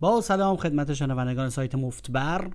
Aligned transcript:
با 0.00 0.20
سلام 0.20 0.56
خدمت 0.56 0.94
شنوندگان 0.94 1.50
سایت 1.50 1.74
مفتبر. 1.74 2.50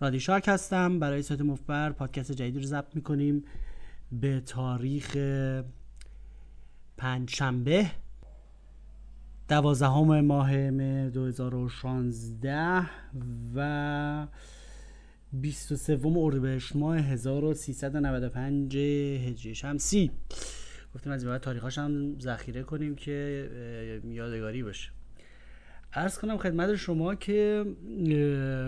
رادی 0.00 0.20
شاک 0.20 0.48
هستم. 0.48 0.98
برای 0.98 1.22
سایت 1.22 1.40
مفتبر 1.40 1.92
پادکست 1.92 2.32
جدیدی 2.32 2.58
رو 2.58 2.66
ضبط 2.66 2.96
می‌کنیم 2.96 3.44
به 4.12 4.40
تاریخ 4.40 5.16
پنج 6.96 7.30
شنبه 7.30 7.90
دوازدهم 9.48 10.20
ماه 10.20 10.56
مه 10.56 11.10
2016 11.10 12.86
و 13.54 14.26
23 15.32 16.00
اردیبهشت 16.16 16.76
ماه 16.76 16.98
1395 16.98 18.76
هجری 18.76 19.54
شمسی. 19.54 20.10
گفتیم 20.94 21.12
از 21.12 21.24
بعد 21.24 21.40
تاریخاش 21.40 21.78
هم 21.78 22.18
ذخیره 22.20 22.62
کنیم 22.62 22.96
که 22.96 23.50
یادگاری 24.04 24.62
باشه. 24.62 24.99
ارز 25.94 26.18
کنم 26.18 26.38
خدمت 26.38 26.76
شما 26.76 27.14
که 27.14 27.64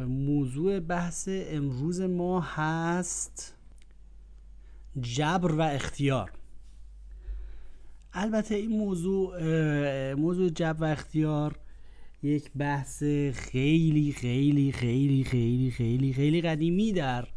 موضوع 0.08 0.80
بحث 0.80 1.28
امروز 1.32 2.00
ما 2.00 2.40
هست 2.40 3.54
جبر 5.00 5.52
و 5.52 5.60
اختیار. 5.60 6.30
البته 8.12 8.54
این 8.54 8.70
موضوع 8.70 10.14
موضوع 10.14 10.48
جبر 10.50 10.82
و 10.82 10.84
اختیار 10.84 11.56
یک 12.22 12.50
بحث 12.56 13.02
خیلی 13.32 14.12
خیلی 14.12 14.72
خیلی 14.72 15.24
خیلی 15.24 15.70
خیلی 15.70 16.12
خیلی 16.12 16.40
قدیمی 16.40 16.92
در 16.92 17.28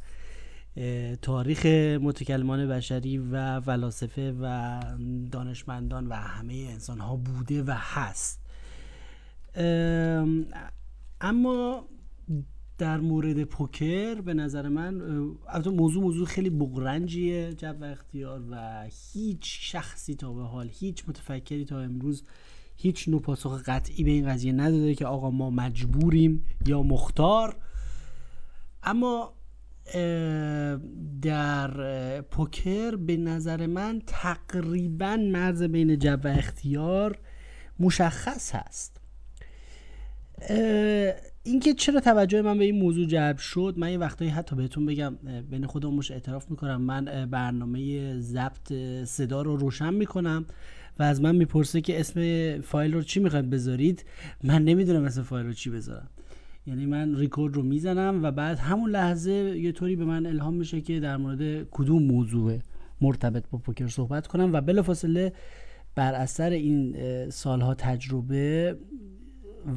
تاریخ 1.21 1.65
متکلمان 2.01 2.67
بشری 2.67 3.17
و 3.17 3.61
فلاسفه 3.61 4.35
و 4.41 4.79
دانشمندان 5.31 6.07
و 6.07 6.13
همه 6.13 6.53
انسان 6.53 6.99
ها 6.99 7.15
بوده 7.15 7.63
و 7.63 7.71
هست. 7.75 8.44
اما 11.21 11.87
در 12.77 12.97
مورد 12.97 13.43
پوکر 13.43 14.21
به 14.21 14.33
نظر 14.33 14.69
من 14.69 15.01
البته 15.47 15.69
موضوع 15.69 16.03
موضوع 16.03 16.25
خیلی 16.25 16.49
بغرنجیه 16.49 17.53
جب 17.53 17.77
و 17.81 17.83
اختیار 17.83 18.41
و 18.51 18.85
هیچ 19.13 19.71
شخصی 19.71 20.15
تا 20.15 20.33
به 20.33 20.43
حال 20.43 20.69
هیچ 20.73 21.09
متفکری 21.09 21.65
تا 21.65 21.79
امروز 21.79 22.23
هیچ 22.77 23.09
نوع 23.09 23.21
پاسخ 23.21 23.63
قطعی 23.65 24.03
به 24.03 24.11
این 24.11 24.29
قضیه 24.29 24.51
نداده 24.51 24.95
که 24.95 25.05
آقا 25.05 25.31
ما 25.31 25.49
مجبوریم 25.49 26.45
یا 26.67 26.83
مختار. 26.83 27.55
اما 28.83 29.33
در 31.21 32.21
پوکر 32.21 32.95
به 32.95 33.17
نظر 33.17 33.65
من 33.65 34.01
تقریبا 34.07 35.17
مرز 35.17 35.63
بین 35.63 35.99
جب 35.99 36.21
و 36.23 36.27
اختیار 36.27 37.19
مشخص 37.79 38.55
هست. 38.55 38.94
اینکه 41.43 41.73
چرا 41.73 41.99
توجه 41.99 42.41
من 42.41 42.57
به 42.57 42.65
این 42.65 42.79
موضوع 42.79 43.05
جلب 43.05 43.37
شد 43.37 43.73
من 43.77 43.91
یه 43.91 43.97
وقتایی 43.97 44.31
حتی 44.31 44.55
بهتون 44.55 44.85
بگم 44.85 45.15
بین 45.49 45.65
خودم 45.65 45.93
مش 45.93 46.11
اعتراف 46.11 46.51
می‌کنم. 46.51 46.81
من 46.81 47.27
برنامه 47.31 48.13
ضبط 48.19 48.73
صدا 49.05 49.41
رو 49.41 49.57
روشن 49.57 49.93
می‌کنم 49.93 50.45
و 50.99 51.03
از 51.03 51.21
من 51.21 51.35
می‌پرسه 51.35 51.81
که 51.81 51.99
اسم 51.99 52.21
فایل 52.61 52.93
رو 52.93 53.01
چی 53.01 53.19
می‌خواید 53.19 53.49
بذارید؟ 53.49 54.05
من 54.43 54.63
نمی‌دونم 54.63 55.03
اسم 55.03 55.21
فایل 55.21 55.45
رو 55.45 55.53
چی 55.53 55.69
بذارم. 55.69 56.09
یعنی 56.67 56.85
من 56.85 57.15
ریکورد 57.15 57.55
رو 57.55 57.63
می‌زنم 57.63 58.23
و 58.23 58.31
بعد 58.31 58.59
همون 58.59 58.89
لحظه 58.89 59.31
یه 59.33 59.71
طوری 59.71 59.95
به 59.95 60.05
من 60.05 60.25
الهام 60.25 60.53
میشه 60.53 60.81
که 60.81 60.99
در 60.99 61.17
مورد 61.17 61.67
کدوم 61.71 62.03
موضوع 62.03 62.59
مرتبط 63.01 63.43
با 63.51 63.57
پوکر 63.57 63.87
صحبت 63.87 64.27
کنم 64.27 64.53
و 64.53 64.61
بلافاصله 64.61 65.33
بر 65.95 66.13
اثر 66.13 66.49
این 66.49 66.95
سالها 67.29 67.73
تجربه 67.73 68.75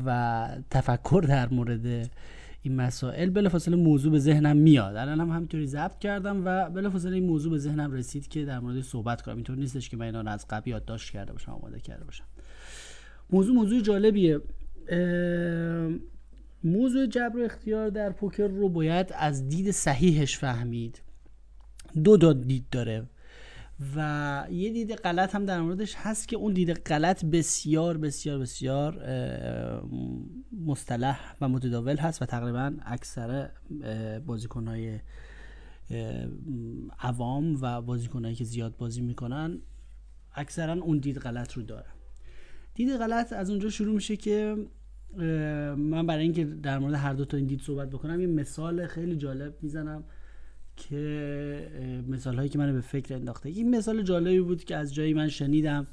و 0.06 0.48
تفکر 0.70 1.24
در 1.28 1.48
مورد 1.48 2.10
این 2.62 2.76
مسائل 2.76 3.30
بلافاصله 3.30 3.76
موضوع 3.76 4.12
به 4.12 4.18
ذهنم 4.18 4.56
میاد. 4.56 4.96
الان 4.96 5.20
هم 5.20 5.30
همینطوری 5.30 5.66
ضبط 5.66 5.98
کردم 5.98 6.42
و 6.44 6.70
بلافاصله 6.70 7.14
این 7.14 7.26
موضوع 7.26 7.52
به 7.52 7.58
ذهنم 7.58 7.92
رسید 7.92 8.28
که 8.28 8.44
در 8.44 8.58
مورد 8.58 8.80
صحبت 8.80 9.22
کنم. 9.22 9.34
اینطور 9.34 9.56
نیستش 9.56 9.88
که 9.88 9.96
من 9.96 10.06
اینا 10.06 10.30
از 10.30 10.46
قبل 10.50 10.70
یادداشت 10.70 11.12
کرده 11.12 11.32
باشم 11.32 11.52
آماده 11.52 11.80
کرده 11.80 12.04
باشم. 12.04 12.24
موضوع 13.30 13.54
موضوع 13.54 13.80
جالبیه. 13.80 14.40
موضوع 16.64 17.06
جبر 17.06 17.38
و 17.38 17.42
اختیار 17.42 17.90
در 17.90 18.10
پوکر 18.10 18.46
رو 18.46 18.68
باید 18.68 19.12
از 19.18 19.48
دید 19.48 19.70
صحیحش 19.70 20.38
فهمید. 20.38 21.02
دو 22.04 22.16
داد 22.16 22.42
دید 22.42 22.64
داره. 22.70 23.06
و 23.96 24.46
یه 24.50 24.72
دید 24.72 24.94
غلط 24.94 25.34
هم 25.34 25.44
در 25.44 25.60
موردش 25.60 25.94
هست 25.96 26.28
که 26.28 26.36
اون 26.36 26.52
دید 26.52 26.72
غلط 26.72 27.24
بسیار 27.24 27.96
بسیار 27.96 28.38
بسیار 28.38 29.02
مصطلح 30.66 31.34
و 31.40 31.48
متداول 31.48 31.96
هست 31.96 32.22
و 32.22 32.26
تقریبا 32.26 32.72
اکثر 32.84 33.50
بازیکنهای 34.26 35.00
عوام 36.98 37.58
و 37.62 37.82
بازیکنهایی 37.82 38.36
که 38.36 38.44
زیاد 38.44 38.76
بازی 38.76 39.00
می‌کنن 39.00 39.58
اکثرا 40.34 40.72
اون 40.72 40.98
دید 40.98 41.18
غلط 41.18 41.52
رو 41.52 41.62
داره 41.62 41.86
دید 42.74 42.96
غلط 42.96 43.32
از 43.32 43.50
اونجا 43.50 43.70
شروع 43.70 43.94
میشه 43.94 44.16
که 44.16 44.56
من 45.76 46.06
برای 46.06 46.22
اینکه 46.22 46.44
در 46.44 46.78
مورد 46.78 46.94
هر 46.94 47.12
دو 47.12 47.24
تا 47.24 47.36
این 47.36 47.46
دید 47.46 47.60
صحبت 47.60 47.90
بکنم 47.90 48.20
یه 48.20 48.26
مثال 48.26 48.86
خیلی 48.86 49.16
جالب 49.16 49.54
می‌زنم. 49.62 50.04
که 50.78 52.04
مثال 52.08 52.36
هایی 52.36 52.48
که 52.48 52.58
منو 52.58 52.72
به 52.72 52.80
فکر 52.80 53.14
انداخته. 53.14 53.48
این 53.48 53.76
مثال 53.76 54.02
جالبی 54.02 54.40
بود 54.40 54.64
که 54.64 54.76
از 54.76 54.94
جایی 54.94 55.14
من 55.14 55.28
شنیدم 55.28 55.86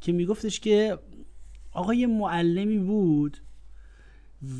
که 0.00 0.12
میگفتش 0.12 0.60
که 0.60 0.98
آقای 1.72 2.06
معلمی 2.06 2.78
بود 2.78 3.36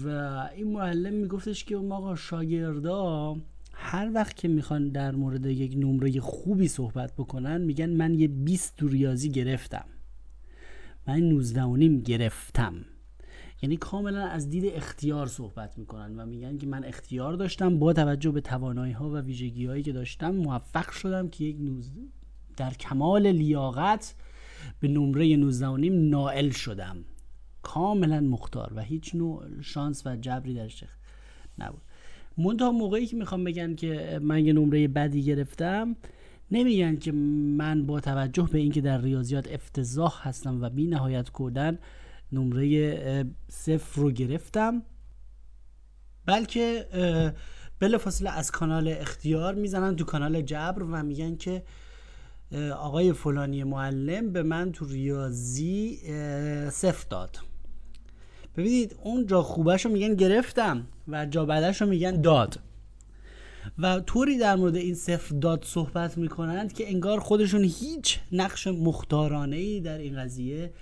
و 0.05 0.09
این 0.57 0.73
معلم 0.73 1.15
میگفتش 1.15 1.65
که 1.65 1.75
اون 1.75 1.93
آقا 1.93 2.17
شاگردا 2.17 3.37
هر 3.73 4.11
وقت 4.15 4.37
که 4.37 4.49
می‌خوان 4.49 4.89
در 4.89 5.15
مورد 5.15 5.47
یک 5.47 5.75
نمره 5.77 6.21
خوبی 6.21 6.69
صحبت 6.69 7.13
بکنن 7.13 7.61
میگن 7.61 7.91
من 7.91 8.15
یه 8.15 8.29
20 8.29 8.77
تو 8.77 8.89
ریاضی 8.89 9.31
گرفتم. 9.31 9.85
من 11.07 11.21
19 11.21 11.63
و 11.63 11.77
نیم 11.77 12.01
گرفتم. 12.01 12.75
یعنی 13.63 13.77
کاملا 13.77 14.27
از 14.27 14.51
دید 14.51 14.65
اختیار 14.75 15.27
صحبت 15.27 15.79
می‌کنن 15.79 16.17
و 16.17 16.27
میگن 16.27 16.59
که 16.59 16.67
من 16.67 16.85
اختیار 16.85 17.33
داشتم 17.33 17.79
با 17.79 17.93
توجه 17.93 18.31
به 18.31 18.41
توانایی 18.41 18.93
ها 18.93 19.11
و 19.11 19.17
ویژگی 19.17 19.67
هایی 19.67 19.83
که 19.83 19.93
داشتم 19.93 20.31
موفق 20.31 20.91
شدم 20.91 21.29
که 21.29 21.45
یک 21.45 21.57
نوز 21.61 21.91
در 22.57 22.75
کمال 22.75 23.27
لیاقت 23.27 24.15
به 24.81 24.89
نمره 24.89 25.37
19 25.37 25.89
نائل 25.89 26.51
شدم. 26.51 27.05
کاملا 27.63 28.21
مختار 28.21 28.73
و 28.77 28.81
هیچ 28.81 29.15
نوع 29.15 29.43
شانس 29.61 30.07
و 30.07 30.17
جبری 30.17 30.55
درش 30.55 30.85
نبود. 31.59 31.83
منتها 32.39 32.73
موقعی 32.73 33.07
که 33.07 33.17
می‌خوام 33.17 33.45
بگن 33.45 33.75
که 33.75 34.21
من 34.23 34.47
یه 34.47 34.53
نمره 34.53 34.89
بدی 34.89 35.23
گرفتم 35.23 35.97
نمیگن 36.51 36.97
که 36.97 37.13
من 37.13 37.87
با 37.87 38.01
توجه 38.01 38.49
به 38.53 38.59
اینکه 38.59 38.81
در 38.81 39.01
ریاضیات 39.01 39.53
افتضاح 39.53 40.29
هستم 40.29 40.63
و 40.63 40.71
بی 40.71 40.87
نهایت 40.87 41.31
کردن 41.39 41.79
نمره 42.33 43.25
صفر 43.49 44.01
رو 44.01 44.11
گرفتم. 44.11 44.83
بلکه 46.27 46.87
بلافاصله 47.79 48.31
از 48.31 48.51
کانال 48.51 48.89
اختیار 48.89 49.55
می‌زنن 49.55 49.97
تو 49.97 50.05
کانال 50.05 50.43
جبر 50.43 50.83
و 50.83 51.03
میگن 51.03 51.37
که 51.37 51.63
آقای 52.77 53.13
فلانی 53.13 53.65
معلم 53.65 54.33
به 54.33 54.43
من 54.43 54.73
تو 54.73 54.85
ریاضی 54.85 55.97
صفر 56.71 57.07
داد. 57.11 57.39
ببینید 58.57 58.97
اون 59.03 59.27
جا 59.27 59.43
خوبش 59.43 59.85
رو 59.85 59.93
میگن 59.93 60.15
گرفتم 60.15 60.87
و 61.09 61.27
جا 61.27 61.45
بعدش 61.45 61.83
رو 61.83 61.89
میگن 61.89 62.21
داد. 62.21 62.59
و 63.79 64.01
طوری 64.01 64.39
در 64.39 64.57
مورد 64.57 64.77
این 64.77 64.95
صفر 64.95 65.35
داد 65.35 65.65
صحبت 65.65 66.19
می‌کنند 66.19 66.73
که 66.73 66.89
انگار 66.89 67.21
خودشون 67.21 67.65
هیچ 67.65 68.19
نقش 68.33 68.67
مختارانه 68.67 69.57
ای 69.57 69.81
در 69.81 69.99
این 69.99 70.17
قضیه 70.17 70.73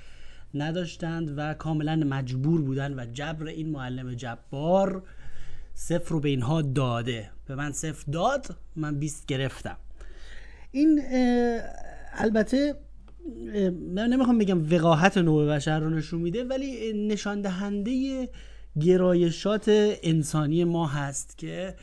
نداشتند 0.55 1.35
و 1.37 1.55
کاملا 1.55 1.97
مجبور 1.97 2.63
بودند 2.63 2.99
و 2.99 3.05
جبر 3.05 3.47
این 3.47 3.71
معلم 3.71 4.15
جبار 4.15 5.03
صفر 5.75 6.11
رو 6.11 6.21
به 6.21 6.29
اینها 6.29 6.63
داده. 6.63 7.31
به 7.47 7.55
من 7.55 7.73
صفر 7.73 8.13
داد 8.13 8.57
من 8.77 8.99
20 8.99 9.27
گرفتم. 9.27 9.77
این 10.71 11.03
البته 12.13 12.75
من 13.95 14.09
نمی‌خوام 14.09 14.39
بگم 14.39 14.73
وقاحت 14.75 15.19
نوع 15.19 15.47
بشر 15.57 15.81
رو 15.81 15.91
نشون 15.91 16.21
میده 16.21 16.45
ولی 16.45 16.93
نشان 16.93 17.41
دهنده 17.41 18.29
گرایشات 18.81 19.65
انسانی 20.03 20.65
ما 20.65 20.87
هست 20.87 21.39
که 21.39 21.75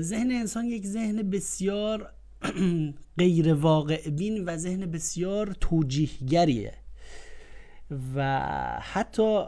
ذهن 0.00 0.30
انسان 0.30 0.64
یک 0.64 0.86
ذهن 0.86 1.30
بسیار 1.30 2.12
غیر 3.18 3.54
واقع 3.54 4.10
بین 4.10 4.44
و 4.44 4.56
ذهن 4.56 4.86
بسیار 4.86 5.56
توجیهگریه. 5.60 6.74
و 8.14 8.40
حتی 8.80 9.44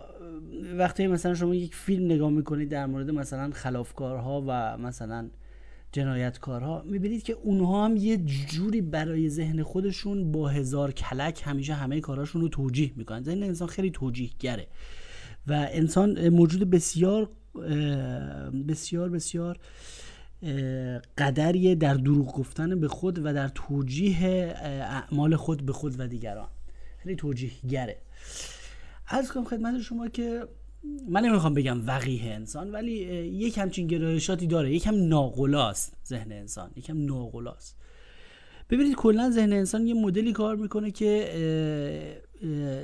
وقتی 0.76 1.06
مثلا 1.06 1.35
شما 1.35 1.55
یک 1.55 1.75
فیلم 1.75 2.05
نگاه 2.05 2.31
می‌کنید 2.31 2.69
در 2.69 2.87
مورد 2.87 3.11
مثلا 3.11 3.50
خلافکارها 3.50 4.44
و 4.46 4.79
مثلا 4.79 5.31
جنایتکارها 5.93 6.82
می‌بینید 6.87 7.23
که 7.23 7.32
اونها 7.32 7.85
هم 7.85 7.96
یه 7.96 8.17
جوری 8.17 8.81
برای 8.81 9.29
ذهن 9.29 9.62
خودشون 9.62 10.32
با 10.32 10.49
هزار 10.49 10.93
کلک 10.93 11.43
همیشه 11.44 11.75
همه 11.75 12.00
کاراشون 12.00 12.43
رو 12.43 12.49
توجیه 12.49 12.93
می‌کنن. 12.96 13.23
ذهن 13.23 13.43
انسان 13.43 13.69
خیلی 13.69 13.90
توجیه 13.90 14.31
گره 14.38 14.67
و 15.46 15.69
انسان 15.70 16.29
موجود 16.29 16.70
بسیار 16.70 17.31
بسیار 18.69 19.08
بسیار 19.08 19.58
قدریه 21.19 21.75
در 21.75 21.94
دروغ 21.94 22.32
گفتن 22.32 22.81
به 22.81 22.88
خود 22.88 23.19
و 23.19 23.35
در 23.35 23.49
توجیه 23.49 24.19
اعمال 24.62 25.37
خود 25.37 25.67
به 25.67 25.73
خود 25.73 26.00
و 26.00 26.06
دیگران. 26.06 26.49
خیلی 26.99 27.17
توجیه 27.17 27.50
گره 27.69 27.96
از 29.06 29.32
کنم 29.32 29.44
خدمت 29.44 29.81
شما 29.81 30.09
که 30.09 30.49
من 31.09 31.25
نمی‌خوام 31.25 31.55
بگم 31.55 31.87
وقیه 31.87 32.25
انسان 32.25 32.70
ولی 32.70 32.93
یک 32.93 33.59
همچین 33.59 33.87
گرایشاتی 33.87 34.47
داره. 34.47 34.75
یکم 34.75 35.09
ناقلاست 35.09 35.97
ذهن 36.06 36.32
انسان. 36.32 36.70
یکم 36.76 37.05
ناقلاست. 37.05 37.76
ببینید 38.70 38.94
کلا 38.94 39.31
ذهن 39.31 39.53
انسان 39.53 39.87
یه 39.87 39.94
مدلی 39.94 40.32
کار 40.32 40.56
می‌کنه 40.56 40.91
که 40.91 41.32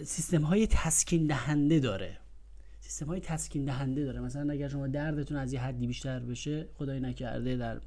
سیستم 0.05 0.43
های 0.43 0.67
تسکین 0.71 1.27
دهنده 1.27 1.81
داره. 1.81 2.19
سیستم 2.81 3.07
های 3.07 3.21
تسکین 3.21 3.65
دهنده 3.65 4.05
داره. 4.05 4.21
مثلا 4.21 4.53
اگر 4.53 4.69
شما 4.69 4.87
دردتون 4.87 5.37
از 5.37 5.53
یه 5.53 5.61
حدی 5.61 5.87
بیشتر 5.87 6.19
بشه 6.19 6.69
خدای 6.75 7.01
نکرده 7.01 7.57
در 7.57 7.81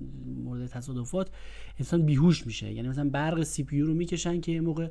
مورد 0.44 0.68
تصادفات 0.68 1.30
انسان 1.80 2.06
بیهوش 2.06 2.46
میشه. 2.46 2.74
یعنی 2.74 2.88
مثلا 2.88 3.10
برق 3.10 3.44
سی 3.44 3.64
پی 3.64 3.82
رو 3.82 3.94
می‌کشن 3.94 4.42
که 4.42 4.52
یه 4.52 4.62
موقع 4.62 4.88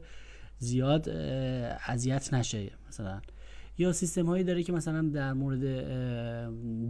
زیاد 0.59 1.09
اذیت 1.87 2.35
نشه 2.35 2.71
مثلا. 2.89 3.21
یا 3.79 3.93
سیستم 3.93 4.27
هایی 4.27 4.45
داره 4.45 4.63
که 4.63 4.73
مثلا 4.73 5.03
در 5.03 5.33
مورد 5.33 5.61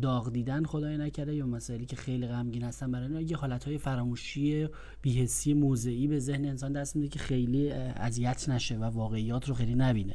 داغ 0.01 0.33
دیدن 0.33 0.65
خدای 0.65 0.99
نکرده 0.99 1.35
یا 1.35 1.47
مسائلی 1.47 1.87
که 1.87 1.97
خیلی 1.97 2.27
غمگین 2.27 2.63
هستن 2.63 2.93
برای 2.93 3.25
یه 3.25 3.37
حالت 3.37 3.65
های 3.65 3.79
فراموشی 3.79 4.69
بیهسی 5.03 5.55
موضعی 5.55 6.07
به 6.07 6.19
ذهن 6.19 6.45
انسان 6.45 6.73
دست 6.73 6.97
میده 6.97 7.09
که 7.09 7.19
خیلی 7.19 7.73
اذیت 7.73 8.49
نشه 8.49 8.77
و 8.77 8.85
واقعیات 8.85 9.49
رو 9.49 9.55
خیلی 9.55 9.75
نبینه. 9.75 10.15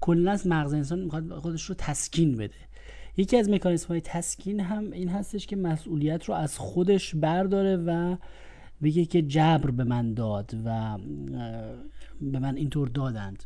کلا 0.00 0.32
از 0.32 0.46
مغز 0.46 0.74
انسان 0.74 1.00
می‌خواد 1.00 1.34
خودش 1.34 1.62
رو 1.62 1.74
تسکین 1.78 2.36
بده. 2.36 2.54
یکی 3.16 3.36
از 3.36 3.48
مکانیسم 3.48 3.88
های 3.88 4.00
تسکین 4.00 4.60
هم 4.60 4.90
این 4.90 5.08
هستش 5.08 5.46
که 5.46 5.56
مسئولیت 5.56 6.24
رو 6.24 6.34
از 6.34 6.58
خودش 6.58 7.14
برداره 7.14 7.76
و 7.76 8.16
بگه 8.82 9.04
که 9.04 9.22
جبر 9.22 9.70
به 9.70 9.84
من 9.84 10.14
داد 10.14 10.54
و 10.64 10.98
به 12.20 12.38
من 12.38 12.56
اینطور 12.56 12.88
دادند. 12.88 13.44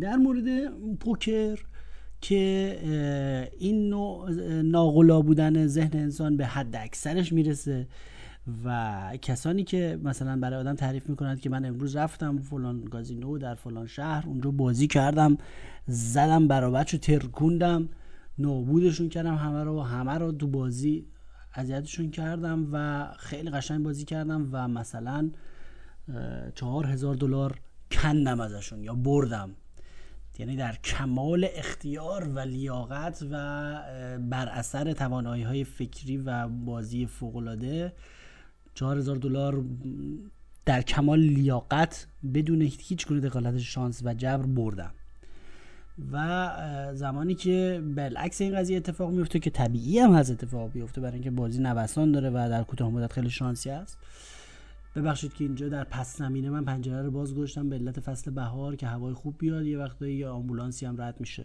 در 0.00 0.16
مورد 0.16 0.68
پوکر 1.00 1.58
که 2.20 3.48
این 3.58 3.88
نوع 3.88 4.30
ناغلا 4.62 5.22
بودن 5.22 5.66
ذهن 5.66 5.98
انسان 5.98 6.36
به 6.36 6.46
حد 6.46 6.76
اکثرش 6.76 7.32
می‌رسه 7.32 7.88
و 8.64 9.18
کسانی 9.22 9.64
که 9.64 9.98
مثلا 10.02 10.36
برای 10.40 10.60
آدم 10.60 10.74
تعریف 10.74 11.08
می‌کنند 11.08 11.40
که 11.40 11.50
من 11.50 11.64
امروز 11.64 11.96
رفتم 11.96 12.38
فلان 12.38 12.84
گازینو 12.84 13.38
در 13.38 13.54
فلان 13.54 13.86
شهر 13.86 14.26
اونجا 14.26 14.50
بازی 14.50 14.86
کردم 14.86 15.36
زدم 15.86 16.48
برابر 16.48 16.84
رو 16.92 16.98
ترکوندم 16.98 17.88
نابودشون 18.38 19.08
کردم 19.08 19.34
همه 19.34 19.64
رو 19.64 19.82
همه 19.82 20.12
رو 20.12 20.32
تو 20.32 20.46
بازی 20.46 21.06
اذیتشون 21.54 22.10
کردم 22.10 22.68
و 22.72 23.06
خیلی 23.18 23.50
قشنگ 23.50 23.84
بازی 23.84 24.04
کردم 24.04 24.48
و 24.52 24.68
مثلا 24.68 25.30
چهار 26.54 26.86
هزار 26.86 27.14
دلار 27.14 27.60
کندم 27.90 28.40
ازشون 28.40 28.82
یا 28.82 28.94
بردم. 28.94 29.50
یعنی 30.38 30.56
در 30.56 30.76
کمال 30.84 31.48
اختیار 31.54 32.28
و 32.28 32.38
لیاقت 32.38 33.22
و 33.30 33.36
بر 34.18 34.48
اثر 34.48 34.92
توانایی 34.92 35.42
های 35.42 35.64
فکری 35.64 36.16
و 36.16 36.48
بازی 36.48 37.06
فوقلاده 37.06 37.92
چهار 38.74 38.98
هزار 38.98 39.16
دلار 39.16 39.64
در 40.64 40.82
کمال 40.82 41.20
لیاقت 41.20 42.06
بدون 42.34 42.62
هیچ 42.62 43.06
گونه 43.06 43.20
دخالت 43.20 43.58
شانس 43.58 44.02
و 44.04 44.14
جبر 44.14 44.46
بردم. 44.46 44.94
و 46.12 46.50
زمانی 46.94 47.34
که 47.34 47.82
بالعکس 47.96 48.40
این 48.40 48.56
قضیه 48.56 48.76
اتفاق 48.76 49.10
میفته 49.10 49.38
که 49.38 49.50
طبیعی 49.50 49.98
هم 49.98 50.14
هست 50.14 50.30
اتفاق 50.30 50.72
بیفته 50.72 51.00
برای 51.00 51.14
اینکه 51.14 51.30
بازی 51.30 51.62
نوسان 51.62 52.12
داره 52.12 52.30
و 52.30 52.48
در 52.50 52.62
کوتاه 52.62 52.90
مدت 52.90 53.12
خیلی 53.12 53.30
شانسی 53.30 53.70
است 53.70 53.98
ببخشید 54.96 55.34
که 55.34 55.44
اینجا 55.44 55.68
در 55.68 55.84
پس 55.84 56.16
زمینه 56.16 56.50
من 56.50 56.64
پنجره 56.64 57.02
رو 57.02 57.10
باز 57.10 57.34
گذاشتم 57.34 57.68
به 57.68 57.76
علت 57.76 58.00
فصل 58.00 58.30
بهار 58.30 58.76
که 58.76 58.86
هوای 58.86 59.14
خوب 59.14 59.34
بیاد 59.38 59.66
یه 59.66 59.78
وقتایی 59.78 60.16
یه 60.16 60.28
آمبولانسی 60.28 60.86
هم 60.86 61.00
رد 61.00 61.20
میشه. 61.20 61.44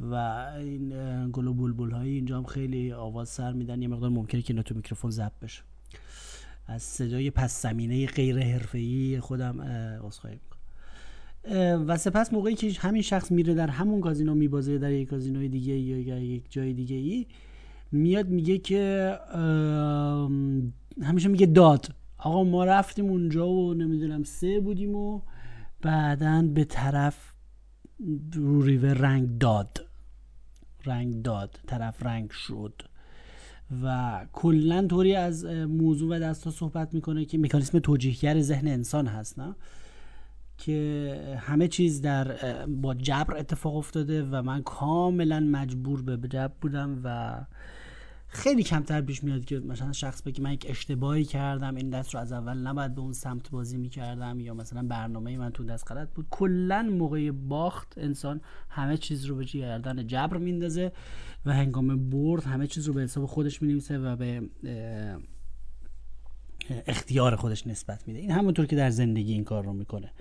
و 0.00 0.14
این 0.58 0.88
گل 1.30 1.46
و 1.46 1.54
بلبل 1.54 1.94
اینجا 1.94 2.36
هم 2.38 2.44
خیلی 2.44 2.92
آواز 2.92 3.28
سر 3.28 3.52
میدن 3.52 3.82
یه 3.82 3.88
مقدار 3.88 4.10
ممکنه 4.10 4.42
که 4.42 4.54
تو 4.54 4.74
میکروفون 4.74 5.10
ضبط 5.10 5.40
بشه. 5.42 5.62
از 6.66 6.82
صدای 6.82 7.30
پس 7.30 7.62
زمینه 7.62 8.06
غیر 8.06 8.38
حرفه‌ای 8.38 9.20
خودم 9.20 9.60
عذرخواهی 10.04 10.36
می‌کنم. 10.36 11.84
و 11.88 11.96
سپس 11.96 12.32
موقعی 12.32 12.54
که 12.54 12.72
همین 12.78 13.02
شخص 13.02 13.32
میره 13.32 13.54
در 13.54 13.68
همون 13.68 14.00
کازینو 14.00 14.34
میبازه 14.34 14.78
در 14.78 14.92
یک 14.92 15.08
کازینوی 15.08 15.48
دیگه 15.48 15.74
یا 15.74 16.18
یک 16.18 16.42
جای 16.50 16.72
دیگه 16.72 16.96
ای 16.96 17.26
میاد 17.92 18.28
میگه 18.28 18.58
که 18.58 19.14
همیشه 21.02 21.28
میگه 21.28 21.46
داد. 21.46 21.94
آقا 22.26 22.44
ما 22.44 22.64
رفتیم 22.64 23.04
اونجا 23.04 23.48
و 23.48 23.74
نمی‌دونم 23.74 24.22
سه 24.22 24.60
بودیم 24.60 24.94
و 24.94 25.20
بعدا 25.82 26.42
به 26.54 26.64
طرف 26.64 27.32
رو 28.32 28.62
ریور 28.62 28.94
رنگ 28.94 29.38
داد. 29.38 29.86
رنگ 30.84 31.22
داد 31.22 31.60
طرف 31.66 32.02
رنگ 32.02 32.30
شد. 32.30 32.82
و 33.82 34.26
کلا 34.32 34.86
طوری 34.86 35.14
از 35.14 35.44
موضوع 35.68 36.16
و 36.16 36.20
دستا 36.20 36.50
صحبت 36.50 36.94
می‌کنه 36.94 37.24
که 37.24 37.38
مکانیسم 37.38 37.78
توجیهگر 37.78 38.40
ذهن 38.40 38.68
انسان 38.68 39.06
هست 39.06 39.38
نه؟ 39.38 39.54
که 40.58 41.38
همه 41.40 41.68
چیز 41.68 42.00
در 42.02 42.36
با 42.66 42.94
جبر 42.94 43.36
اتفاق 43.36 43.76
افتاده 43.76 44.22
و 44.22 44.42
من 44.42 44.62
کاملا 44.62 45.40
مجبور 45.40 46.02
به 46.02 46.28
جبر 46.28 46.54
بودم 46.60 47.00
و 47.04 47.38
خیلی 48.36 48.62
کمتر 48.62 49.00
پیش 49.00 49.24
میاد 49.24 49.44
که 49.44 49.58
مثلا 49.58 49.92
شخص 49.92 50.22
بگه 50.22 50.42
من 50.42 50.52
یک 50.52 50.66
اشتباهی 50.68 51.24
کردم 51.24 51.74
این 51.74 51.90
دست 51.90 52.14
رو 52.14 52.20
از 52.20 52.32
اول 52.32 52.58
نباید 52.58 52.94
به 52.94 53.00
اون 53.00 53.12
سمت 53.12 53.50
بازی 53.50 53.76
می‌کردم 53.76 54.40
یا 54.40 54.54
مثلا 54.54 54.82
برنامه 54.82 55.38
من 55.38 55.50
تو 55.50 55.64
دست 55.64 55.92
غلط 55.92 56.08
بود. 56.08 56.26
کلا 56.30 56.82
موقع 56.82 57.30
باخت 57.30 57.94
انسان 57.96 58.40
همه 58.68 58.96
چیز 58.96 59.24
رو 59.24 59.36
به 59.36 59.44
گردن 59.44 60.06
جبر 60.06 60.36
میندازه 60.36 60.92
و 61.46 61.52
هنگام 61.52 62.10
برد 62.10 62.44
همه 62.44 62.66
چیز 62.66 62.86
رو 62.86 62.94
به 62.94 63.02
حساب 63.02 63.26
خودش 63.26 63.62
می‌نویسه 63.62 63.98
و 63.98 64.16
به 64.16 64.42
اختیار 66.86 67.36
خودش 67.36 67.66
نسبت 67.66 68.08
میده. 68.08 68.20
این 68.20 68.30
همونطور 68.30 68.66
که 68.66 68.76
در 68.76 68.90
زندگی 68.90 69.32
این 69.32 69.44
کار 69.44 69.64
رو 69.64 69.72
می‌کنه. 69.72 70.12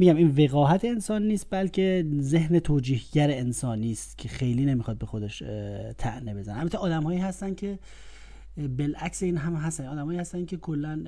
میگم 0.00 0.16
این 0.16 0.44
وقاحت 0.44 0.84
انسان 0.84 1.22
نیست 1.22 1.46
بلکه 1.50 2.06
ذهن 2.20 2.58
توجیهگر 2.58 3.30
انسانی 3.30 3.92
است 3.92 4.18
که 4.18 4.28
خیلی 4.28 4.64
نمی‌خواد 4.64 4.98
به 4.98 5.06
خودش 5.06 5.38
تعنه 5.98 6.34
بزنه. 6.34 6.58
البته 6.58 6.78
آدمهایی 6.78 7.18
هستن 7.18 7.54
که 7.54 7.78
بالعکس 8.78 9.22
این 9.22 9.36
هم 9.36 9.54
هستن. 9.54 9.86
آدمایی 9.86 10.18
هستن 10.18 10.44
که 10.44 10.56
کلا 10.56 11.04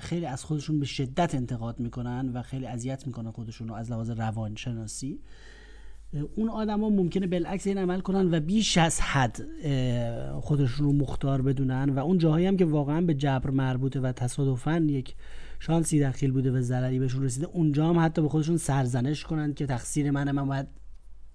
خیلی 0.00 0.26
از 0.26 0.44
خودشون 0.44 0.80
به 0.80 0.86
شدت 0.86 1.34
انتقاد 1.34 1.80
می‌کنن 1.80 2.30
و 2.34 2.42
خیلی 2.42 2.66
اذیت 2.66 3.06
می‌کنن 3.06 3.30
خودشون 3.30 3.68
رو 3.68 3.74
از 3.74 3.90
لحاظ 3.90 4.10
روانشناسی. 4.10 5.20
اون 6.36 6.48
آدما 6.48 6.88
ممکنه 6.88 7.26
بالعکس 7.26 7.66
این 7.66 7.78
عمل 7.78 8.00
کنن 8.00 8.34
و 8.34 8.40
بیش 8.40 8.78
از 8.78 9.00
حد 9.00 9.40
خودشون 10.40 10.86
رو 10.86 10.92
مختار 10.92 11.42
بدونن. 11.42 11.90
و 11.90 11.98
اون 11.98 12.18
جاهایی 12.18 12.46
هم 12.46 12.56
که 12.56 12.64
واقعا 12.64 13.00
به 13.00 13.14
جبر 13.14 13.50
مربوطه 13.50 14.00
و 14.00 14.12
تصادفا 14.12 14.86
یک 14.88 15.14
شانسی 15.58 16.00
دخیل 16.00 16.32
بوده 16.32 16.50
و 16.50 16.60
ضرری 16.60 16.98
بهشون 16.98 17.24
رسیده. 17.24 17.46
اونجا 17.46 17.88
هم 17.88 17.98
حتی 17.98 18.22
به 18.22 18.28
خودشون 18.28 18.56
سرزنش 18.56 19.24
کنند 19.24 19.54
که 19.54 19.66
تقصیر 19.66 20.10
منه 20.10 20.32
من 20.32 20.46
باید 20.46 20.66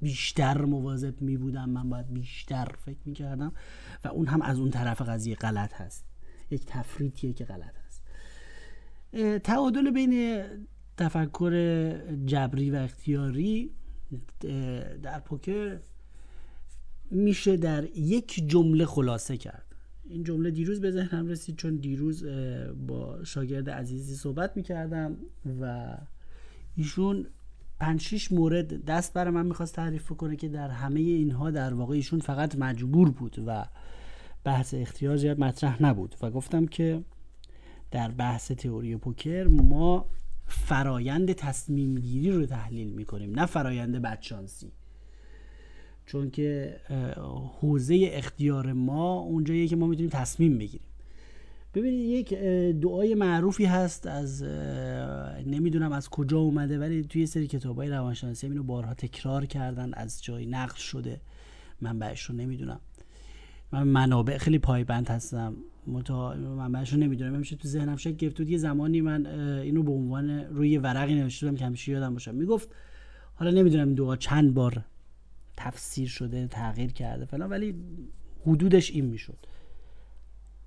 بیشتر 0.01 0.61
مواظب 0.61 1.21
می 1.21 1.37
بودم 1.37 1.69
من 1.69 1.89
باید 1.89 2.13
بیشتر 2.13 2.67
فکر 2.85 2.99
می 3.05 3.13
کردم 3.13 3.53
و 4.03 4.07
اون 4.07 4.27
هم 4.27 4.41
از 4.41 4.59
اون 4.59 4.69
طرف 4.71 5.01
قضیه 5.01 5.35
غلط 5.35 5.73
هست. 5.73 6.05
یک 6.51 6.65
تفریطیه 6.65 7.33
که 7.33 7.45
غلط 7.45 7.75
هست. 7.87 8.03
تعادل 9.39 9.91
بین 9.91 10.43
تفکر 10.97 11.53
جبری 12.25 12.71
و 12.71 12.75
اختیاری 12.75 13.71
در 15.03 15.19
پوکر 15.19 15.79
میشه 17.11 17.57
در 17.57 17.83
یک 17.97 18.43
جمله 18.47 18.85
خلاصه 18.85 19.37
کرد. 19.37 19.72
این 20.05 20.23
جمله 20.23 20.51
دیروز 20.51 20.81
به 20.81 20.91
ذهنم 20.91 21.27
رسید 21.27 21.55
چون 21.55 21.75
دیروز 21.75 22.25
با 22.87 23.23
شاگرد 23.23 23.69
عزیزی 23.69 24.15
صحبت 24.15 24.57
می‌کردم 24.57 25.17
و 25.61 25.97
ایشون 26.75 27.27
پنج 27.79 28.27
مورد 28.31 28.85
دست 28.85 29.13
برای 29.13 29.33
من 29.33 29.45
می‌خواست 29.45 29.75
تعریف 29.75 30.11
کنه 30.11 30.35
که 30.35 30.49
در 30.49 30.69
همه 30.69 30.99
اینها 30.99 31.51
در 31.51 31.73
واقع 31.73 31.95
ایشون 31.95 32.19
فقط 32.19 32.55
مجبور 32.55 33.11
بود 33.11 33.43
و 33.47 33.65
بحث 34.43 34.73
اختیار 34.73 35.17
زیاد 35.17 35.39
مطرح 35.39 35.83
نبود 35.83 36.15
و 36.21 36.31
گفتم 36.31 36.65
که 36.65 37.03
در 37.91 38.11
بحث 38.11 38.51
تئوری 38.51 38.97
پوکر 38.97 39.47
ما 39.47 40.09
فرایند 40.47 41.33
تصمیم 41.33 41.95
گیری 41.95 42.31
رو 42.31 42.45
تحلیل 42.45 42.93
می‌کنیم 42.93 43.39
نه 43.39 43.45
فرایند 43.45 43.95
بدشانسی. 43.95 44.71
چون 46.05 46.29
که 46.29 46.75
حوزه 47.59 48.09
اختیار 48.13 48.73
ما 48.73 49.19
اونجاییه 49.19 49.67
که 49.67 49.75
ما 49.75 49.87
می‌تونیم 49.87 50.09
تصمیم 50.09 50.57
بگیریم. 50.57 50.87
ببینید 51.73 51.99
یک 51.99 52.33
دعای 52.81 53.15
معروفی 53.15 53.65
هست 53.65 54.07
از 54.07 54.43
نمی‌دونم 55.45 55.91
از 55.91 56.09
کجا 56.09 56.37
اومده 56.37 56.79
ولی 56.79 57.03
توی 57.03 57.25
سری 57.25 57.47
کتاب 57.47 57.75
های 57.75 57.89
روانشناسی 57.89 58.47
اینو 58.47 58.63
بارها 58.63 58.93
تکرار 58.93 59.45
کردن 59.45 59.93
از 59.93 60.23
جای 60.23 60.45
نقل 60.45 60.75
شده. 60.75 61.21
منبعش 61.81 62.21
رو 62.21 62.35
نمی‌دونم. 62.35 62.79
من 63.71 63.83
منابع 63.83 64.37
خیلی 64.37 64.59
پایبند 64.59 65.07
هستم. 65.07 65.55
متا 65.87 66.35
منبعش 66.35 66.93
رو 66.93 66.99
نمی‌دونم. 66.99 67.35
همیشه 67.35 67.55
تو 67.55 67.67
ذهنم 67.67 67.95
شکل 67.95 68.15
گرفت 68.15 68.39
یه 68.39 68.57
زمانی 68.57 69.01
من 69.01 69.25
اینو 69.59 69.83
به 69.83 69.91
عنوان 69.91 70.29
روی 70.29 70.77
ورقی 70.77 71.15
نوشته 71.15 71.45
بودم 71.45 71.57
که 71.57 71.65
همیشه 71.65 71.91
یادم 71.91 72.13
باشه. 72.13 72.31
می‌گفت 72.31 72.69
حالا 73.35 73.51
نمی‌دونم 73.51 73.87
این 73.87 73.95
دعا 73.95 74.15
چند 74.15 74.53
بار 74.53 74.85
تفسیر 75.57 76.07
شده 76.07 76.47
تغییر 76.47 76.91
کرده 76.91 77.25
فلان. 77.25 77.49
ولی 77.49 77.75
حدودش 78.47 78.91
این 78.91 79.05
می‌شد. 79.05 79.37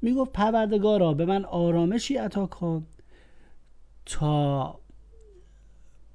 می‌گفت 0.02 0.33
پروردگارا 0.33 1.14
به 1.14 1.25
من 1.25 1.45
آرامشی 1.45 2.16
عطا 2.16 2.47
کن 2.47 2.87
تا 4.07 4.81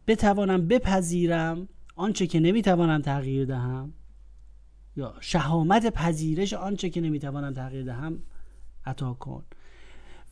بتوانم 0.08 0.68
بپذیرم 0.68 1.68
آنچه 1.96 2.28
که 2.28 2.40
نمی‌توانم 2.40 3.02
تغییر 3.02 3.46
دهم 3.46 3.94
یا 4.96 5.16
شهامت 5.20 5.94
پذیرش 5.94 6.54
آنچه 6.54 6.90
که 6.90 7.02
نمی‌توانم 7.02 7.54
تغییر 7.54 7.84
دهم 7.84 8.24
عطا 8.86 9.14
کن 9.14 9.44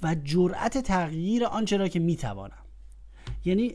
و 0.01 0.15
جرأت 0.23 0.77
تغییر 0.77 1.45
آنچه 1.45 1.77
را 1.77 1.87
که 1.87 1.99
می‌توانم. 1.99 2.63
یعنی 3.45 3.73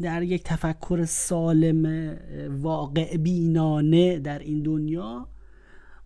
در 0.00 0.22
یک 0.22 0.42
تفکر 0.42 1.04
سالم 1.04 2.16
واقع 2.62 3.16
بینانه 3.16 4.18
در 4.18 4.38
این 4.38 4.62
دنیا 4.62 5.28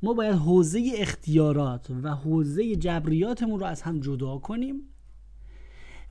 ما 0.02 0.14
باید 0.14 0.34
حوزه 0.34 0.92
اختیارات 0.96 1.86
و 2.02 2.14
حوزه 2.14 2.76
جبریاتمون 2.76 3.60
رو 3.60 3.66
از 3.66 3.82
هم 3.82 4.00
جدا 4.00 4.38
کنیم 4.38 4.80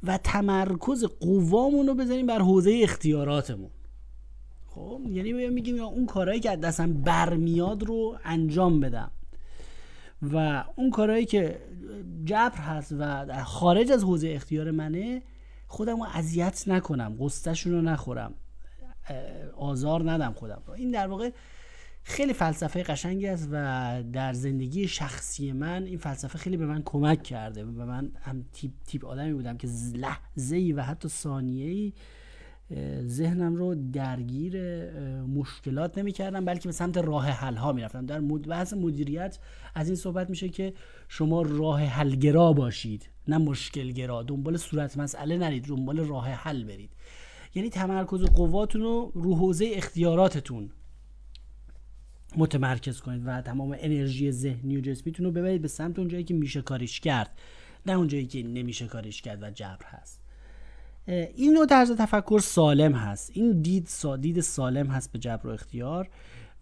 و 0.03 0.17
تمرکز 0.17 1.03
قوامون 1.03 1.87
رو 1.87 1.93
بزنیم 1.93 2.25
بر 2.25 2.39
حوزه 2.39 2.79
اختیاراتمون. 2.83 3.69
خب 4.67 5.01
یعنی 5.09 5.49
میگیم 5.49 5.83
اون 5.83 6.05
کارهایی 6.05 6.39
که 6.39 6.55
دستم 6.55 6.93
برمیاد 6.93 7.83
رو 7.83 8.17
انجام 8.23 8.79
بدم 8.79 9.11
و 10.21 10.63
اون 10.75 10.89
کارهایی 10.89 11.25
که 11.25 11.59
جبر 12.25 12.57
هست 12.57 12.95
و 12.99 13.43
خارج 13.43 13.91
از 13.91 14.03
حوزه 14.03 14.29
اختیار 14.29 14.71
منه 14.71 15.21
خودم 15.67 15.97
رو 15.97 16.07
اذیت 16.13 16.63
نکنم 16.67 17.15
قصتشون 17.19 17.73
رو 17.73 17.81
نخورم. 17.81 18.33
آزار 19.57 20.11
ندم 20.11 20.33
خودم 20.33 20.61
رو. 20.65 20.73
این 20.73 20.91
در 20.91 21.07
واقع 21.07 21.31
خیلی 22.03 22.33
فلسفه 22.33 22.83
قشنگی 22.83 23.27
است 23.27 23.49
و 23.51 24.03
در 24.13 24.33
زندگی 24.33 24.87
شخصی 24.87 25.51
من 25.51 25.83
این 25.83 25.97
فلسفه 25.97 26.37
خیلی 26.37 26.57
به 26.57 26.65
من 26.65 26.81
کمک 26.85 27.23
کرده. 27.23 27.65
و 27.65 27.85
من 27.85 28.11
هم 28.21 28.45
تیپ, 28.53 28.71
تیپ 28.85 29.05
آدمی 29.05 29.33
بودم 29.33 29.57
که 29.57 29.67
لحظه 29.95 30.73
و 30.75 30.83
حتی 30.83 31.09
ثانیه 31.09 31.93
ذهنم 33.05 33.55
رو 33.55 33.75
درگیر 33.75 34.57
مشکلات 35.21 35.97
نمی 35.97 36.11
کردم 36.11 36.45
بلکه 36.45 36.67
به 36.67 36.71
سمت 36.71 36.97
راه 36.97 37.29
حل 37.29 37.55
ها 37.55 37.71
می 37.71 37.81
رفتم 37.81 38.05
در 38.05 38.19
بحث 38.21 38.73
مدیریت 38.73 39.39
از 39.75 39.87
این 39.87 39.95
صحبت 39.95 40.29
میشه 40.29 40.49
که 40.49 40.73
شما 41.07 41.41
راه 41.41 41.83
حلگرا 41.83 42.53
باشید. 42.53 43.09
نه 43.27 43.37
مشکلگرا 43.37 44.23
دنبال 44.23 44.57
صورت 44.57 44.97
مسئله 44.97 45.37
نرید 45.37 45.65
دنبال 45.65 45.99
راه 45.99 46.29
حل 46.29 46.63
برید. 46.63 46.89
یعنی 47.55 47.69
تمرکز 47.69 48.23
قواتون 48.23 48.81
رو 48.81 49.11
رو 49.15 49.35
حوزه 49.35 49.71
اختیاراتتون 49.73 50.69
متمرکز 52.37 53.01
کنید 53.01 53.21
و 53.25 53.41
تمام 53.41 53.75
انرژی 53.79 54.31
ذهنی 54.31 54.77
و 54.77 54.81
جسمیتون 54.81 55.25
رو 55.25 55.31
ببرید 55.31 55.61
به 55.61 55.67
سمت 55.67 55.99
اونجایی 55.99 56.23
که 56.23 56.33
میشه 56.33 56.61
کارش 56.61 56.99
کرد 56.99 57.31
نه 57.85 57.93
اونجایی 57.93 58.25
که 58.25 58.43
نمیشه 58.43 58.87
کارش 58.87 59.21
کرد 59.21 59.43
و 59.43 59.51
جبر 59.51 59.85
هست. 59.85 60.21
این 61.07 61.53
نوع 61.53 61.65
طرز 61.65 61.91
تفکر 61.91 62.39
سالم 62.39 62.93
هست. 62.93 63.31
این 63.33 63.61
دید 63.61 63.87
سا 63.87 64.17
دید 64.17 64.41
سالم 64.41 64.87
هست 64.87 65.11
به 65.11 65.19
جبر 65.19 65.47
و 65.47 65.49
اختیار. 65.49 66.09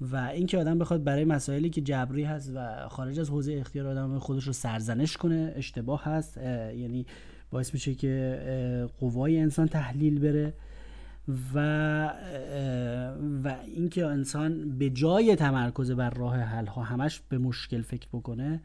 و 0.01 0.15
اینکه 0.15 0.57
آدم 0.57 0.79
بخواد 0.79 1.03
برای 1.03 1.25
مسائلی 1.25 1.69
که 1.69 1.81
جبری 1.81 2.23
هست 2.23 2.51
و 2.55 2.89
خارج 2.89 3.19
از 3.19 3.29
حوزه 3.29 3.53
اختیار 3.53 3.87
آدم 3.87 4.19
خودش 4.19 4.43
رو 4.43 4.53
سرزنش 4.53 5.17
کنه 5.17 5.53
اشتباه 5.55 6.03
هست. 6.03 6.37
یعنی 6.37 7.05
باعث 7.51 7.73
میشه 7.73 7.95
که 7.95 8.89
قوای 8.99 9.39
انسان 9.39 9.67
تحلیل 9.67 10.19
بره 10.19 10.53
و 11.55 12.07
و 13.43 13.55
اینکه 13.65 14.05
انسان 14.05 14.77
به 14.77 14.89
جای 14.89 15.35
تمرکز 15.35 15.91
بر 15.91 16.09
راه 16.09 16.37
حل 16.37 16.65
ها 16.65 16.83
همش 16.83 17.21
به 17.29 17.37
مشکل 17.37 17.81
فکر 17.81 18.07
بکنه 18.13 18.61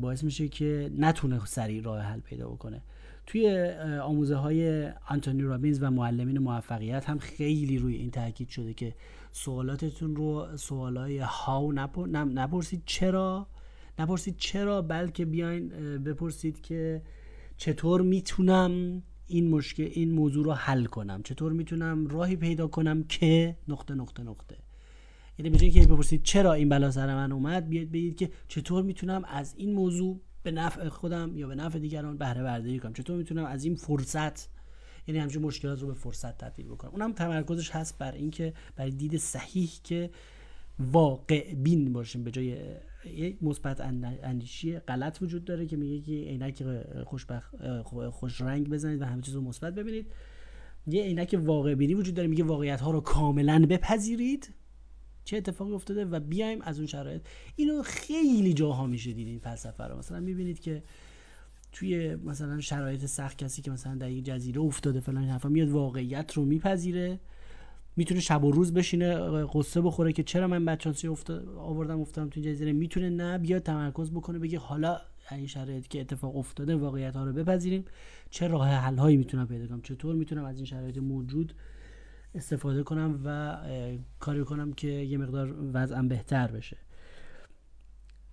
باعث 0.00 0.24
میشه 0.24 0.48
که 0.48 0.90
نتونه 0.98 1.40
سریع 1.44 1.82
راه 1.82 2.00
حل 2.00 2.20
پیدا 2.20 2.48
بکنه. 2.48 2.80
توی 3.26 3.70
آموزه 4.02 4.36
های 4.36 4.88
آنتونی 5.08 5.42
رابینز 5.42 5.78
و 5.82 5.90
معلمین 5.90 6.38
موفقیت 6.38 7.08
هم 7.10 7.18
خیلی 7.18 7.78
روی 7.78 7.96
این 7.96 8.10
تاکید 8.10 8.48
شده 8.48 8.74
که 8.74 8.94
سوالاتتون 9.36 10.16
رو 10.16 10.56
سوالای 10.56 11.18
هاو 11.18 11.72
نپرسید 11.72 12.82
چرا؟ 12.86 13.46
نپرسید 13.98 14.36
چرا 14.36 14.82
بلکه 14.82 15.24
بیاین 15.24 15.68
بپرسید 15.98 16.60
که 16.60 17.02
چطور 17.56 18.02
می‌تونم 18.02 19.02
این 19.26 19.50
مشکل 19.50 19.82
این 19.82 20.10
موضوع 20.12 20.44
رو 20.44 20.52
حل 20.52 20.84
کنم؟ 20.84 21.22
چطور 21.22 21.52
می‌تونم 21.52 22.06
راهی 22.06 22.36
پیدا 22.36 22.66
کنم 22.66 23.04
که 23.04 23.56
نقطه 23.68 23.94
نقطه 23.94 24.22
نقطه. 24.22 24.56
یعنی 25.38 25.50
به 25.50 25.70
که 25.70 25.86
بپرسید 25.86 26.22
چرا 26.22 26.52
این 26.52 26.68
بلا 26.68 26.90
سر 26.90 27.14
من 27.14 27.32
اومد 27.32 27.68
بیاید 27.68 27.92
بگید 27.92 28.16
که 28.16 28.30
چطور 28.48 28.82
می‌تونم 28.82 29.24
از 29.24 29.54
این 29.56 29.74
موضوع 29.74 30.20
به 30.42 30.50
نفع 30.50 30.88
خودم 30.88 31.36
یا 31.36 31.48
به 31.48 31.54
نفع 31.54 31.78
دیگران 31.78 32.16
بهره 32.16 32.42
برداری 32.42 32.78
کنم؟ 32.78 32.92
چطور 32.92 33.16
می‌تونم 33.16 33.44
از 33.44 33.64
این 33.64 33.74
فرصت 33.74 34.53
یعنی 35.06 35.20
همچین 35.20 35.42
مشکلات 35.42 35.80
رو 35.80 35.86
به 35.86 35.94
فرصت 35.94 36.38
تبدیل 36.38 36.66
بکنم. 36.66 36.90
اونم 36.90 37.12
تمرکزش 37.12 37.70
هست 37.70 37.98
بر 37.98 38.12
اینکه 38.12 38.54
برای 38.76 38.90
دید 38.90 39.16
صحیح 39.16 39.70
که 39.84 40.10
واقع 40.78 41.54
بین 41.54 41.92
باشیم. 41.92 42.24
به 42.24 42.30
جای 42.30 42.58
یک 43.04 43.42
مثبت 43.42 43.80
اندیشی 44.22 44.78
غلط 44.78 45.22
وجود 45.22 45.44
داره 45.44 45.66
که 45.66 45.76
میگه 45.76 46.00
که 46.00 46.30
عینک 46.30 46.62
خوشبخت 47.04 47.54
خوش 48.10 48.40
رنگ 48.40 48.68
بزنید 48.68 49.02
و 49.02 49.04
همه 49.04 49.22
چیز 49.22 49.34
رو 49.34 49.40
مثبت 49.40 49.74
ببینید. 49.74 50.06
یه 50.86 51.02
عینک 51.02 51.40
واقع 51.44 51.74
بینی 51.74 51.94
وجود 51.94 52.14
داره. 52.14 52.28
میگه 52.28 52.44
واقعیت 52.44 52.80
ها 52.80 52.90
رو 52.90 53.00
کاملا 53.00 53.66
بپذیرید. 53.66 54.54
چه 55.24 55.36
اتفاقی 55.36 55.72
افتاده 55.72 56.04
و 56.04 56.20
بیایم 56.20 56.62
از 56.62 56.78
اون 56.78 56.86
شرایط. 56.86 57.22
اینو 57.56 57.82
خیلی 57.82 58.54
جاها 58.54 58.86
میشه 58.86 59.12
دید 59.12 59.28
این 59.28 59.38
فلسفه 59.38 59.84
رو. 59.84 59.98
مثلا 59.98 60.20
می‌بینید 60.20 60.60
که 60.60 60.82
توی 61.74 62.14
مثلا 62.14 62.60
شرایط 62.60 63.06
سخت 63.06 63.38
کسی 63.38 63.62
که 63.62 63.70
مثلا 63.70 63.94
در 63.94 64.10
یک 64.10 64.24
جزیره 64.24 64.60
افتاده 64.60 65.00
فلان 65.00 65.24
حرفا 65.24 65.48
میاد 65.48 65.68
واقعیت 65.68 66.32
رو 66.32 66.44
میپذیره. 66.44 67.20
می‌تونه 67.96 68.20
شب 68.20 68.44
و 68.44 68.52
روز 68.52 68.72
بشینه 68.72 69.14
قصه 69.54 69.80
بخوره 69.80 70.12
که 70.12 70.22
چرا 70.22 70.48
من 70.48 70.64
بچانسی 70.64 71.08
افتاد 71.08 71.48
آوردم 71.48 72.00
افتادم 72.00 72.28
تو 72.28 72.40
جزیره. 72.40 72.72
می‌تونه 72.72 73.10
نه 73.10 73.38
بیاد 73.38 73.62
تمرکز 73.62 74.10
بکنه 74.10 74.38
بگه 74.38 74.58
حالا 74.58 75.00
این 75.30 75.46
شرایطی 75.46 75.88
که 75.88 76.00
اتفاق 76.00 76.36
افتاده 76.36 76.76
واقعیت 76.76 77.16
ها 77.16 77.24
رو 77.24 77.32
بپذیریم. 77.32 77.84
چه 78.30 78.48
راه 78.48 78.68
حل 78.68 78.96
هایی 78.96 79.16
می‌تونم 79.16 79.46
پیدا 79.46 79.66
کنم؟ 79.66 79.80
چطور 79.80 80.14
می‌تونم 80.14 80.44
از 80.44 80.56
این 80.56 80.64
شرایط 80.64 80.98
موجود 80.98 81.54
استفاده 82.34 82.82
کنم 82.82 83.20
و 83.24 83.58
کاری 84.18 84.44
کنم 84.44 84.72
که 84.72 84.88
یه 84.88 85.18
مقدار 85.18 85.56
وضعم 85.72 86.08
بهتر 86.08 86.46
بشه؟ 86.46 86.76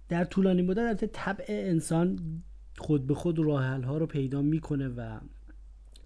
در 0.10 0.24
طولانی 0.24 0.62
مدت 0.62 0.78
البته 0.78 1.08
طبع 1.08 1.46
انسان 1.48 2.20
خود 2.78 3.08
به 3.08 3.14
خود 3.14 3.40
راه 3.40 3.84
ها 3.84 3.98
رو 3.98 4.06
پیدا 4.06 4.42
می‌کنه 4.42 4.88
و 4.88 5.20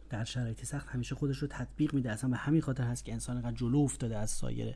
در 0.10 0.24
شرایط 0.24 0.66
سخت 0.66 0.88
همیشه 0.88 1.16
خودش 1.16 1.38
رو 1.38 1.48
تطبیق 1.48 1.94
میده. 1.94 2.12
اصلا 2.12 2.30
به 2.30 2.36
همین 2.36 2.62
خاطر 2.62 2.84
هست 2.84 3.06
که 3.06 3.14
انسان 3.14 3.36
اینقدر 3.36 3.56
جلو 3.56 3.78
افتاده 3.78 4.18
از 4.18 4.32
سایر 4.32 4.76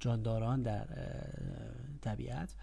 جانداران 0.00 0.62
در 0.62 0.86
طبیعت. 2.00 2.54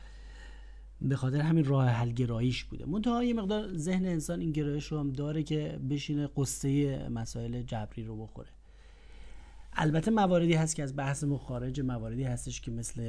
به 1.01 1.15
خاطر 1.15 1.41
همین 1.41 1.65
راه 1.65 1.87
حل 1.87 2.11
گراییش 2.11 2.63
بوده. 2.63 2.85
منتها 2.85 3.23
یه 3.23 3.33
مقدار 3.33 3.77
ذهن 3.77 4.05
انسان 4.05 4.39
این 4.39 4.51
گرایش 4.51 4.91
رو 4.91 4.99
هم 4.99 5.11
داره 5.11 5.43
که 5.43 5.79
بشینه 5.89 6.29
قصه 6.37 7.09
مسائل 7.09 7.61
جبری 7.61 8.03
رو 8.03 8.23
بخوره. 8.23 8.49
البته 9.75 10.11
مواردی 10.11 10.53
هست 10.53 10.75
که 10.75 10.83
از 10.83 10.95
بحث 10.95 11.23
مخارج 11.23 11.81
مواردی 11.81 12.23
هستش 12.23 12.61
که 12.61 12.71
مثل 12.71 13.01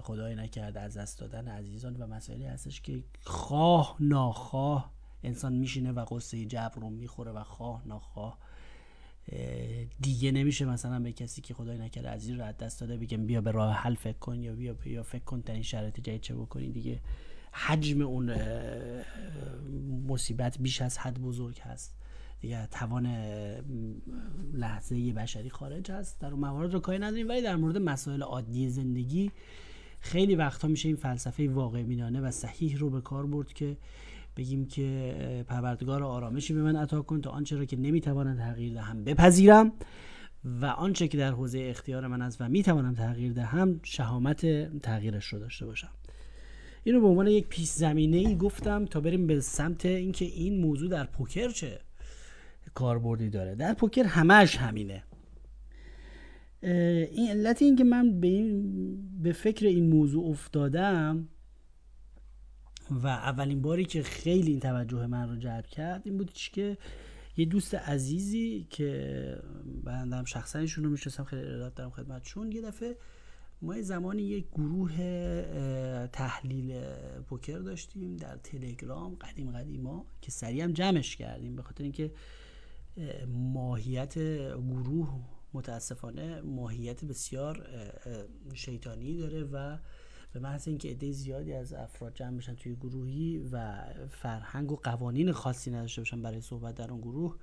خدای 0.00 0.34
نکرده 0.34 0.80
از 0.80 0.96
دست 0.96 1.20
دادن 1.20 1.48
عزیزان 1.48 1.96
و 1.96 2.06
مسائلی 2.06 2.44
هستش 2.44 2.80
که 2.80 3.02
خواه 3.24 3.96
ناخواه 4.00 4.92
انسان 5.22 5.52
میشینه 5.52 5.92
و 5.92 6.04
قصه 6.10 6.44
جبر 6.44 6.80
رو 6.80 6.90
می‌خوره 6.90 7.32
و 7.32 7.42
خواه 7.42 7.82
ناخواه 7.86 8.38
دیگه 10.00 10.32
نمیشه 10.32 10.64
مثلا 10.64 11.00
به 11.00 11.12
کسی 11.12 11.40
که 11.40 11.54
خدای 11.54 11.78
نکرده 11.78 12.08
عزیز 12.08 12.30
رو 12.30 12.44
از 12.44 12.56
دست 12.56 12.80
داده 12.80 12.96
بگم 12.96 13.26
بیا 13.26 13.40
به 13.40 13.50
راه 13.50 13.74
حل 13.74 13.94
فکر 13.94 14.18
کن 14.18 14.42
یا 14.42 14.54
بیا 14.54 14.74
بیا 14.74 15.02
فکر 15.02 15.24
کن 15.24 15.40
در 15.40 15.54
این 15.54 15.62
شرایط 15.62 16.00
جدید 16.00 16.20
چه 16.20 16.34
بکنی 16.34 16.70
دیگه. 16.70 17.00
حجم 17.52 18.02
اون 18.02 18.34
مصیبت 20.08 20.58
بیش 20.58 20.82
از 20.82 20.98
حد 20.98 21.18
بزرگ 21.18 21.60
هست. 21.60 21.94
دیگه 22.40 22.66
توان 22.66 23.06
لحظه 24.52 25.12
بشری 25.12 25.50
خارج 25.50 25.90
هست. 25.90 26.20
در 26.20 26.30
اون 26.30 26.40
موارد 26.40 26.74
رو 26.74 26.80
کاری 26.80 26.98
نداریم. 26.98 27.28
ولی 27.28 27.42
در 27.42 27.56
مورد 27.56 27.78
مسائل 27.78 28.22
عادی 28.22 28.68
زندگی 28.68 29.30
خیلی 30.00 30.34
وقتها 30.34 30.68
میشه 30.68 30.88
این 30.88 30.96
فلسفه 30.96 31.48
واقع 31.48 31.82
بینانه 31.82 32.20
و 32.20 32.30
صحیح 32.30 32.78
رو 32.78 32.90
به 32.90 33.00
کار 33.00 33.26
برد 33.26 33.52
که 33.52 33.76
بگیم 34.36 34.66
که 34.66 35.44
پروردگار 35.48 36.02
آرامشی 36.02 36.54
به 36.54 36.62
من 36.62 36.76
عطا 36.76 37.02
کن 37.02 37.20
تا 37.20 37.30
آنچه 37.30 37.56
را 37.56 37.64
که 37.64 37.76
نمی‌توانم 37.76 38.36
تغییر 38.36 38.74
دهم 38.74 39.04
بپذیرم 39.04 39.72
و 40.44 40.66
آنچه 40.66 41.08
که 41.08 41.18
در 41.18 41.30
حوزه 41.30 41.66
اختیار 41.70 42.06
من 42.06 42.22
است 42.22 42.40
و 42.40 42.48
می‌توانم 42.48 42.94
تغییر 42.94 43.32
دهم 43.32 43.80
شهامت 43.82 44.46
تغییرش 44.80 45.24
رو 45.24 45.38
داشته 45.38 45.66
باشم. 45.66 45.90
اینو 46.84 47.00
به 47.00 47.06
عنوان 47.06 47.26
یک 47.26 47.46
پیش 47.46 47.68
زمینه 47.68 48.16
ای 48.16 48.36
گفتم 48.36 48.84
تا 48.84 49.00
بریم 49.00 49.26
به 49.26 49.40
سمت 49.40 49.86
اینکه 49.86 50.24
این 50.24 50.60
موضوع 50.60 50.88
در 50.88 51.04
پوکر 51.04 51.48
چه؟ 51.48 51.80
کاربردی 52.78 53.30
داره. 53.30 53.54
در 53.54 53.74
پوکر 53.74 54.04
همش 54.04 54.56
همینه. 54.56 55.02
این 56.62 57.30
علت 57.30 57.62
این 57.62 57.76
که 57.76 57.84
من 57.84 58.20
به, 58.20 58.26
این 58.26 59.22
به 59.22 59.32
فکر 59.32 59.66
این 59.66 59.88
موضوع 59.88 60.30
افتادم 60.30 61.28
و 62.90 63.06
اولین 63.06 63.62
باری 63.62 63.84
که 63.84 64.02
خیلی 64.02 64.50
این 64.50 64.60
توجه 64.60 65.06
من 65.06 65.28
رو 65.28 65.36
جلب 65.36 65.66
کرد 65.66 66.02
این 66.04 66.18
بود 66.18 66.32
که 66.32 66.78
یه 67.36 67.44
دوست 67.44 67.74
عزیزی 67.74 68.66
که 68.70 69.42
بندم 69.84 70.24
شخصا 70.24 70.58
ایشون 70.58 70.84
رو 70.84 70.90
می‌شناسم 70.90 71.24
خیلی 71.24 71.42
ارادت 71.42 71.74
دارم 71.74 71.90
خدمتشون 71.90 72.52
یه 72.52 72.62
دفعه 72.62 72.96
ما 73.62 73.76
یه 73.76 73.82
زمانی 73.82 74.22
یک 74.22 74.46
گروه 74.52 74.96
تحلیل 76.12 76.80
پوکر 77.28 77.58
داشتیم 77.58 78.16
در 78.16 78.36
تلگرام 78.36 79.14
قدیم 79.14 79.50
قدیما 79.50 80.06
که 80.22 80.30
سریع 80.30 80.64
هم 80.64 80.72
جمعش 80.72 81.16
کردیم 81.16 81.56
به 81.56 81.62
خاطر 81.62 81.82
اینکه 81.82 82.10
ماهیت 83.28 84.18
گروه 84.54 85.20
متاسفانه 85.52 86.40
ماهیت 86.40 87.04
بسیار 87.04 87.66
شیطانی 88.54 89.16
داره 89.16 89.44
و 89.44 89.78
به 90.32 90.40
محض 90.40 90.68
اینکه 90.68 90.88
عده 90.88 91.12
زیادی 91.12 91.52
از 91.52 91.72
افراد 91.72 92.14
جمع 92.14 92.36
بشن 92.36 92.54
توی 92.54 92.74
گروهی 92.74 93.38
و 93.52 93.84
فرهنگ 94.10 94.72
و 94.72 94.76
قوانین 94.76 95.32
خاصی 95.32 95.70
نداشته 95.70 96.00
باشن 96.00 96.22
برای 96.22 96.40
صحبت 96.40 96.74
در 96.74 96.90
اون 96.90 97.00
گروه 97.00 97.36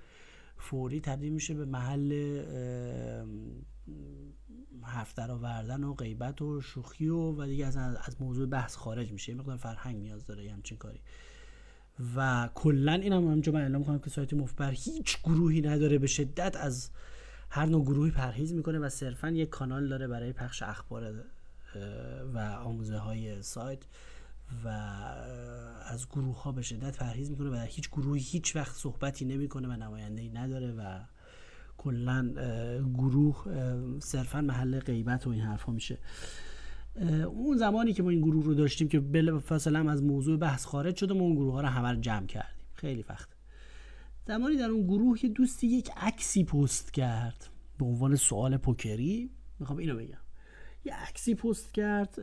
فوری 0.58 1.02
تبدیل 1.02 1.34
میشه 1.34 1.54
به 1.54 1.66
محل 1.66 2.42
حرف 4.82 5.14
در 5.14 5.32
آوردن 5.32 5.84
و 5.84 5.94
غیبت 5.94 6.42
و 6.42 6.62
شوخی 6.62 7.08
و 7.08 7.18
و 7.18 7.46
دیگه 7.46 7.66
از 7.66 7.78
از 7.78 8.22
موضوع 8.22 8.48
بحث 8.48 8.76
خارج 8.76 9.12
میشه. 9.12 9.32
یه 9.32 9.38
مقدار 9.38 9.58
فرهنگ 9.58 9.96
نیاز 10.02 10.26
داره 10.26 10.52
همچین 10.52 10.78
کاری. 10.78 11.02
و 12.16 12.50
کلا 12.56 12.94
اینم 12.94 13.32
هم 13.32 13.42
من 13.54 13.62
اعلام 13.62 13.84
کنم 13.84 14.00
که 14.00 14.10
سایت 14.10 14.34
مفبر 14.34 14.72
هیچ 14.72 15.18
گروهی 15.24 15.62
نداره 15.62 15.98
به 15.98 16.08
شدت 16.08 16.58
از 16.58 16.90
هر 17.50 17.66
نوع 17.66 17.84
گروهی 17.84 18.12
پرهیز 18.12 18.54
می‌کنه 18.54 18.80
و 18.80 18.90
صرفا 18.90 19.30
یک 19.30 19.50
کانال 19.50 19.88
داره 19.88 20.08
برای 20.08 20.34
پخش 20.34 20.64
اخبار 20.64 21.14
و 22.34 22.40
آموزه 22.40 22.98
های 22.98 23.42
سایت 23.42 23.80
و 24.66 24.68
از 25.86 26.10
گروه 26.10 26.44
ها 26.44 26.52
به 26.52 26.62
شدت 26.62 26.98
پرهیز 26.98 27.30
می‌کنه 27.30 27.50
و 27.50 27.66
هیچ 27.68 27.90
گروهی 27.90 28.22
هیچ 28.22 28.56
وقت 28.56 28.76
صحبتی 28.76 29.26
نمی‌کنه 29.26 29.68
و 29.68 29.72
نماینده 29.72 30.22
ای 30.22 30.30
نداره 30.30 30.72
و 30.72 31.00
کلا 31.78 32.30
گروه 32.94 33.46
صرفا 34.00 34.42
محل 34.42 34.80
غیبت 34.80 35.28
و 35.28 35.30
این 35.30 35.42
حرفا 35.42 35.72
میشه. 35.72 35.98
اون 37.26 37.58
زمانی 37.58 37.94
که 37.94 38.04
ما 38.04 38.10
این 38.10 38.22
گروه 38.22 38.46
رو 38.46 38.54
داشتیم 38.54 38.88
که 38.88 39.00
بل 39.00 39.40
هم 39.66 39.88
از 39.88 40.04
موضوع 40.04 40.38
بحث 40.38 40.66
خارج 40.66 40.96
شده 40.96 41.14
ما 41.14 41.22
اون 41.22 41.36
گروه 41.36 41.54
ها 41.54 41.62
رو 41.62 41.68
همه 41.68 42.02
جمع 42.02 42.26
کردیم. 42.26 42.66
خیلی 42.74 43.06
وقت. 43.10 43.30
زمانی 44.28 44.56
در 44.56 44.70
اون 44.70 44.84
گروه 44.84 45.26
یه 45.26 45.30
دوستی 45.30 45.68
یک 45.68 45.90
عکسی 45.98 46.44
پست 46.44 46.94
کرد. 46.94 47.50
به 47.80 47.86
عنوان 47.86 48.16
سوال 48.16 48.58
پوکری 48.58 49.30
می‌خوام 49.60 49.80
اینو 49.80 49.96
بگم. 49.96 50.18
یه 50.86 50.94
عکسی 50.94 51.36
پست 51.36 51.74
کرد 51.74 52.16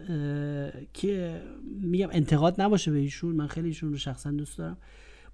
که 0.93 1.43
میگم 1.81 2.09
انتقاد 2.13 2.61
نباشه 2.61 2.91
به 2.91 2.99
ایشون. 2.99 3.35
من 3.35 3.47
خیلی 3.47 3.69
ایشون 3.69 3.91
رو 3.91 3.97
شخصا 3.97 4.31
دوست 4.31 4.59
دارم. 4.59 4.77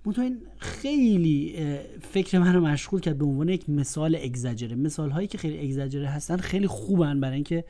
منتها 0.07 0.25
این 0.25 0.39
خیلی 0.59 1.57
فکر 2.01 2.39
من 2.39 2.55
رو 2.55 2.61
مشغول 2.61 3.01
کرد 3.01 3.19
به 3.19 3.25
عنوان 3.25 3.49
یک 3.49 3.71
مثال 3.71 4.19
اگزاجره. 4.23 4.77
مثال 4.77 5.11
هایی 5.11 5.29
که 5.29 5.39
خیلی 5.39 5.59
اگزاجره 5.59 6.09
هستن 6.09 6.37
خیلی 6.37 6.67
خوبن 6.67 7.21
برای 7.21 7.35
اینکه 7.35 7.65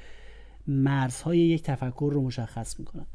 مرزهای 0.68 1.38
یک 1.38 1.62
تفکر 1.62 2.10
رو 2.14 2.22
مشخص 2.22 2.78
می‌کنن. 2.78 3.06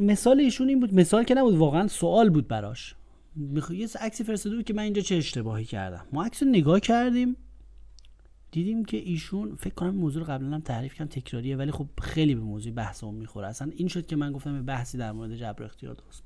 مثال 0.00 0.40
ایشون 0.40 0.68
این 0.68 0.80
بود 0.80 0.94
مثال 0.94 1.24
که 1.24 1.34
نبود 1.34 1.54
واقعا 1.54 1.88
سوال 1.88 2.30
بود 2.30 2.48
براش. 2.48 2.94
یه 3.70 3.88
عکسی 4.00 4.24
فرستاده 4.24 4.56
بود 4.56 4.64
که 4.64 4.74
من 4.74 4.82
اینجا 4.82 5.02
چه 5.02 5.16
اشتباهی 5.16 5.64
کردم. 5.64 6.06
ما 6.12 6.24
عکس 6.24 6.42
نگاه 6.42 6.80
کردیم 6.80 7.36
دیدیم 8.50 8.84
که 8.84 8.96
ایشون 8.96 9.56
فکر 9.56 9.74
کنم 9.74 9.94
موضوع 9.94 10.24
قبلا 10.24 10.54
هم 10.54 10.60
تعریف 10.60 10.94
کردم 10.94 11.10
تکراریه 11.10 11.56
ولی 11.56 11.70
خب 11.70 11.86
خیلی 12.02 12.34
به 12.34 12.40
موضوع 12.40 12.72
بحث 12.72 13.04
اون 13.04 13.14
می‌خوره. 13.14 13.46
اصلا 13.46 13.70
این 13.76 13.88
شد 13.88 14.06
که 14.06 14.16
من 14.16 14.32
گفتم 14.32 14.52
یه 14.52 14.62
بحثی 14.62 14.98
در 14.98 15.12
مورد 15.12 15.36
جبر 15.36 15.64
اختیار 15.64 15.94
درست 15.94 16.22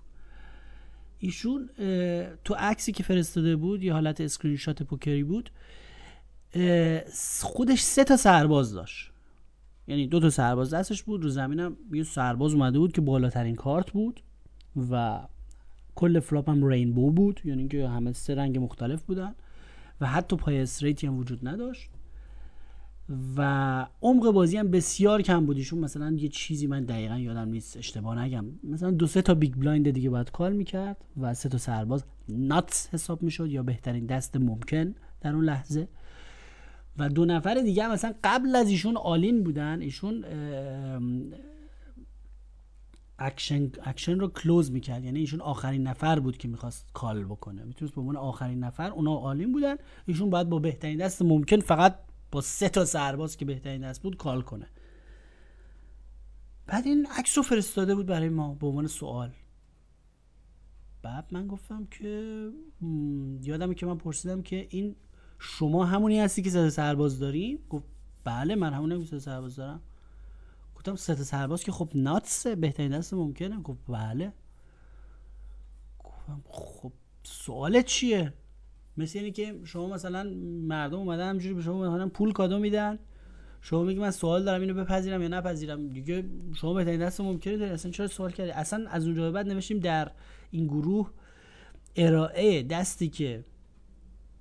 ایشون 1.18 1.70
تو 2.44 2.54
عکسی 2.58 2.92
که 2.92 3.02
فرستاده 3.02 3.56
بود 3.56 3.82
یه 3.82 3.92
حالت 3.92 4.20
اسکرین 4.20 4.56
شات 4.56 4.82
پوکری 4.82 5.24
بود. 5.24 5.50
خودش 7.42 7.80
سه 7.80 8.04
تا 8.04 8.16
سرباز 8.16 8.72
داشت. 8.72 9.12
یعنی 9.88 10.06
دو 10.06 10.20
تا 10.20 10.30
سرباز 10.30 10.74
دستش 10.74 11.02
بود. 11.02 11.22
رو 11.22 11.28
زمینم 11.28 11.76
یه 11.92 12.02
سرباز 12.02 12.54
اومده 12.54 12.78
بود 12.78 12.92
که 12.92 13.00
بالاترین 13.00 13.54
کارت 13.54 13.90
بود 13.90 14.20
و 14.90 15.20
کل 15.94 16.20
flop 16.20 16.50
هم 16.50 16.64
rainbow 16.64 17.10
بود. 17.10 17.40
یعنی 17.44 17.68
که 17.68 17.88
همه 17.88 18.12
سه 18.12 18.34
رنگ 18.34 18.58
مختلف 18.58 19.02
بودن 19.02 19.34
و 20.00 20.06
حتی 20.06 20.36
پای 20.36 20.60
straight 20.60 21.01
ی 21.01 21.06
هم 21.06 21.18
وجود 21.18 21.48
نداشت. 21.48 21.90
و 23.36 23.86
عمق 24.02 24.30
بازی 24.30 24.56
هم 24.56 24.70
بسیار 24.70 25.22
کم 25.22 25.46
بود 25.46 25.58
ایشون 25.58 25.78
مثلا 25.78 26.10
یه 26.10 26.28
چیزی 26.28 26.66
من 26.66 26.84
دقیقا 26.84 27.18
یادم 27.18 27.48
نیست 27.48 27.76
اشتباه 27.76 28.18
نگم. 28.18 28.44
مثلا 28.64 28.90
دو 28.90 29.06
سه 29.06 29.22
تا 29.22 29.34
big 29.34 29.54
blind 29.54 29.90
دیگه 29.90 30.10
باید 30.10 30.30
call 30.30 30.52
می‌کرد 30.52 30.96
و 31.20 31.34
سه 31.34 31.48
تا 31.48 31.58
سرباز 31.58 32.04
nuts 32.28 32.88
حساب 32.92 33.22
می‌شد 33.22 33.50
یا 33.50 33.62
بهترین 33.62 34.06
دست 34.06 34.36
ممکن 34.36 34.94
در 35.20 35.34
اون 35.34 35.44
لحظه. 35.44 35.88
و 36.98 37.08
دو 37.08 37.24
نفر 37.24 37.54
دیگه 37.54 37.84
هم 37.84 37.92
مثلا 37.92 38.14
قبل 38.24 38.56
از 38.56 38.68
ایشون 38.68 38.96
all 38.96 39.25
in 39.25 39.44
بودن 39.44 39.80
ایشون 39.80 40.24
action 43.18 43.70
action 43.82 44.18
رو 44.18 44.28
close 44.28 44.72
می‌کرد. 44.72 45.04
یعنی 45.04 45.18
ایشون 45.18 45.40
آخرین 45.40 45.82
نفر 45.82 46.20
بود 46.20 46.36
که 46.36 46.48
می‌خواست 46.48 46.86
call 46.92 47.24
بکنه. 47.24 47.64
می‌تونست 47.64 47.94
به 47.94 48.00
عنوان 48.00 48.16
آخرین 48.16 48.64
نفر 48.64 48.90
اونا 48.90 49.16
all 49.16 49.38
in 49.38 49.52
بودن. 49.52 49.76
ایشون 50.06 50.30
باید 50.30 50.48
با 50.48 50.58
بهترین 50.58 50.98
دست 50.98 51.22
ممکن 51.22 51.60
فقط 51.60 51.98
با 52.32 52.40
سه 52.40 52.68
تا 52.68 52.84
سرباز 52.84 53.36
که 53.36 53.44
بهترین 53.44 53.88
دست 53.88 54.02
بود 54.02 54.16
کال 54.16 54.42
کنه. 54.42 54.66
بعد 56.66 56.86
این 56.86 57.06
عکس 57.18 57.38
رو 57.38 57.42
فرستاده 57.42 57.94
بود 57.94 58.06
برای 58.06 58.28
ما 58.28 58.54
به 58.54 58.66
عنوان 58.66 58.86
سوال. 58.86 59.32
بعد 61.02 61.28
من 61.30 61.46
گفتم 61.46 61.86
که 61.86 62.48
یادمه 63.42 63.74
که 63.74 63.86
من 63.86 63.98
پرسیدم 63.98 64.42
که 64.42 64.66
این 64.70 64.96
شما 65.38 65.84
همونی 65.84 66.20
هستی 66.20 66.42
که 66.42 66.50
سه 66.50 66.70
سرباز 66.70 67.18
داری؟ 67.18 67.58
گفت 67.70 67.84
بله 68.24 68.54
من 68.54 68.72
همونی 68.72 69.00
که 69.00 69.06
سه 69.06 69.18
سرباز 69.18 69.56
دارم. 69.56 69.80
گفتم 70.74 70.96
سه 70.96 71.14
سرباز 71.14 71.64
که 71.64 71.72
خب 71.72 71.90
ناتس 71.94 72.46
بهترین 72.46 72.98
دست 72.98 73.14
ممکنه. 73.14 73.60
گفت 73.62 73.78
بله. 73.88 74.32
گفتم 76.04 76.42
خب 76.48 76.92
سوالت 77.22 77.84
چیه؟ 77.84 78.32
مثل 78.96 79.18
اینه 79.18 79.30
که 79.30 79.60
شما 79.64 79.88
مثلا 79.88 80.30
مردم 80.62 80.98
اومدن 80.98 81.28
همجوری 81.28 81.54
به 81.54 81.62
شما 81.62 81.90
مثلا 81.90 82.08
پول 82.08 82.32
کادو 82.32 82.58
میدن. 82.58 82.98
شما 83.60 83.82
میگی 83.82 84.00
من 84.00 84.10
سوال 84.10 84.44
دارم 84.44 84.60
اینو 84.60 84.74
بپذیرم 84.74 85.22
یا 85.22 85.28
نپذیرم؟ 85.28 85.88
دیگه 85.88 86.24
شما 86.54 86.74
بهترین 86.74 87.00
دست 87.00 87.20
ممکنه 87.20 87.56
داری. 87.56 87.70
اصلا 87.70 87.90
چرا 87.90 88.06
سوال 88.06 88.30
کردی؟ 88.30 88.50
اصلا 88.50 88.88
از 88.90 89.06
اونجا 89.06 89.32
بعد 89.32 89.48
نوشتیم 89.48 89.78
در 89.78 90.10
این 90.50 90.66
گروه 90.66 91.10
ارائه 91.96 92.62
دستی 92.62 93.08
که 93.08 93.44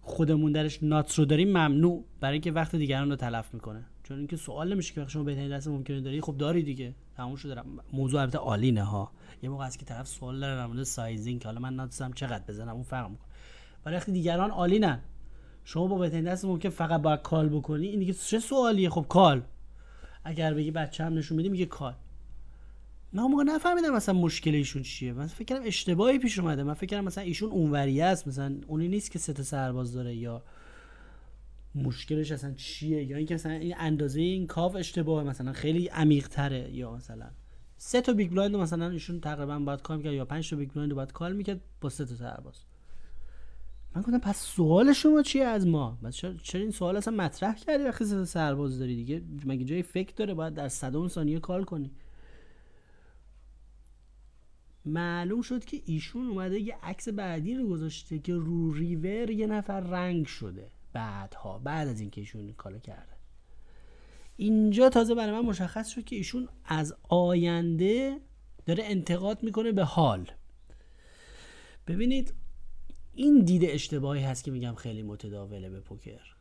خودمون 0.08 0.52
درش 0.52 0.84
ناتس 0.84 1.20
رو 1.20 1.26
داریم 1.26 1.50
ممنوع. 1.50 2.06
برای 2.20 2.34
اینکه 2.34 2.52
وقت 2.52 2.76
دیگران 2.76 3.10
رو 3.10 3.16
تلف 3.16 3.54
می‌کنه. 3.54 3.86
چون 4.04 4.18
اینکه 4.18 4.36
سوال 4.36 4.74
نمیشه 4.74 4.94
که 4.94 5.06
شما 5.08 5.24
بهترین 5.24 5.58
دست 5.58 5.68
ممکنه 5.68 6.02
داری. 6.02 6.22
خب 6.22 6.38
داری 6.38 6.64
دیگه. 6.64 6.96
تموم 7.18 7.36
شده. 7.36 7.62
موضوع 7.94 8.22
البته 8.22 8.38
all 8.38 8.62
in 8.62 8.78
ها. 8.78 9.12
یه 9.44 9.50
موقع 9.50 9.66
است 9.66 9.80
که 9.80 9.86
طرف 9.86 10.08
سوال 10.08 10.40
داره 10.40 10.56
در 10.56 10.66
مورد 10.66 10.84
sizing 10.84 11.42
که 11.42 11.48
حالا 11.48 11.60
من 11.60 11.74
nuts 11.74 12.04
م 12.04 12.12
چقدر 12.14 12.44
بزنم 12.48 12.74
اون 12.74 12.84
فرق 12.84 13.10
می‌کنه. 13.10 13.28
ولی 13.86 13.96
وقتی 13.96 14.12
دیگران 14.12 14.52
all 14.52 14.69
in 14.69 14.80
نه. 14.80 15.02
شما 15.64 15.88
با 15.88 15.98
بهترین 15.98 16.24
دست 16.24 16.46
ممکن 16.46 16.70
فقط 16.70 17.02
باید 17.02 17.22
call 17.22 17.50
بکنی. 17.50 17.88
این 17.88 18.00
دیگه 18.00 18.14
چه 18.14 18.40
سوالیه؟ 18.40 18.90
خب 18.90 19.06
call 19.10 19.42
اگر 20.24 20.54
به 20.54 20.63
یه 20.63 20.72
بچه 20.72 21.04
هم 21.04 21.14
نشون 21.14 21.38
میده 21.38 21.50
میگه 21.50 21.66
call 21.66 21.94
من 23.18 23.21
اون 23.21 23.24
موقع 23.24 23.44
نفهمیدم 23.44 23.96
مثلا 23.96 24.16
مشکل 24.16 24.56
ایشون 24.56 24.82
چیه. 24.82 25.14
من 25.14 25.28
فکر 25.28 25.46
کردم 25.46 25.62
اشتباهی 25.66 26.20
پیش 26.20 26.40
اومده. 26.40 26.64
من 26.64 26.74
فکر 26.74 26.86
کردم 26.86 27.06
مثلا 27.06 27.24
ایشون 27.24 27.50
اونوریه 27.50 28.06
است. 28.06 28.28
مثلا 28.28 28.58
اونی 28.68 28.88
نیست 28.88 29.12
که 29.12 29.20
سه 29.20 29.34
تا 29.34 29.44
سرباز 29.44 29.94
داره 29.94 30.16
یا 30.16 30.44
مشکلش 31.76 32.32
اصلا 32.32 32.54
چیه 32.54 33.04
یا 33.04 33.18
اینکه 33.18 33.34
مثلا 33.34 33.52
این 33.52 33.76
اندازه 33.78 34.22
این 34.22 34.48
کاف 34.48 34.76
اشتباهه. 34.76 35.28
مثلا 35.28 35.54
خیلی 35.54 35.88
عمیق 35.88 36.28
تره 36.28 36.70
یا 36.74 36.92
مثلا 36.92 37.26
سه 37.78 38.02
تا 38.02 38.14
big 38.14 38.32
blind 38.32 38.56
مثلا 38.56 38.90
ایشون 38.90 39.20
تقریبا 39.20 39.60
باید 39.60 39.82
call 39.82 39.98
می‌کرد 39.98 40.14
یا 40.14 40.26
پنج 40.26 40.50
تا 40.50 40.56
big 40.56 40.72
blind 40.72 40.94
باید 40.94 41.12
call 41.12 41.36
می‌کرد 41.36 41.62
با 41.82 41.90
سه 41.90 42.06
تا 42.06 42.16
سرباز. 42.16 42.56
من 43.96 44.02
گفتم 44.02 44.20
پس 44.20 44.42
سوال 44.42 44.94
شما 44.94 45.22
چیه 45.22 45.44
از 45.44 45.68
ما؟ 45.68 45.98
پس 46.04 46.16
چرا 46.16 46.62
این 46.62 46.72
سوال 46.72 46.98
اصلا 46.98 47.14
مطرح 47.16 47.56
کردی 47.56 47.84
وقتی 47.84 48.06
سه 48.06 48.26
سرباز 48.26 48.80
داری 48.80 48.96
دیگه؟ 48.96 49.22
مگه 49.46 49.66
جای 49.66 49.82
فکر 49.82 50.14
داره 50.16 50.34
باید 50.34 50.54
در 50.54 50.68
صدم 50.68 51.08
ثانیه 51.08 51.40
call 51.40 51.64
کنی؟ 51.64 51.92
معلوم 54.88 55.42
شد 55.42 55.66
که 55.66 55.82
ایشون 55.86 56.28
اومده 56.28 56.60
یه 56.60 56.78
عکس 56.84 57.10
بعدی 57.10 57.56
رو 57.56 57.68
گذاشته 57.68 58.20
که 58.20 58.34
رو 58.34 58.74
ریور 58.74 59.30
یه 59.30 59.48
نفر 59.48 59.80
رنگ 59.80 60.26
شده 60.26 60.72
بعدها 60.94 61.60
بعد 61.60 61.88
از 61.88 62.00
اینکه 62.00 62.22
ایشون 62.22 62.54
call 62.54 62.80
کرده. 62.80 63.14
اینجا 64.38 64.90
تازه 64.90 65.16
برای 65.16 65.32
من 65.32 65.46
مشخص 65.46 65.90
شد 65.90 66.04
که 66.04 66.16
ایشون 66.16 66.50
از 66.66 66.96
آینده 67.10 68.18
داره 68.66 68.84
انتقاد 68.84 69.44
می‌کنه 69.44 69.72
به 69.72 69.84
حال. 69.84 70.32
ببینید 71.88 72.34
این 73.14 73.40
دید 73.40 73.66
اشتباهی 73.66 74.24
هست 74.24 74.44
که 74.44 74.52
میگم 74.52 74.76
خیلی 74.76 75.04
متداوله 75.04 75.70
به 75.70 75.80
پوکر. 75.80 76.36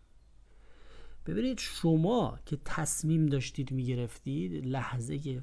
ببینید 1.26 1.58
شما 1.58 2.38
که 2.46 2.58
تصمیم 2.64 3.26
داشتید 3.26 3.72
می‌گرفتید 3.72 4.66
لحظه 4.66 5.42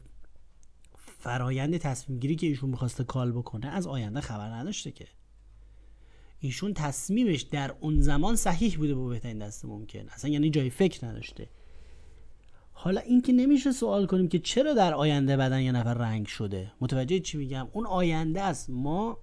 فرایند 1.24 1.78
تصمیم 1.78 2.20
گیری 2.20 2.36
که 2.36 2.48
ایشون 2.48 2.70
می‌خواسته 2.70 3.04
کال 3.04 3.32
بکنه 3.32 3.68
از 3.68 3.88
آینده 3.88 4.22
خبر 4.22 4.50
نداشته 4.50 4.92
که. 4.92 5.08
ایشون 6.40 6.74
تصمیمش 6.74 7.42
در 7.42 7.76
اون 7.80 8.02
زمان 8.02 8.36
صحیح 8.36 8.78
بوده 8.78 8.96
با 8.96 9.08
بهترین 9.08 9.38
دست 9.38 9.66
ممکن. 9.66 10.10
اصلا 10.10 10.32
یعنی 10.32 10.50
جای 10.50 10.70
فکر 10.70 11.08
نداشته. 11.08 11.50
حالا 12.72 13.02
این 13.02 13.22
که 13.22 13.34
نمیشه 13.34 13.72
سوال 13.72 14.06
کنیم 14.06 14.28
که 14.28 14.40
چرا 14.40 14.74
در 14.74 14.94
آینده 14.94 15.38
بدن 15.38 15.62
یه 15.62 15.72
نفر 15.72 15.94
رنگ 15.94 16.28
شده. 16.28 16.72
متوجه 16.82 17.20
چی 17.20 17.38
میگم؟ 17.38 17.68
اون 17.74 17.86
آینده 17.86 18.42
است. 18.42 18.70
ما 18.70 19.18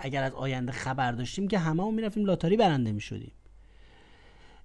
اگر 0.00 0.22
از 0.22 0.32
آینده 0.32 0.72
خبر 0.72 1.12
داشتیم 1.12 1.48
که 1.48 1.58
همه 1.58 1.90
می‌رفتیم 1.90 2.24
لاتاری 2.24 2.56
برنده 2.56 2.92
می‌شدیم. 2.92 3.32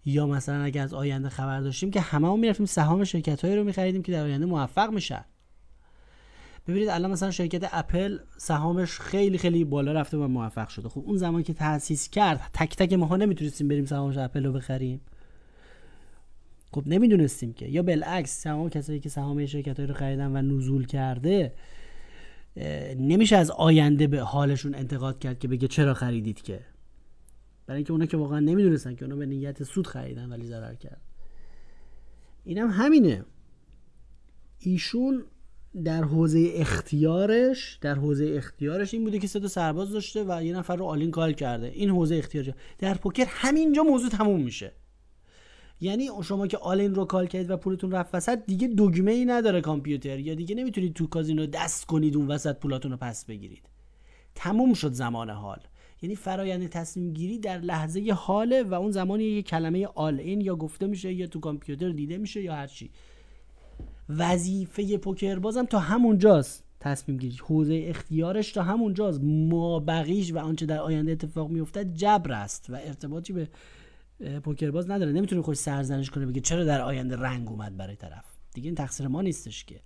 یا 0.06 0.28
مثلا 0.28 0.64
اگر 0.64 0.84
از 0.84 0.94
آینده 0.94 1.30
خبر 1.30 1.62
داشتیم 1.62 1.92
که 1.92 2.02
همه 2.02 2.36
می‌رفتیم 2.36 2.66
سهام 2.66 3.04
شرکت 3.04 3.46
هایی 3.46 3.56
رو 3.56 3.64
میخریدیم 3.64 4.04
که 4.04 4.12
در 4.12 4.24
آینده 4.24 4.46
موفق 4.46 4.92
میشن. 4.92 5.26
ببینید 6.68 6.90
الان 6.90 7.12
مثلا 7.12 7.32
شرکت 7.32 7.70
اپل 7.72 8.20
سهامش 8.38 9.00
خیلی 9.00 9.38
خیلی 9.38 9.64
بالا 9.64 9.92
رفته 9.92 10.18
و 10.18 10.28
موفق 10.28 10.68
شده. 10.68 10.90
خب 10.90 11.04
اون 11.06 11.18
زمان 11.18 11.44
که 11.44 11.54
تاسیس 11.54 12.10
کرد 12.10 12.50
تک 12.54 12.76
تک 12.76 12.94
ماها 12.94 13.18
نمی‌تونستیم 13.18 13.68
بریم 13.68 13.86
سهامش 13.86 14.18
اپل 14.18 14.46
رو 14.46 14.54
بخریم. 14.54 15.02
خب 16.72 16.84
نمی‌دونستیم 16.86 17.54
که. 17.54 17.68
یا 17.68 17.84
بالعکس 17.84 18.42
تمام 18.42 18.70
کسایی 18.70 19.00
که 19.00 19.10
سهام 19.10 19.46
شرکت 19.46 19.80
رو 19.80 19.94
خریدن 19.94 20.36
و 20.36 20.42
نزول 20.42 20.86
کرده 20.86 21.54
نمیشه 22.98 23.38
از 23.38 23.52
آینده 23.52 24.08
به 24.08 24.22
حالشون 24.22 24.76
انتقاد 24.76 25.20
کرد 25.20 25.40
که 25.40 25.48
بگه 25.48 25.68
چرا 25.68 25.94
خریدید 25.94 26.42
که. 26.42 26.60
برای 27.66 27.78
اینکه 27.78 27.94
اونا 27.94 28.06
که 28.06 28.18
واقعا 28.18 28.40
نمی‌دونستن 28.40 28.96
که 28.96 29.06
اونا 29.06 29.16
به 29.16 29.26
نیت 29.26 29.64
سود 29.64 29.88
خریدن 29.88 30.30
ولی 30.30 30.46
ضرر 30.46 30.76
کرد. 30.76 31.02
اینم 32.44 32.72
هم 32.72 32.86
همینه. 32.86 33.26
ایشون 34.60 35.24
در 35.84 36.04
حوزه 36.04 36.52
اختیارش 36.56 37.78
در 37.82 37.96
حوزه 37.96 38.34
اختیارش 38.38 38.94
این 38.94 39.04
بوده 39.04 39.20
که 39.20 39.28
سه 39.28 39.40
تا 39.40 39.48
سرباز 39.48 39.92
داشته 39.92 40.24
و 40.28 40.44
یه 40.44 40.54
نفر 40.54 40.76
رو 40.76 40.86
آلین 40.86 41.12
کال 41.12 41.34
کرده. 41.34 41.68
این 41.68 41.90
حوزه 41.90 42.16
اختیارش. 42.16 42.50
در 42.80 42.94
پوکر 42.94 43.26
همینجا 43.28 43.84
موضوع 43.84 44.10
تموم 44.10 44.42
میشه. 44.42 44.72
یعنی 45.82 46.10
شما 46.24 46.48
که 46.48 46.58
all 46.58 46.81
in 46.81 46.96
رو 46.96 47.06
call 47.06 47.28
کردید 47.28 47.52
و 47.52 47.58
پولتون 47.58 47.92
رفت 47.92 48.16
وسط 48.16 48.40
دیگه 48.48 48.68
دکمه 48.68 49.12
ای 49.12 49.26
نداره 49.26 49.62
کامپیوتر. 49.62 50.20
یا 50.20 50.36
دیگه 50.36 50.56
نمی‌تونید 50.56 50.94
تو 50.94 51.08
کازینو 51.08 51.46
دست 51.46 51.86
کنید 51.86 52.16
اون 52.16 52.28
وسط 52.28 52.56
پولاتون 52.60 52.92
رو 52.92 52.98
پس 52.98 53.26
بگیرید. 53.26 53.70
تموم 54.36 54.74
شد 54.74 54.92
زمان 54.92 55.30
حال. 55.30 55.60
یعنی 56.02 56.16
فرایند 56.16 56.70
تصمیم 56.70 57.14
گیری 57.14 57.40
در 57.40 57.58
لحظه 57.58 58.14
حاله 58.16 58.64
و 58.64 58.74
اون 58.74 58.92
زمانی 58.92 59.24
یه 59.24 59.42
کلمه 59.42 59.86
all 59.86 60.20
in 60.20 60.42
یا 60.42 60.56
گفته 60.56 60.88
میشه 60.88 61.14
یا 61.14 61.28
تو 61.28 61.40
کامپیوتر 61.40 61.90
دیده 61.90 62.18
میشه 62.18 62.42
یا 62.42 62.56
هر 62.56 62.68
چی. 62.68 62.92
وظیفه 64.10 64.98
پوکر 64.98 65.40
بازم 65.40 65.66
تا 65.66 65.80
همونجاست 65.80 66.64
تصمیم 66.80 67.18
گیری. 67.18 67.38
حوزه 67.38 67.86
اختیارش 67.88 68.52
تا 68.52 68.64
همونجاست 68.64 69.20
ما 69.24 69.80
بقیش 69.80 70.34
و 70.34 70.38
آنچه 70.38 70.66
در 70.66 70.80
آینده 70.80 71.12
اتفاق 71.12 71.50
میافتد 71.50 71.94
جبر 71.94 72.32
است 72.32 72.70
و 72.70 72.76
ارتباطی 72.76 73.34
به 73.34 73.48
پوکر 74.40 74.72
باز 74.72 74.90
نداره. 74.90 75.12
نمی‌تونه 75.12 75.42
خوش 75.42 75.58
سرزنش 75.58 76.10
کنه 76.10 76.26
بگه 76.26 76.42
چرا 76.42 76.64
در 76.64 76.82
آینده 76.82 77.16
رنگ 77.16 77.50
اومد 77.50 77.78
برای 77.78 77.96
طرف. 77.96 78.26
دیگه 78.54 78.68
این 78.68 78.76
تقصیر 78.76 79.08
ما 79.08 79.22
نیستش 79.22 79.66
که. 79.66 79.80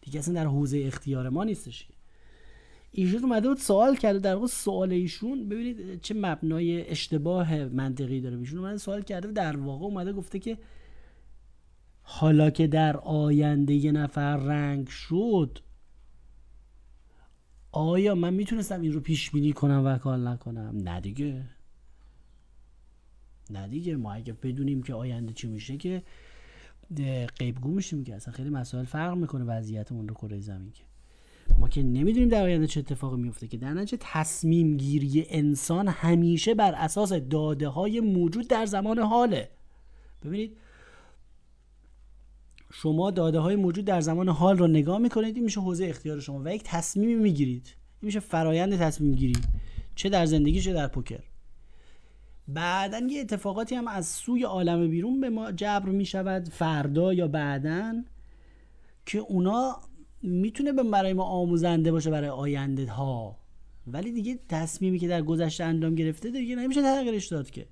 دیگه 0.00 0.18
اصلا 0.18 0.34
در 0.34 0.46
حوزه 0.46 0.82
اختیار 0.86 1.28
ما 1.28 1.44
نیستش 1.44 1.86
که. 1.86 1.94
ایشون 2.90 3.22
اومده 3.22 3.48
بود 3.48 3.58
سوال 3.58 3.96
کرده 3.96 4.18
در 4.18 4.34
واقع 4.34 4.46
سوال 4.46 4.92
ایشون 4.92 5.48
ببینید 5.48 6.00
چه 6.00 6.14
مبنای 6.14 6.90
اشتباه 6.90 7.64
منطقی 7.64 8.20
داره. 8.20 8.38
ایشون 8.38 8.58
اومده 8.58 8.76
سوال 8.76 9.02
کرده 9.02 9.32
در 9.32 9.56
واقع 9.56 9.84
اومده 9.84 10.12
گفته 10.12 10.38
که 10.38 10.58
حالا 12.02 12.50
که 12.50 12.66
در 12.66 12.96
آینده 12.96 13.74
یه 13.74 13.92
نفر 13.92 14.36
رنگ 14.36 14.88
شد 14.88 15.58
آیا 17.72 18.14
من 18.14 18.34
می‌تونستم 18.34 18.80
این 18.80 18.92
رو 18.92 19.00
پیش 19.00 19.30
بینی 19.30 19.52
کنم 19.52 19.82
و 19.84 19.98
کار 19.98 20.18
نکنم؟ 20.18 20.76
نه 20.76 21.00
دیگه. 21.00 21.44
نه 23.50 23.68
دیگه. 23.68 23.96
ما 23.96 24.12
اگه 24.12 24.32
بدونیم 24.32 24.82
که 24.82 24.94
آینده 24.94 25.32
چی 25.32 25.46
میشه 25.48 25.76
که 25.76 26.02
غیبگو 27.38 27.70
میشیم 27.70 28.04
که. 28.04 28.14
اصلا 28.14 28.34
خیلی 28.34 28.50
مسائل 28.50 28.84
فرق 28.84 29.14
می‌کنه 29.14 29.44
وضعیتمون 29.44 30.08
رو 30.08 30.14
کره 30.14 30.40
زمین 30.40 30.72
که. 30.72 30.84
ما 31.58 31.68
که 31.68 31.82
نمی‌دونیم 31.82 32.28
در 32.28 32.42
آینده 32.42 32.66
چه 32.66 32.80
اتفاقی 32.80 33.16
میفته 33.16 33.48
که. 33.48 33.56
در 33.56 33.74
نتیجه 33.74 33.98
تصمیم 34.00 34.76
گیری 34.76 35.26
انسان 35.28 35.88
همیشه 35.88 36.54
بر 36.54 36.74
اساس 36.74 37.12
داده 37.12 37.68
های 37.68 38.00
موجود 38.00 38.48
در 38.48 38.66
زمان 38.66 38.98
حاله. 38.98 39.50
ببینید 40.24 40.56
شما 42.74 43.10
داده 43.10 43.38
های 43.38 43.56
موجود 43.56 43.84
در 43.84 44.00
زمان 44.00 44.28
حال 44.28 44.58
رو 44.58 44.66
نگاه 44.66 44.98
می‌کنید 44.98 45.36
این 45.36 45.44
میشه 45.44 45.60
حوزه 45.60 45.86
اختیار 45.86 46.20
شما 46.20 46.42
و 46.44 46.54
یک 46.54 46.62
تصمیمی 46.64 47.14
می‌گیرید. 47.14 47.66
این 47.66 48.06
میشه 48.06 48.20
فرایند 48.20 48.78
تصمیم 48.78 49.14
گیری 49.14 49.36
چه 49.94 50.08
در 50.08 50.26
زندگی 50.26 50.60
چه 50.60 50.72
در 50.72 50.88
پوکر. 50.88 51.20
بعدا 52.48 52.98
یه 52.98 53.20
اتفاقاتی 53.20 53.74
هم 53.74 53.88
از 53.88 54.06
سوی 54.06 54.42
عالم 54.42 54.88
بیرون 54.88 55.20
به 55.20 55.30
ما 55.30 55.52
جبر 55.52 55.88
می‌شود 55.88 56.48
فردا 56.48 57.12
یا 57.12 57.28
بعدا 57.28 58.02
که 59.06 59.18
اونا 59.18 59.76
می‌تونه 60.22 60.72
به 60.72 60.82
برای 60.82 61.12
ما 61.12 61.24
آموزنده 61.24 61.92
باشه 61.92 62.10
برای 62.10 62.28
آینده 62.28 62.86
ها 62.86 63.36
ولی 63.86 64.12
دیگه 64.12 64.38
تصمیمی 64.48 64.98
که 64.98 65.08
در 65.08 65.22
گذشته 65.22 65.64
انجام 65.64 65.94
گرفته 65.94 66.30
دیگه 66.30 66.56
نمیشه 66.56 66.82
تغییرش 66.82 67.26
داد 67.26 67.50
که. 67.50 67.66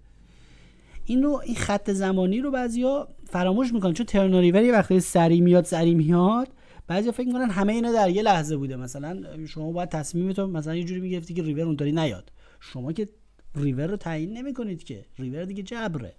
این 1.05 1.23
رو 1.23 1.41
این 1.45 1.55
خط 1.55 1.91
زمانی 1.91 2.41
رو 2.41 2.51
بعضیا 2.51 3.09
فراموش 3.25 3.73
می‌کنن 3.73 3.93
چون 3.93 4.07
ترناریور 4.07 4.63
یه 4.63 4.73
وقتی 4.73 5.01
سری 5.01 5.41
میاد 5.41 5.65
سری 5.65 5.95
میاد 5.95 6.49
بعضیا 6.87 7.13
فکر 7.13 7.27
می‌کنن 7.27 7.51
همه 7.51 7.73
اینا 7.73 7.93
در 7.93 8.11
یه 8.11 8.23
لحظه 8.23 8.57
بوده. 8.57 8.77
مثلا 8.77 9.47
شما 9.47 9.73
باید 9.73 9.89
تصمیمتون 9.89 10.51
مثلا 10.51 10.77
یه 10.77 10.85
جوری 10.85 11.01
می‌گرفتی 11.01 11.35
که 11.35 11.43
ریور 11.43 11.67
اونطوری 11.67 11.93
نیاد. 11.93 12.33
شما 12.61 12.93
که 12.93 13.09
ریور 13.55 13.87
رو 13.87 13.97
تعیین 13.97 14.33
نمی‌کنید 14.33 14.85
که. 14.85 15.05
ریور 15.19 15.45
دیگه 15.45 15.63
جبره. 15.63 16.15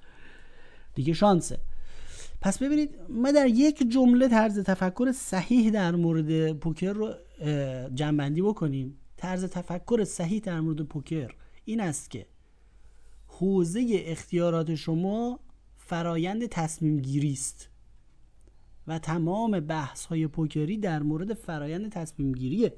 دیگه 0.96 1.14
شانسه. 1.14 1.60
پس 2.42 2.58
ببینید 2.58 2.96
ما 3.10 3.32
در 3.32 3.48
یک 3.48 3.92
جمله 3.92 4.28
طرز 4.28 4.60
تفکر 4.60 5.12
صحیح 5.12 5.70
در 5.70 5.96
مورد 5.96 6.54
پوکر 6.54 6.94
رو 6.94 7.14
جنبندی 7.94 8.42
بکنیم. 8.42 8.98
طرز 9.18 9.46
تفکر 9.46 10.04
صحیح 10.04 10.40
در 10.40 10.60
مورد 10.60 10.82
پوکر 10.82 11.36
این 11.66 11.82
است 11.82 12.12
که 12.12 12.26
حوزه 13.42 14.04
اختیارات 14.06 14.76
شما 14.76 15.40
فرایند 15.78 16.46
تصمیم 16.46 17.00
گیری 17.00 17.32
است 17.32 17.70
و 18.88 19.00
تمام 19.00 19.60
بحث 19.60 20.06
های 20.06 20.28
پوکری 20.28 20.78
در 20.78 21.02
مورد 21.02 21.34
فرایند 21.34 21.92
تصمیم 21.92 22.32
گیریه 22.32 22.74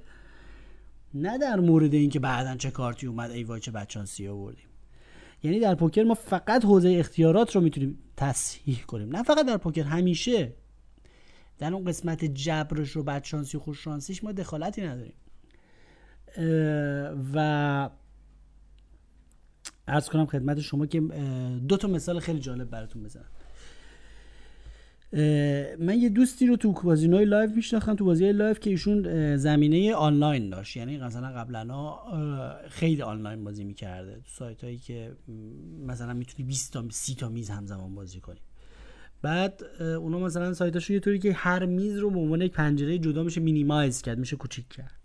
نه 1.13 1.37
در 1.37 1.59
مورد 1.59 1.93
اینکه 1.93 2.19
بعدا 2.19 2.55
چه 2.55 2.71
کارتی 2.71 3.07
اومد 3.07 3.31
ای 3.31 3.43
وای 3.43 3.59
چه 3.59 3.71
بدشانسی 3.71 4.27
آوردیم 4.27 4.67
یعنی 5.43 5.59
در 5.59 5.75
پوکر 5.75 6.03
ما 6.03 6.13
فقط 6.13 6.65
حوزه 6.65 6.95
اختیارات 6.99 7.55
رو 7.55 7.61
می‌تونیم 7.61 7.99
تصحیح 8.17 8.83
کنیم. 8.83 9.15
نه 9.15 9.23
فقط 9.23 9.45
در 9.45 9.57
پوکر 9.57 9.83
همیشه. 9.83 10.53
در 11.57 11.73
اون 11.73 11.85
قسمت 11.85 12.25
جبرش 12.25 12.97
و 12.97 13.03
بدشانسی 13.03 13.57
و 13.57 13.59
خوششانسیش 13.59 14.23
ما 14.23 14.31
دخالتی 14.31 14.81
نداریم. 14.81 15.13
و 17.33 17.89
عرض 19.87 20.09
کنم 20.09 20.25
خدمت 20.25 20.59
شما 20.59 20.85
که 20.85 21.01
دو 21.67 21.77
تا 21.77 21.87
مثال 21.87 22.19
خیلی 22.19 22.39
جالب 22.39 22.69
براتون 22.69 23.03
بزنم. 23.03 23.25
من 25.79 25.99
یه 25.99 26.09
دوستی 26.09 26.47
رو 26.47 26.55
تو 26.55 26.73
کازینوی 26.73 27.25
live 27.25 27.49
میشناختم 27.49 27.95
تو 27.95 28.05
بازی 28.05 28.31
live 28.31 28.53
که 28.53 28.69
ایشون 28.69 29.37
زمینه 29.37 29.93
آنلاین 29.93 30.49
داشت. 30.49 30.77
یعنی 30.77 30.97
مثلا 30.97 31.27
قبلا 31.27 31.95
خیلی 32.69 33.01
آنلاین 33.01 33.43
بازی 33.43 33.63
می‌کرده. 33.63 34.15
تو 34.15 34.21
سایت 34.25 34.63
هایی 34.63 34.77
که 34.77 35.11
مثلا 35.87 36.13
می‌تونی 36.13 36.47
20 36.47 36.73
تا 36.73 36.85
30 36.89 37.15
تا 37.15 37.29
میز 37.29 37.49
همزمان 37.49 37.95
بازی 37.95 38.19
کنی. 38.19 38.39
بعد 39.21 39.63
اونا 39.79 40.19
مثلا 40.19 40.53
سایتاشو 40.53 40.93
یه 40.93 40.99
طوری 40.99 41.19
که 41.19 41.33
هر 41.33 41.65
میز 41.65 41.97
رو 41.97 42.09
به 42.09 42.19
عنوان 42.19 42.41
یک 42.41 42.51
پنجره 42.51 42.97
جدا 42.97 43.23
میشه 43.23 43.41
مینیمایز 43.41 44.01
کرد 44.01 44.17
میشه 44.19 44.35
کوچیک 44.35 44.69
کرد. 44.69 45.02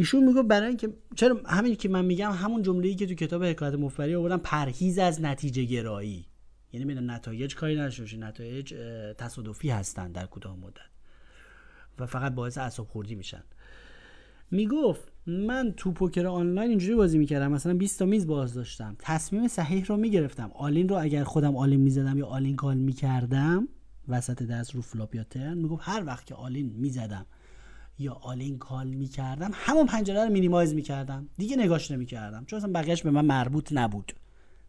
ایشون 0.00 0.24
میگه 0.24 0.42
برای 0.42 0.68
اینکه 0.68 0.88
چرا 1.14 1.40
همین 1.46 1.76
که 1.76 1.88
من 1.88 2.04
میگم 2.04 2.30
همون 2.30 2.62
جمله‌ای 2.62 2.94
که 2.94 3.06
تو 3.06 3.14
کتاب 3.14 3.44
حکایت 3.44 3.74
مفبری 3.74 4.14
آوردم 4.14 4.36
پرهیز 4.36 4.98
از 4.98 5.20
نتیجه 5.20 5.64
گرایی. 5.64 6.26
یعنی 6.72 6.86
می‌دونم 6.86 7.10
نتایج 7.10 7.54
کاری 7.54 7.76
نشه 7.76 8.16
نتایج 8.16 8.74
تصادفی 9.18 9.70
هستن 9.70 10.12
در 10.12 10.26
کوتاه 10.26 10.56
مدت. 10.56 10.76
و 11.98 12.06
فقط 12.06 12.34
باعث 12.34 12.58
اعصاب 12.58 12.86
خوردی 12.86 13.14
میشن. 13.14 13.42
می‌گفت 14.50 15.12
من 15.26 15.74
تو 15.76 15.92
پوکر 15.92 16.26
آنلاین 16.26 16.70
اینجوری 16.70 16.94
بازی 16.94 17.18
می‌کردم. 17.18 17.52
مثلا 17.52 17.74
20 17.74 17.98
تا 17.98 18.04
میز 18.04 18.26
باز 18.26 18.54
داشتم. 18.54 18.96
تصمیم 18.98 19.48
صحیح 19.48 19.84
رو 19.84 19.96
می‌گرفتم. 19.96 20.50
all 20.54 20.74
in 20.74 20.88
رو 20.88 20.96
اگر 20.96 21.24
خودم 21.24 21.56
all 21.56 21.70
in 21.70 21.80
می‌زدم 21.80 22.18
یا 22.18 22.26
all 22.26 22.44
in 22.44 22.56
call 22.56 22.76
می‌کردم 22.76 23.68
وسط 24.08 24.42
دست 24.42 24.74
رو 24.74 24.82
flop 24.82 25.14
یا 25.14 25.24
turn 25.24 25.58
می‌گفت 25.58 25.82
هر 25.84 26.02
وقت 26.06 26.26
که 26.26 26.34
all 26.34 26.57
in 26.57 26.72
می‌زدم 26.76 27.26
یا 28.00 28.12
all 28.12 28.40
in 28.40 28.58
call 28.58 28.86
می‌کردم 28.86 29.50
همون 29.54 29.86
پنجره 29.86 30.24
رو 30.24 30.30
minimize 30.30 30.74
می‌کردم. 30.74 31.28
دیگه 31.38 31.56
نگاش 31.56 31.90
نمی‌کردم. 31.90 32.44
چون 32.44 32.56
اصلا 32.56 32.72
بقیهش 32.72 33.02
به 33.02 33.10
من 33.10 33.24
مربوط 33.24 33.72
نبود. 33.72 34.12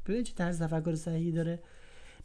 ببین 0.06 0.24
چه 0.24 0.34
طرز 0.34 0.62
تفکر 0.62 0.96
صحیحی 0.96 1.32
داره. 1.32 1.60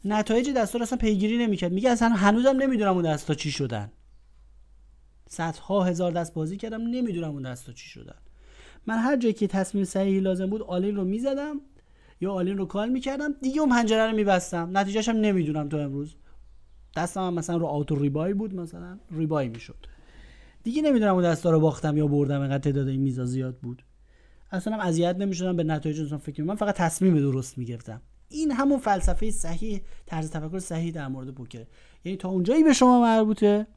نتایج 0.05 0.49
دستا 0.49 0.77
رو 0.77 0.83
اصلا 0.83 0.97
پیگیری 0.97 1.37
نمی‌کرد. 1.37 1.71
میگه 1.71 1.89
اصلا 1.89 2.09
هنوزم 2.09 2.55
نمی‌دونم 2.57 2.93
اون 2.93 3.13
دستا 3.13 3.33
چی 3.33 3.51
شدن. 3.51 3.91
صدها 5.29 5.83
هزار 5.83 6.11
دست 6.11 6.33
بازی 6.33 6.57
کردم 6.57 6.81
نمی‌دونم 6.81 7.31
اون 7.31 7.51
دستا 7.51 7.73
چی 7.73 7.89
شدن. 7.89 8.15
من 8.87 8.97
هر 8.97 9.17
جایی 9.17 9.33
که 9.33 9.47
تصمیم 9.47 9.83
صحیحی 9.83 10.19
لازم 10.19 10.49
بود 10.49 10.61
all 10.61 10.81
in 10.81 10.95
رو 10.95 11.03
می‌زدم 11.03 11.61
یا 12.21 12.33
all 12.33 12.47
in 12.47 12.57
رو 12.57 12.65
call 12.65 12.89
می‌کردم. 12.89 13.33
دیگه 13.41 13.61
اون 13.61 13.69
پنجره 13.69 14.11
رو 14.11 14.15
میبستم. 14.15 14.69
نتیجهش 14.73 15.09
هم 15.09 15.15
نمی‌دونم 15.15 15.69
تا 15.69 15.77
امروز. 15.77 16.15
دستم 16.97 17.21
هم 17.21 17.33
مثلا 17.33 17.57
رو 17.57 17.65
auto 17.65 17.95
rebuy 17.95 18.33
بود 18.33 18.55
مثلا 18.55 18.99
rebuy 19.11 19.49
می‌شد. 19.49 19.87
دیگه 20.63 20.81
نمی‌دونم 20.81 21.13
اون 21.13 21.23
دستا 21.23 21.51
رو 21.51 21.59
باختم 21.59 21.97
یا 21.97 22.07
بردم 22.07 22.41
اینقدر 22.41 22.57
تعداد 22.57 22.87
این 22.87 23.01
میزا 23.01 23.25
زیاد 23.25 23.57
بود. 23.57 23.83
اصلا 24.51 24.73
هم 24.73 24.79
اذیت 24.79 25.15
نمی‌شدم 25.15 25.55
به 25.55 25.63
نتایج 25.63 26.15
فکر 26.15 26.43
من 26.43 26.55
فقط 26.55 26.75
تصمیم 26.75 27.19
درست 27.19 27.57
می‌گرفتم. 27.57 28.01
این 28.29 28.51
همون 28.51 28.79
فلسفه 28.79 29.31
صحیح 29.31 29.81
طرز 30.05 30.31
تفکر 30.31 30.59
صحیح 30.59 30.91
در 30.91 31.07
مورد 31.07 31.31
پوکر. 31.31 31.65
یعنی 32.05 32.17
تا 32.17 32.29
اونجایی 32.29 32.63
به 32.63 32.73
شما 32.73 33.01
مربوطه 33.01 33.67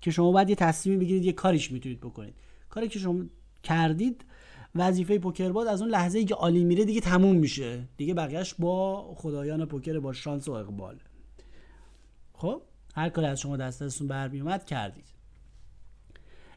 که 0.00 0.10
شما 0.10 0.32
باید 0.32 0.50
یه 0.50 0.56
تصمیم 0.56 0.98
بگیرید 0.98 1.24
یه 1.24 1.32
کاریش 1.32 1.72
می‌تونید 1.72 2.00
بکنید. 2.00 2.34
کاری 2.68 2.88
که 2.88 2.98
شما 2.98 3.24
کردید 3.62 4.24
وظیفه 4.74 5.18
پوکر 5.18 5.52
باد 5.52 5.66
از 5.66 5.82
اون 5.82 5.90
لحظه 5.90 6.18
ای 6.18 6.24
که 6.24 6.34
عالی 6.34 6.64
میره 6.64 6.84
دیگه 6.84 7.00
تموم 7.00 7.36
میشه. 7.36 7.88
دیگه 7.96 8.14
بقیهش 8.14 8.54
با 8.58 9.14
خدایان 9.14 9.64
پوکر 9.64 9.98
با 9.98 10.12
شانس 10.12 10.48
و 10.48 10.52
اقبال. 10.52 10.96
خب؟ 12.32 12.62
هر 12.94 13.08
کاری 13.08 13.26
از 13.26 13.40
شما 13.40 13.56
دست 13.56 13.82
دستتون 13.82 14.08
برمیومد 14.08 14.64
کردید. 14.64 15.17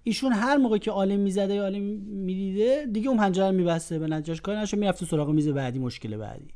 ایشون 0.04 0.32
هر 0.32 0.58
موقع 0.58 0.78
که 0.78 0.92
عالم 0.92 1.20
می‌زده 1.20 1.54
یا 1.54 1.64
عالم 1.64 1.84
می‌دیده 2.02 2.88
دیگه 2.92 3.10
اون 3.10 3.18
پنجره 3.18 3.46
رو 3.50 3.56
میبسته 3.56 4.00
به 4.00 4.08
نتیجهش 4.08 4.42
کار 4.42 4.58
نشه 4.58 4.78
می‌رفته 4.78 5.06
سراغ 5.06 5.30
میز 5.30 5.48
بعدی 5.48 5.80
مشکل 5.80 6.18
بعدی. 6.18 6.48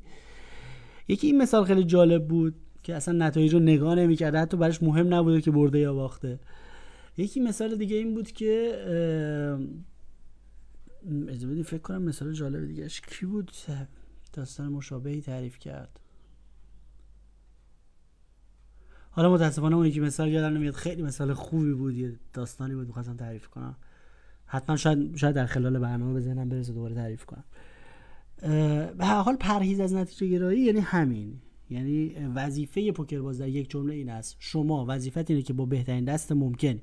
یکی 1.08 1.28
این 1.28 1.38
مثال 1.38 1.66
خیلی 1.66 1.84
جالب 1.84 2.28
بود 2.28 2.56
که 2.84 2.96
اصلا 2.96 3.28
نتایج 3.28 3.54
رو 3.54 3.60
نگاه 3.60 3.96
نمی‌کرده 3.96 4.40
حتی 4.40 4.58
براش 4.58 4.84
مهم 4.84 5.14
نبوده 5.14 5.42
که 5.42 5.52
برده 5.52 5.80
یا 5.80 5.94
باخته. 5.94 6.40
یکی 7.18 7.40
مثال 7.40 7.76
دیگه 7.76 7.96
این 7.96 8.14
بود 8.14 8.32
که 8.32 8.76
اجازه 11.28 11.64
فکر 11.64 11.82
کنم 11.82 12.02
مثال 12.02 12.34
جالب 12.34 12.68
دیگه 12.68 12.88
کی 12.88 13.26
بود؟ 13.26 13.52
داستان 14.34 14.68
مشابهی 14.68 15.22
تعریف 15.22 15.60
کرد. 15.60 16.00
حالا 19.16 19.34
متاسفانه 19.34 19.76
اون 19.76 19.86
یکی 19.86 20.00
مثال 20.00 20.30
یادم 20.30 20.58
نمیاد. 20.58 20.74
خیلی 20.74 21.02
مثال 21.02 21.34
خوبی 21.34 21.74
بود 21.74 21.96
یه 21.96 22.20
داستانی 22.34 22.76
بود 22.76 22.88
می‌خواستم 22.88 23.16
تعریف 23.16 23.48
کنم. 23.48 23.76
حتما 24.46 24.78
شاید 24.78 25.16
شاید 25.16 25.36
در 25.36 25.46
خلال 25.46 25.80
برنامه 25.80 26.14
به 26.14 26.22
ذهنم 26.22 26.50
برسه 26.50 26.74
دوباره 26.74 26.96
تعریف 26.96 27.26
کنم. 27.26 27.44
به 28.98 29.06
هر 29.06 29.22
حال 29.22 29.36
پرهیز 29.36 29.80
از 29.80 29.94
نتیجه 29.94 30.28
گرایی 30.28 30.62
یعنی 30.62 30.80
همین. 30.80 31.40
یعنی 31.70 32.16
وظیفه 32.36 32.92
پوکر 32.92 33.22
باز 33.22 33.40
در 33.40 33.48
یک 33.48 33.70
جمله 33.70 33.94
این 33.94 34.10
است. 34.10 34.36
شما 34.40 34.86
وظیفت 34.88 35.32
اینه 35.32 35.42
که 35.42 35.54
با 35.54 35.66
بهترین 35.66 36.06
دست 36.06 36.32
ممکن 36.32 36.80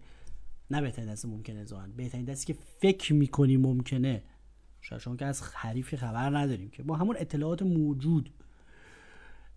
نه 0.71 0.81
بهترین 0.81 1.13
دست 1.13 1.27
ممکنه 1.27 1.65
زان 1.65 1.93
بهترین 1.97 2.25
دستی 2.25 2.53
که 2.53 2.59
فکر 2.79 3.15
می‌کنی 3.15 3.57
ممکنه. 3.57 4.23
شاید 4.81 5.03
شما 5.03 5.17
که 5.17 5.27
از 5.27 5.43
حریفی 5.55 5.97
خبر 5.97 6.39
نداریم 6.39 6.71
که 6.71 6.83
با 6.83 6.97
همون 6.97 7.17
اطلاعات 7.19 7.63
موجود. 7.63 8.31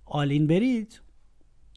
آلین 0.06 0.48
برید. 0.48 1.00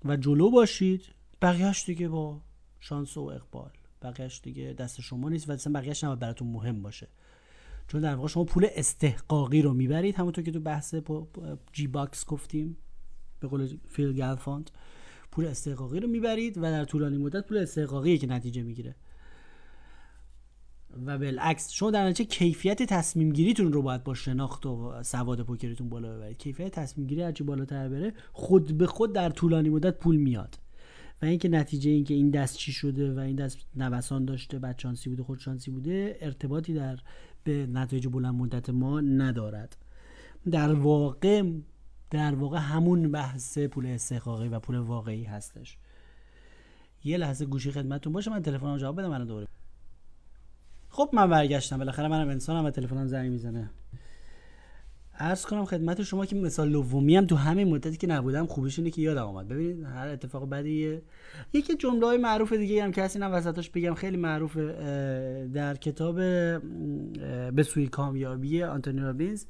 و 0.04 0.16
جلو 0.16 0.50
باشید. 0.50 1.02
بقیهش 1.42 1.84
دیگه 1.84 2.08
با 2.08 2.40
شانس 2.80 3.16
و 3.16 3.20
اقبال. 3.20 3.70
بقیهش 4.02 4.40
دیگه 4.44 4.72
دست 4.72 5.00
شما 5.00 5.28
نیست 5.28 5.48
و 5.48 5.52
اصلا 5.52 5.72
بقیهش 5.72 6.04
نباید 6.04 6.18
براتون 6.18 6.48
مهم 6.48 6.82
باشه. 6.82 7.08
چون 7.88 8.00
در 8.00 8.14
واقع 8.14 8.28
شما 8.28 8.44
پول 8.44 8.66
استحقاقی 8.70 9.62
رو 9.62 9.74
می‌برید. 9.74 10.14
همونطور 10.14 10.44
که 10.44 10.52
تو 10.52 10.60
بحث 10.60 10.94
G-Bucks 11.72 12.26
گفتیم 12.26 12.76
به 13.40 13.48
قول 13.48 13.78
فیل 13.88 14.12
گلفاند 14.12 14.70
پول 15.30 15.44
استحقاقی 15.44 16.00
رو 16.00 16.08
می‌برید 16.08 16.58
و 16.58 16.60
در 16.60 16.84
طولانی 16.84 17.18
مدت 17.18 17.46
پول 17.46 17.58
استحقاقی 17.58 18.18
که 18.18 18.26
نتیجه 18.26 18.62
می‌گیره. 18.62 18.96
و 21.06 21.18
بالعکس 21.18 21.72
شما 21.72 21.90
در 21.90 22.08
نتیجه 22.08 22.30
کیفیت 22.30 22.82
تصمیم 22.82 23.32
گیریتون 23.32 23.72
رو 23.72 23.82
باید 23.82 24.04
با 24.04 24.14
شناخت 24.14 24.66
و 24.66 25.02
سواد 25.02 25.42
پوکریتون 25.42 25.88
بالا 25.88 26.16
ببرید. 26.16 26.38
کیفیت 26.38 26.72
تصمیم 26.72 27.06
گیری 27.06 27.22
هرچی 27.22 27.44
بالاتر 27.44 27.88
بره 27.88 28.12
خود 28.32 28.78
به 28.78 28.86
خود 28.86 29.12
در 29.12 29.30
طولانی 29.30 29.68
مدت 29.68 29.98
پول 29.98 30.16
میاد. 30.16 30.58
و 31.22 31.26
اینکه 31.26 31.48
نتیجه 31.48 31.90
اینکه 31.90 32.14
این 32.14 32.30
دست 32.30 32.56
چی 32.56 32.72
شده 32.72 33.14
و 33.14 33.18
این 33.18 33.36
دست 33.36 33.58
نوسان 33.76 34.24
داشته 34.24 34.58
بدشانسی 34.58 35.10
بوده 35.10 35.22
خوش‌شانسی 35.22 35.70
بوده 35.70 36.18
ارتباطی 36.20 36.74
در 36.74 36.98
به 37.44 37.66
نتایج 37.66 38.08
بلند 38.08 38.34
مدت 38.34 38.70
ما 38.70 39.00
ندارد. 39.00 39.76
در 40.50 40.72
واقع 40.74 41.42
در 42.10 42.34
واقع 42.34 42.58
همون 42.58 43.10
بحث 43.10 43.58
پول 43.58 43.86
استحقاقی 43.86 44.48
و 44.48 44.58
پول 44.58 44.76
واقعی 44.76 45.24
هستش. 45.24 45.78
یه 47.04 47.16
لحظه 47.16 47.46
گوشی 47.46 47.70
خدمتتون 47.70 48.12
باشه 48.12 48.30
من 48.30 48.42
تلفنم 48.42 48.76
جواب 48.76 48.98
بدم 48.98 49.08
من 49.08 49.24
دوباره. 49.24 49.46
خب 50.88 51.10
من 51.12 51.30
برگشتم 51.30 51.78
بالاخره 51.78 52.08
منم 52.08 52.28
انسانم 52.28 52.64
و 52.64 52.70
تلفنم 52.70 53.06
زنگ 53.06 53.30
می‌زنه. 53.30 53.70
عرض 55.20 55.46
کنم 55.46 55.64
خدمت 55.64 56.02
شما 56.02 56.26
که 56.26 56.36
مثال 56.36 56.72
دومی 56.72 57.16
هم 57.16 57.26
تو 57.26 57.36
همین 57.36 57.68
مدتی 57.68 57.96
که 57.96 58.06
نبودم 58.06 58.46
خوبیش 58.46 58.78
اینه 58.78 58.90
که 58.90 59.02
یادم 59.02 59.22
آمد 59.22 59.48
ببینید 59.48 59.84
هر 59.84 60.08
اتفاق 60.08 60.48
بدی 60.48 60.98
یکی 61.52 61.74
جمله 61.76 62.06
های 62.06 62.18
معروف 62.18 62.52
دیگه 62.52 62.84
هم 62.84 62.92
که 62.92 63.02
هست 63.02 63.16
اینم 63.16 63.32
وسطاش 63.32 63.70
بگم 63.70 63.94
خیلی 63.94 64.16
معروفه 64.16 64.66
در 65.54 65.74
کتاب 65.74 66.16
به 67.54 67.62
سوی 67.62 67.86
کامیابی 67.88 68.62
آنتونی 68.62 69.00
رابینز 69.00 69.44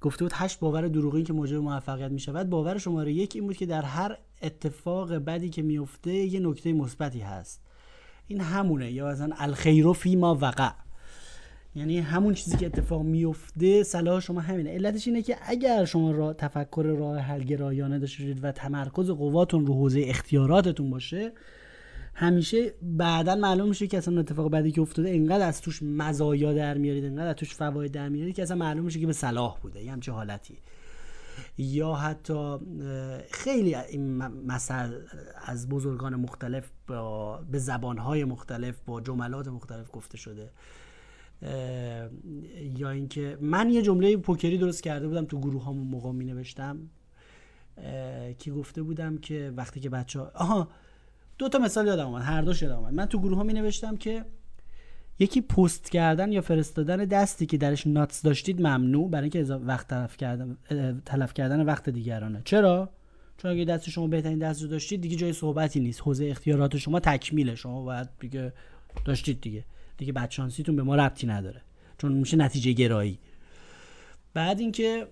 گفته 0.00 0.24
بود 0.24 0.32
هشت 0.34 0.60
باور 0.60 0.88
دروغین 0.88 1.24
که 1.24 1.32
موجب 1.32 1.56
موفقیت 1.56 2.10
می 2.10 2.20
شود 2.20 2.50
باور 2.50 2.78
شماره 2.78 3.12
یک 3.12 3.32
این 3.34 3.46
بود 3.46 3.56
که 3.56 3.66
در 3.66 3.82
هر 3.82 4.18
اتفاق 4.42 5.14
بدی 5.14 5.50
که 5.50 5.62
میفته 5.62 6.12
یه 6.12 6.40
نکته 6.40 6.72
مثبتی 6.72 7.20
هست. 7.20 7.62
این 8.26 8.40
همونه. 8.40 8.92
یا 8.92 9.08
مثلا 9.08 9.34
الخیر 9.38 9.92
فی 9.92 10.16
ما 10.16 10.38
وقع. 10.40 10.70
یعنی 11.74 11.98
همون 11.98 12.34
چیزی 12.34 12.56
که 12.56 12.66
اتفاق 12.66 13.02
میفته 13.02 13.82
صلاح 13.82 14.20
شما 14.20 14.40
همینه. 14.40 14.70
علتش 14.70 15.06
اینه 15.08 15.22
که 15.22 15.36
اگر 15.42 15.84
شما 15.84 16.10
را 16.10 16.32
تفکر 16.32 16.82
راه 16.98 17.18
حل 17.18 17.42
گرایانه 17.42 17.98
داشته 17.98 18.36
و 18.42 18.52
تمرکز 18.52 19.10
قواتون 19.10 19.66
رو 19.66 19.74
حوزه 19.74 20.04
اختیاراتتون 20.06 20.90
باشه 20.90 21.32
همیشه 22.14 22.72
بعدا 22.82 23.34
معلوم 23.34 23.68
میشه 23.68 23.86
که 23.86 23.98
اصلا 23.98 24.20
اتفاق 24.20 24.50
بعدی 24.50 24.72
که 24.72 24.80
افتاده 24.80 25.10
انقدر 25.10 25.46
از 25.46 25.60
توش 25.60 25.82
مزایا 25.82 26.52
در 26.52 26.78
میارید 26.78 27.04
انقدر 27.04 27.28
از 27.28 27.36
توش 27.36 27.54
فواید 27.54 27.92
در 27.92 28.08
میارید 28.08 28.34
که 28.34 28.42
اصلا 28.42 28.56
معلوم 28.56 28.84
میشه 28.84 29.00
که 29.00 29.06
به 29.06 29.12
صلاح 29.12 29.58
بوده. 29.62 29.82
یه 29.82 29.92
همچه 29.92 30.12
حالتی 30.12 30.58
یا 31.58 31.94
حتی 31.94 32.58
خیلی 33.30 33.74
این 33.74 34.16
مثل 34.26 35.00
از 35.44 35.68
بزرگان 35.68 36.16
مختلف 36.16 36.70
با 36.86 37.36
به 37.50 37.58
زبانهای 37.58 38.24
مختلف 38.24 38.80
با 38.86 39.00
جملات 39.00 39.48
مختلف 39.48 39.86
گفته 39.92 40.16
شده. 40.16 40.50
یا 42.78 42.90
اینکه 42.90 43.38
من 43.40 43.70
یه 43.70 43.82
جمله 43.82 44.16
پوکری 44.16 44.58
درست 44.58 44.82
کرده 44.82 45.08
بودم 45.08 45.24
تو 45.24 45.40
گروه 45.40 45.64
همون 45.64 45.86
موقع 45.86 46.12
می 46.12 46.24
نوشتم 46.24 46.90
که 48.38 48.50
گفته 48.50 48.82
بودم 48.82 49.18
که 49.18 49.52
وقتی 49.56 49.80
که 49.80 49.90
بچه 49.90 50.20
ها 50.20 50.32
آها 50.34 50.68
دو 51.38 51.48
تا 51.48 51.58
مثال 51.58 51.86
یادم 51.86 52.06
آمد 52.06 52.22
هر 52.22 52.42
دوش 52.42 52.62
یادم 52.62 52.76
آمد 52.76 52.94
من 52.94 53.06
تو 53.06 53.18
گروه 53.18 53.36
ها 53.36 53.42
می 53.42 53.52
نوشتم 53.52 53.96
که 53.96 54.24
یکی 55.22 55.40
پست 55.40 55.90
کردن 55.90 56.32
یا 56.32 56.40
فرستادن 56.40 56.96
دستی 56.96 57.46
که 57.46 57.56
درش 57.56 57.86
ناتس 57.86 58.22
داشتید 58.22 58.60
ممنوع 58.60 59.10
برای 59.10 59.30
اینکه 59.34 59.54
وقت 59.54 59.88
تلف 59.88 60.16
کردن 60.16 60.56
تلف 61.06 61.34
کردن 61.34 61.60
وقت 61.60 61.88
دیگرانه. 61.88 62.42
چرا؟ 62.44 62.90
چون 63.36 63.50
اگه 63.50 63.64
دست 63.64 63.90
شما 63.90 64.06
بهترین 64.06 64.38
دست 64.38 64.62
رو 64.62 64.68
داشتید 64.68 65.00
دیگه 65.00 65.16
جای 65.16 65.32
صحبتی 65.32 65.80
نیست. 65.80 66.00
حوزه 66.00 66.26
اختیارات 66.26 66.76
شما 66.76 67.00
تکمیله. 67.00 67.54
شما 67.54 67.82
باید 67.82 68.08
دیگه 68.20 68.52
داشتید 69.04 69.40
دیگه. 69.40 69.64
دیگه 69.96 70.12
بدشانسیتون 70.12 70.76
به 70.76 70.82
ما 70.82 70.96
ربطی 70.96 71.26
نداره. 71.26 71.62
چون 71.98 72.12
میشه 72.12 72.36
نتیجه 72.36 72.72
گرایی. 72.72 73.18
بعد 74.34 74.60
اینکه 74.60 75.06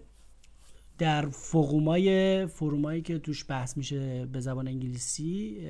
در 0.98 1.28
فقومای 1.28 2.46
فرومایی 2.46 3.02
که 3.02 3.18
توش 3.18 3.44
بحث 3.48 3.76
میشه 3.76 4.26
به 4.26 4.40
زبان 4.40 4.68
انگلیسی 4.68 5.60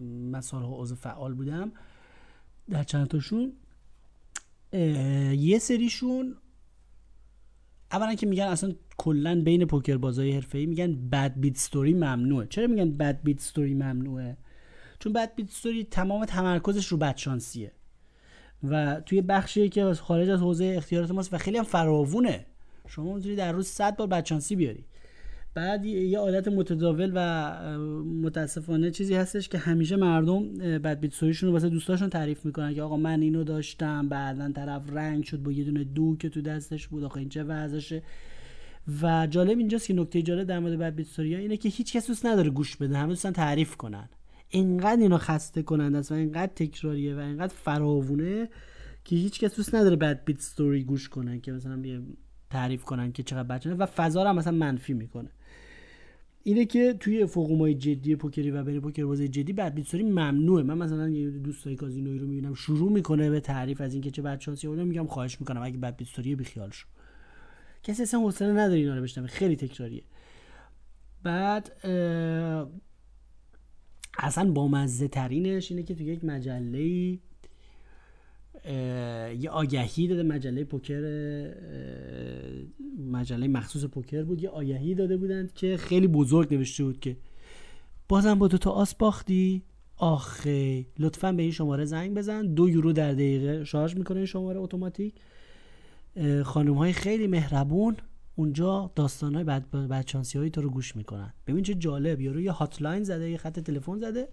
من 0.00 0.40
سالها 0.40 0.76
عضو 0.82 0.94
فعال 0.94 1.34
بودم 1.34 1.72
در 2.70 2.84
چند 2.84 3.08
تاشون. 3.08 3.52
یه 5.38 5.58
سریشون 5.58 6.36
اولا 7.92 8.14
که 8.14 8.26
میگن 8.26 8.44
اصلا 8.44 8.72
کلا 8.96 9.42
بین 9.44 9.64
پوکر 9.64 9.96
بازای 9.96 10.32
حرفه‌ای 10.32 10.66
میگن 10.66 11.08
بد 11.08 11.34
بیت 11.36 11.56
ستوری 11.56 11.94
ممنوعه. 11.94 12.46
چرا 12.46 12.66
میگن 12.66 12.96
بد 12.96 13.22
بیت 13.22 13.40
ستوری 13.40 13.74
ممنوعه؟ 13.74 14.36
چون 14.98 15.12
بد 15.12 15.34
بیت 15.34 15.50
ستوری 15.50 15.84
تمام 15.84 16.24
تمرکزش 16.24 16.86
رو 16.86 16.96
بدشانسیه 16.96 17.72
و 18.62 19.00
توی 19.00 19.22
بخشی 19.22 19.68
که 19.68 19.94
خارج 19.94 20.28
از 20.28 20.40
حوزه 20.40 20.74
اختیارات 20.76 21.10
ماست 21.10 21.34
و 21.34 21.38
خیلی 21.38 21.58
هم 21.58 21.64
فراوونه. 21.64 22.46
شما 22.88 23.14
می‌تونی 23.14 23.36
در 23.36 23.52
روز 23.52 23.66
100 23.66 23.96
بار 23.96 24.06
بچانسی 24.06 24.56
بیاری. 24.56 24.84
بعد 25.54 25.84
یه 25.84 26.18
عادت 26.18 26.48
متداول 26.48 27.12
و 27.14 27.18
متاسفانه 28.22 28.90
چیزی 28.90 29.14
هستش 29.14 29.48
که 29.48 29.58
همیشه 29.58 29.96
مردم 29.96 30.52
بعد 30.78 31.00
بیت 31.00 31.22
رو 31.22 31.52
واسه 31.52 31.68
دوستاشون 31.68 32.10
تعریف 32.10 32.44
می‌کنن 32.44 32.74
که 32.74 32.82
آقا 32.82 32.96
من 32.96 33.22
اینو 33.22 33.44
داشتم 33.44 34.08
بعدا 34.08 34.52
طرف 34.52 34.82
رنگ 34.92 35.24
شد 35.24 35.42
با 35.42 35.52
یه 35.52 35.64
دونه 35.64 35.84
دو 35.84 36.16
که 36.16 36.28
تو 36.28 36.40
دستش 36.40 36.88
بود 36.88 37.04
آقا 37.04 37.20
این 37.20 37.28
چه 37.28 37.44
وضعشه. 37.44 38.02
و 39.02 39.26
جالب 39.26 39.58
اینجاست 39.58 39.86
که 39.86 39.94
نکته 39.94 40.22
جالب 40.22 40.46
در 40.46 40.58
مورد 40.58 40.78
بد 40.78 40.94
بیت 40.94 41.18
اینه 41.18 41.56
که 41.56 41.68
هیچ 41.68 41.96
کس 41.96 42.06
دوست 42.06 42.26
نداره 42.26 42.50
گوش 42.50 42.76
بده 42.76 42.96
همه 42.96 43.08
دوستن 43.08 43.30
تعریف 43.30 43.76
کنن. 43.76 44.08
اینقدر 44.48 45.00
اینو 45.02 45.18
خسته 45.18 45.62
کنند 45.62 45.96
است 45.96 46.12
و 46.12 46.14
اینقدر 46.14 46.52
تکراریه 46.54 47.16
و 47.16 47.18
اینقدر 47.18 47.54
فراوونه 47.54 48.48
که 49.04 49.16
هیچ 49.16 49.40
کس 49.40 49.56
دوست 49.56 49.74
نداره 49.74 49.96
بد 49.96 50.24
بیت 50.24 50.40
ستوری 50.40 50.84
گوش 50.84 51.08
کنن 51.08 51.40
که 51.40 51.52
مثلا 51.52 51.82
تعریف 52.50 52.84
کنن 52.84 53.12
که 53.12 53.22
چقدر 53.22 53.48
بچه 53.48 53.74
و 53.74 53.86
فضا 53.86 54.22
رو 54.22 54.32
مثلا 54.32 54.52
منفی 54.52 54.92
می‌کنه. 54.92 55.28
اینه 56.42 56.64
که 56.64 56.94
توی 57.00 57.26
فوقومای 57.26 57.74
جدی 57.74 58.16
پوکری 58.16 58.50
و 58.50 58.64
بین 58.64 58.80
پوکر 58.80 59.04
بازی 59.04 59.28
جدی 59.28 59.52
بعد 59.52 59.74
بیتسوری 59.74 60.02
ممنوعه. 60.02 60.62
من 60.62 60.78
مثلا 60.78 61.08
یه 61.08 61.30
دوستای 61.30 61.76
کازینوی 61.76 62.18
رو 62.18 62.26
می‌بینم 62.26 62.54
شروع 62.54 62.92
می‌کنه 62.92 63.30
به 63.30 63.40
تعریف 63.40 63.80
از 63.80 63.92
اینکه 63.92 64.10
چه 64.10 64.22
بچه‌هاسی 64.22 64.66
اونم 64.66 64.86
میگم 64.86 65.06
خواهش 65.06 65.40
می‌کنم. 65.40 65.62
اگه 65.62 65.78
بعد 65.78 65.96
بیتسوری 65.96 66.34
بیخیال 66.34 66.70
شو. 66.70 66.86
کسی 67.82 68.02
اصلا 68.02 68.20
حوصله 68.20 68.52
نداره 68.52 68.80
اینا 68.80 68.96
رو 68.96 69.02
بشنوه. 69.02 69.26
خیلی 69.26 69.56
تکراریه. 69.56 70.02
بعد 71.22 71.72
اصلا 74.18 74.50
با 74.52 74.68
مزه 74.68 75.08
ترینش 75.08 75.70
اینه 75.70 75.82
که 75.82 75.94
توی 75.94 76.06
یک 76.06 76.24
مجله 76.24 77.18
یه 78.64 79.50
آگهی 79.50 80.08
داده 80.08 80.22
مجله 80.22 80.64
پوکر 80.64 81.00
مجله 83.10 83.48
مخصوص 83.48 83.84
پوکر 83.84 84.22
بود. 84.22 84.42
یه 84.42 84.48
آگهی 84.48 84.94
داده 84.94 85.16
بودند 85.16 85.52
که 85.52 85.76
خیلی 85.76 86.06
بزرگ 86.06 86.54
نوشته 86.54 86.84
بود 86.84 87.00
که 87.00 87.16
بازم 88.08 88.34
با 88.34 88.48
دو 88.48 88.58
تا 88.58 88.70
آس 88.70 88.94
باختی؟ 88.94 89.62
آخه 89.96 90.86
لطفا 90.98 91.32
به 91.32 91.42
این 91.42 91.52
شماره 91.52 91.84
زنگ 91.84 92.14
بزن. 92.14 92.54
دو 92.54 92.68
یورو 92.68 92.92
در 92.92 93.12
دقیقه 93.12 93.64
شارژ 93.64 93.96
می‌کنه 93.96 94.16
این 94.16 94.26
شماره 94.26 94.60
اتوماتیک. 94.60 95.14
خانم 96.44 96.74
های 96.74 96.92
خیلی 96.92 97.26
مهربون 97.26 97.96
اونجا 98.36 98.90
داستان 98.94 99.34
های 99.34 99.44
بد 99.44 99.70
بچانسی 99.70 100.38
هایی 100.38 100.50
تو 100.50 100.60
رو 100.60 100.70
گوش 100.70 100.96
می‌کنن. 100.96 101.32
ببین 101.46 101.62
چه 101.62 101.74
جالب 101.74 102.20
یارو 102.20 102.40
یه 102.40 102.52
هاتلاین 102.52 103.02
زده 103.02 103.30
یه 103.30 103.36
خط 103.36 103.60
تلفن 103.60 103.98
زده. 103.98 104.28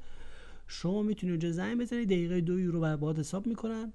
شما 0.67 1.03
می‌تونی 1.03 1.31
اونجا 1.31 1.51
زنگ 1.51 1.79
بزنی 1.81 2.05
دقیقه 2.05 2.41
دو 2.41 2.59
یورو 2.59 2.97
بعد 2.97 3.19
حساب 3.19 3.47
می‌کنن. 3.47 3.93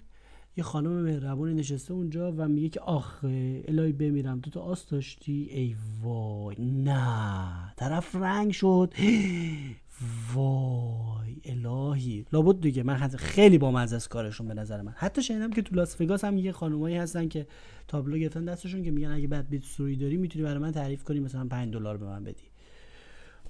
یه 0.58 0.64
خانم 0.64 1.02
مهربونی 1.02 1.54
نشسته 1.54 1.92
اونجا 1.94 2.32
و 2.32 2.48
میگه 2.48 2.68
که 2.68 2.80
آخ 2.80 3.24
الهی 3.24 3.92
بمیرم. 3.92 4.40
تو 4.40 4.50
تو 4.50 4.60
آس 4.60 4.88
داشتی؟ 4.88 5.48
ای 5.50 5.76
وای. 6.02 6.56
نه. 6.58 7.74
طرف 7.76 8.16
رنگ 8.16 8.52
شد. 8.52 8.94
وای 10.34 11.36
الهی. 11.44 12.24
لابد 12.32 12.60
دیگه 12.60 12.82
من 12.82 13.08
خیلی 13.08 13.58
با 13.58 13.70
مزه 13.70 13.96
از 13.96 14.08
کارشون 14.08 14.48
به 14.48 14.54
نظر 14.54 14.82
من. 14.82 14.92
حتی 14.96 15.22
شنیدم 15.22 15.50
که 15.50 15.62
تو 15.62 15.74
لاس 15.74 16.00
وگاس 16.00 16.24
هم 16.24 16.38
یه 16.38 16.52
خانمایی 16.52 16.96
هستن 16.96 17.28
که 17.28 17.46
تابلو 17.88 18.18
گرفتن 18.18 18.44
دستشون 18.44 18.82
که 18.82 18.90
میگن 18.90 19.10
اگه 19.10 19.26
بعد 19.26 19.48
بیت 19.48 19.64
سوری 19.64 19.96
داری 19.96 20.16
می‌تونی 20.16 20.44
برای 20.44 20.58
من 20.58 20.72
تعریف 20.72 21.04
کنی 21.04 21.20
مثلا 21.20 21.44
5 21.44 21.72
دلار 21.72 21.96
به 21.96 22.06
من 22.06 22.24
بدی. 22.24 22.44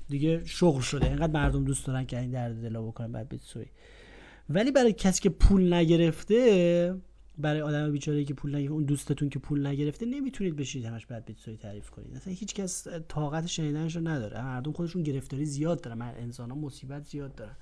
دیگه 0.09 0.45
شغل 0.45 0.81
شده. 0.81 1.07
اینقدر 1.07 1.33
مردم 1.33 1.65
دوست 1.65 1.87
دارن 1.87 2.07
که 2.07 2.21
این 2.21 2.31
درد 2.31 2.63
دلا 2.63 2.83
بکنن 2.83 3.13
بعد 3.13 3.29
بیت 3.29 3.43
سوری. 3.43 3.71
ولی 4.49 4.71
برای 4.71 4.93
کسی 4.93 5.23
که 5.23 5.31
پول 5.31 5.73
نگرفته 5.73 6.95
برای 7.39 7.61
آدم 7.61 7.93
بیچاره 7.93 8.25
که 8.25 8.35
پول 8.35 8.55
نگرفته 8.55 8.73
اون 8.73 8.85
دوستتون 8.85 9.29
که 9.29 9.39
پول 9.39 9.67
نگرفته 9.67 10.07
نمی‌تونید 10.07 10.57
بشید 10.57 10.85
همش 10.85 11.07
بعد 11.07 11.25
بیتسوی 11.25 11.57
تعریف 11.57 11.91
کنید. 11.91 12.17
اصلا 12.17 12.33
هیچ 12.33 12.55
کس 12.55 12.87
طاقت 13.09 13.47
شنیدنش 13.47 13.97
رو 13.97 14.09
نداره. 14.09 14.45
مردم 14.45 14.73
خودشون 14.73 15.03
گرفتاری 15.03 15.45
زیاد 15.45 15.81
دارن. 15.81 16.03
انسان 16.03 16.51
ها 16.51 16.57
مصیبت 16.57 17.05
زیاد 17.05 17.35
دارن. 17.35 17.57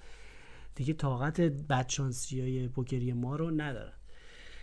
دیگه 0.75 0.94
طاقت 0.94 1.40
بدشانسی 1.40 2.40
های 2.40 2.68
پوکری 2.68 3.12
ما 3.12 3.37
رو 3.37 3.51
ندارن 3.51 3.92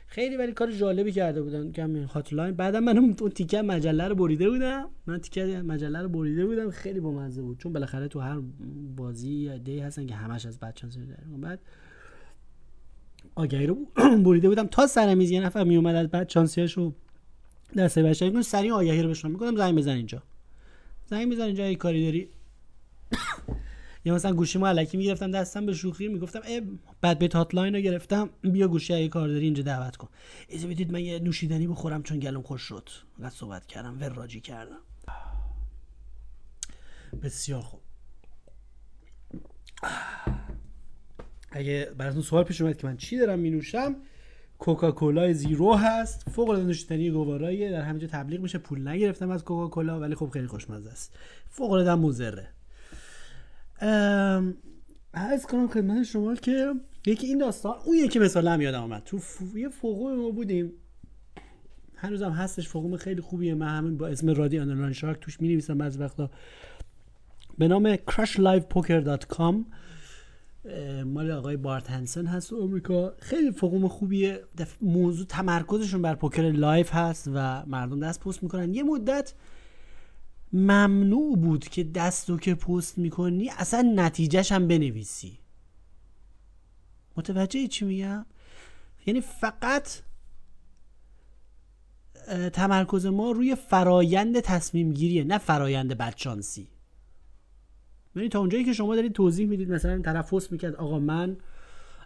خیلی 0.08 0.38
ولی 0.38 0.52
کار 0.52 0.72
جالبی 0.72 1.12
کرده 1.12 1.42
بودن. 1.42 1.72
که 1.72 1.84
همین 1.84 2.04
هاتلاین 2.04 2.56
بعدا 2.56 2.80
من 2.80 2.98
اون 2.98 3.14
تیکه 3.14 3.62
مجله 3.62 4.08
رو 4.08 4.16
بریده 4.16 4.50
بودم. 4.50 4.90
من 5.06 5.18
تیکه 5.18 5.46
مجله 5.46 6.02
رو 6.02 6.10
بریده 6.10 6.46
بودم. 6.46 6.70
خیلی 6.70 7.00
بامزه 7.00 7.42
بود. 7.42 7.60
چون 7.60 7.74
بالاخره 7.74 8.08
تو 8.08 8.20
هر 8.20 8.42
بازی 8.96 9.60
دی 9.60 9.80
هستن 9.80 10.06
که 10.06 10.16
همش 10.16 10.46
از 10.46 10.60
بچانسی 10.60 11.00
بعد 11.42 11.60
آگهی 13.36 13.66
رو 13.66 13.78
بریده 14.26 14.50
بودم. 14.50 14.68
تا 14.68 14.88
سر 14.88 15.16
میز 15.16 15.32
یه 15.32 15.42
نفر 15.42 15.64
می 15.64 15.76
اومد 15.76 15.96
از 15.96 16.08
بعد 16.08 16.28
چانسیاش 16.28 16.74
رو 16.74 16.94
دسته 17.78 18.04
بشه 18.04 18.26
میگم 18.26 18.42
سریع 18.42 18.74
آگهی 18.74 19.02
رو 19.02 19.10
بشم 19.10 19.32
میگم 19.32 19.56
زنگ 19.56 19.78
بزن 19.78 19.92
اینجا. 19.92 20.24
زنگ 21.06 21.32
بزن 21.32 21.44
اینجا 21.44 21.64
ای 21.64 21.76
کاری 21.76 22.06
داری؟ 22.06 22.30
یا 24.06 24.16
مثلا 24.16 24.34
گوشی 24.34 24.60
ما 24.60 24.68
علکی 24.68 24.98
می‌گرفتم 24.98 25.32
دستم 25.32 25.66
به 25.66 25.74
شوخی 25.74 26.08
می‌گفتم 26.08 26.42
بعد 27.02 27.20
به 27.20 27.30
هاتلاین 27.34 27.76
رو 27.76 27.82
گرفتم. 27.82 28.30
بیا 28.42 28.68
گوشی 28.68 28.94
ای 28.94 29.10
کار 29.10 29.28
داری 29.28 29.46
اینجا 29.46 29.64
دعوت 29.64 29.96
کن. 29.96 30.08
ایزه 30.48 30.68
بدید 30.68 30.92
من 30.92 31.00
یه 31.00 31.20
نوشیدنی 31.20 31.68
بخورم 31.68 32.04
چون 32.04 32.20
گلوم 32.20 32.42
خوش 32.42 32.62
شد. 32.62 32.90
قد 33.24 33.30
صحبت 33.30 33.66
کردم 33.66 33.98
وراجی 34.02 34.40
کردم. 34.42 34.80
بسیار 37.24 37.62
خوب. 37.62 37.82
اگه 41.52 41.92
براتون 41.98 42.22
سوال 42.22 42.44
پیش 42.44 42.62
اومد 42.62 42.78
که 42.78 42.88
من 42.88 42.98
چی 42.98 43.18
دارم 43.18 43.40
می 43.40 43.50
نوشم 43.50 43.96
کوکاکولا 44.60 45.34
زیرو 45.34 45.76
هست. 45.76 46.30
فوق 46.30 46.50
العاده 46.50 46.68
نوشیدنی 46.68 47.12
گواراییه. 47.12 47.72
در 47.72 47.82
همینجا 47.82 48.08
تبلیغ 48.08 48.42
میشه. 48.42 48.58
پول 48.58 48.88
نگرفتم 48.88 49.30
از 49.30 49.44
کوکاکولا 49.44 50.00
ولی 50.00 50.16
خب 50.16 50.30
خیلی 50.30 50.48
خوشمزه 50.48 50.90
است. 50.90 51.18
فوق 51.50 51.72
العاده 51.72 51.96
مضره. 51.96 52.48
عرض 55.14 55.46
کنم 55.46 55.68
خدمت 55.68 56.04
شما 56.04 56.36
که 56.36 56.74
یکی 57.06 57.28
این 57.28 57.38
داستان 57.38 57.76
اون 57.86 57.98
یکی 57.98 58.20
مثال 58.20 58.48
هم 58.48 58.62
یادم 58.62 58.84
آمد 58.84 59.04
تو 59.06 59.20
یه 59.56 59.70
فوروم 59.70 60.16
ما 60.16 60.30
بودیم. 60.30 60.74
هنوزم 61.96 62.32
هستش. 62.32 62.68
فوروم 62.68 62.98
خیلی 62.98 63.22
خوبیه. 63.22 63.56
من 63.56 63.78
همین 63.78 63.98
با 63.98 64.08
اسم 64.08 64.30
رادی 64.30 64.60
online 64.60 64.94
shark 64.94 65.20
توش 65.20 65.42
می 65.42 65.48
نویسم 65.48 65.78
بعضی 65.78 66.00
وقتا. 66.00 66.30
به 67.58 67.68
نام 67.68 67.96
crashlivepoker.com 67.96 69.56
مال 71.06 71.32
آقای 71.32 71.58
بارت 71.58 71.90
هنسن 71.90 72.26
هست 72.26 72.54
و 72.54 72.64
آمریکا. 72.64 73.14
خیلی 73.20 73.52
فوروم 73.52 73.88
خوبیه. 73.88 74.44
موضوع 74.82 75.26
تمرکزشون 75.26 76.02
بر 76.02 76.16
پوکر 76.16 76.42
live 76.42 76.94
هست 76.94 77.30
و 77.34 77.66
مردم 77.66 78.00
دست 78.00 78.20
پست 78.20 78.44
می‌کنن. 78.44 78.74
یه 78.74 78.84
مدت 78.84 79.34
ممنوع 80.54 81.38
بود 81.38 81.68
که 81.68 81.84
دستو 81.84 82.38
که 82.38 82.56
پست 82.56 82.98
می‌کنی 82.98 83.50
اصلا 83.50 83.94
نتیجهش 83.96 84.52
هم 84.52 84.68
بنویسی. 84.68 85.40
متوجه 87.18 87.68
چی 87.68 87.86
میگم؟ 87.86 88.26
یعنی 89.06 89.22
فقط 89.22 89.90
تمرکز 92.54 93.06
ما 93.06 93.32
روی 93.32 93.56
فرایند 93.56 94.40
تصمیم 94.40 94.94
گیریه 94.94 95.24
نه 95.24 95.38
فرایند 95.38 95.98
بدشانسی. 95.98 96.68
یعنی 98.16 98.30
تا 98.30 98.40
اونجایی 98.40 98.64
که 98.64 98.74
شما 98.74 98.96
دارید 98.96 99.14
توضیح 99.14 99.48
می‌دید 99.48 99.72
مثلا 99.72 100.02
طرف 100.02 100.34
پست 100.34 100.52
می‌کرد 100.52 100.76
آقا 100.76 101.00
من 101.00 101.38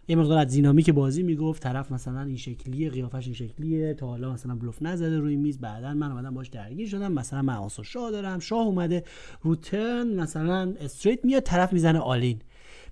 یه 0.08 0.16
مقدار 0.16 0.38
از 0.38 0.48
دینامیک 0.48 0.90
بازی 0.90 1.24
می‌گفت 1.24 1.64
طرف 1.64 1.92
مثلا 1.92 2.22
این 2.22 2.38
شکلیه 2.38 2.90
قیافش 2.90 3.26
این 3.26 3.34
شکلیه 3.34 3.94
تا 3.94 4.08
حالا 4.08 4.34
مثلا 4.34 4.56
بلوف 4.56 4.82
نزده 4.82 5.20
روی 5.20 5.36
میز 5.36 5.60
بعدا 5.60 5.94
من 5.94 6.12
اومدم 6.12 6.34
باش 6.34 6.48
درگیر 6.48 6.88
شدم 6.88 7.12
مثلا 7.12 7.42
من 7.42 7.54
آسو 7.54 7.84
شاه 7.84 8.12
دارم 8.12 8.40
شاه 8.40 8.66
اومده 8.66 9.04
رو 9.42 9.56
turn 9.56 10.08
مثلا 10.08 10.74
straight 10.80 11.26
میاد 11.26 11.44
طرف 11.44 11.74
می‌زنه 11.74 12.00
all 12.00 12.21
in. 12.21 12.42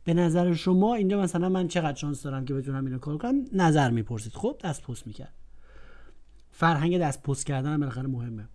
به 0.05 0.13
نظر 0.13 0.53
شما 0.53 0.95
اینجا 0.95 1.21
مثلا 1.21 1.49
من 1.49 1.67
چقدر 1.67 1.97
شانس 1.97 2.23
دارم 2.23 2.45
که 2.45 2.53
بتونم 2.53 2.85
اینو 2.85 2.99
کار 2.99 3.17
کنم؟ 3.17 3.45
نظر 3.53 3.89
می‌پرسید. 3.91 4.33
خب 4.33 4.55
دست 4.63 4.83
پست 4.83 5.07
می‌کرد. 5.07 5.33
فرهنگ 6.51 6.97
دست 6.97 7.23
پست 7.23 7.45
کردن 7.45 7.77
بالاخره 7.77 8.07
مهمه. 8.07 8.47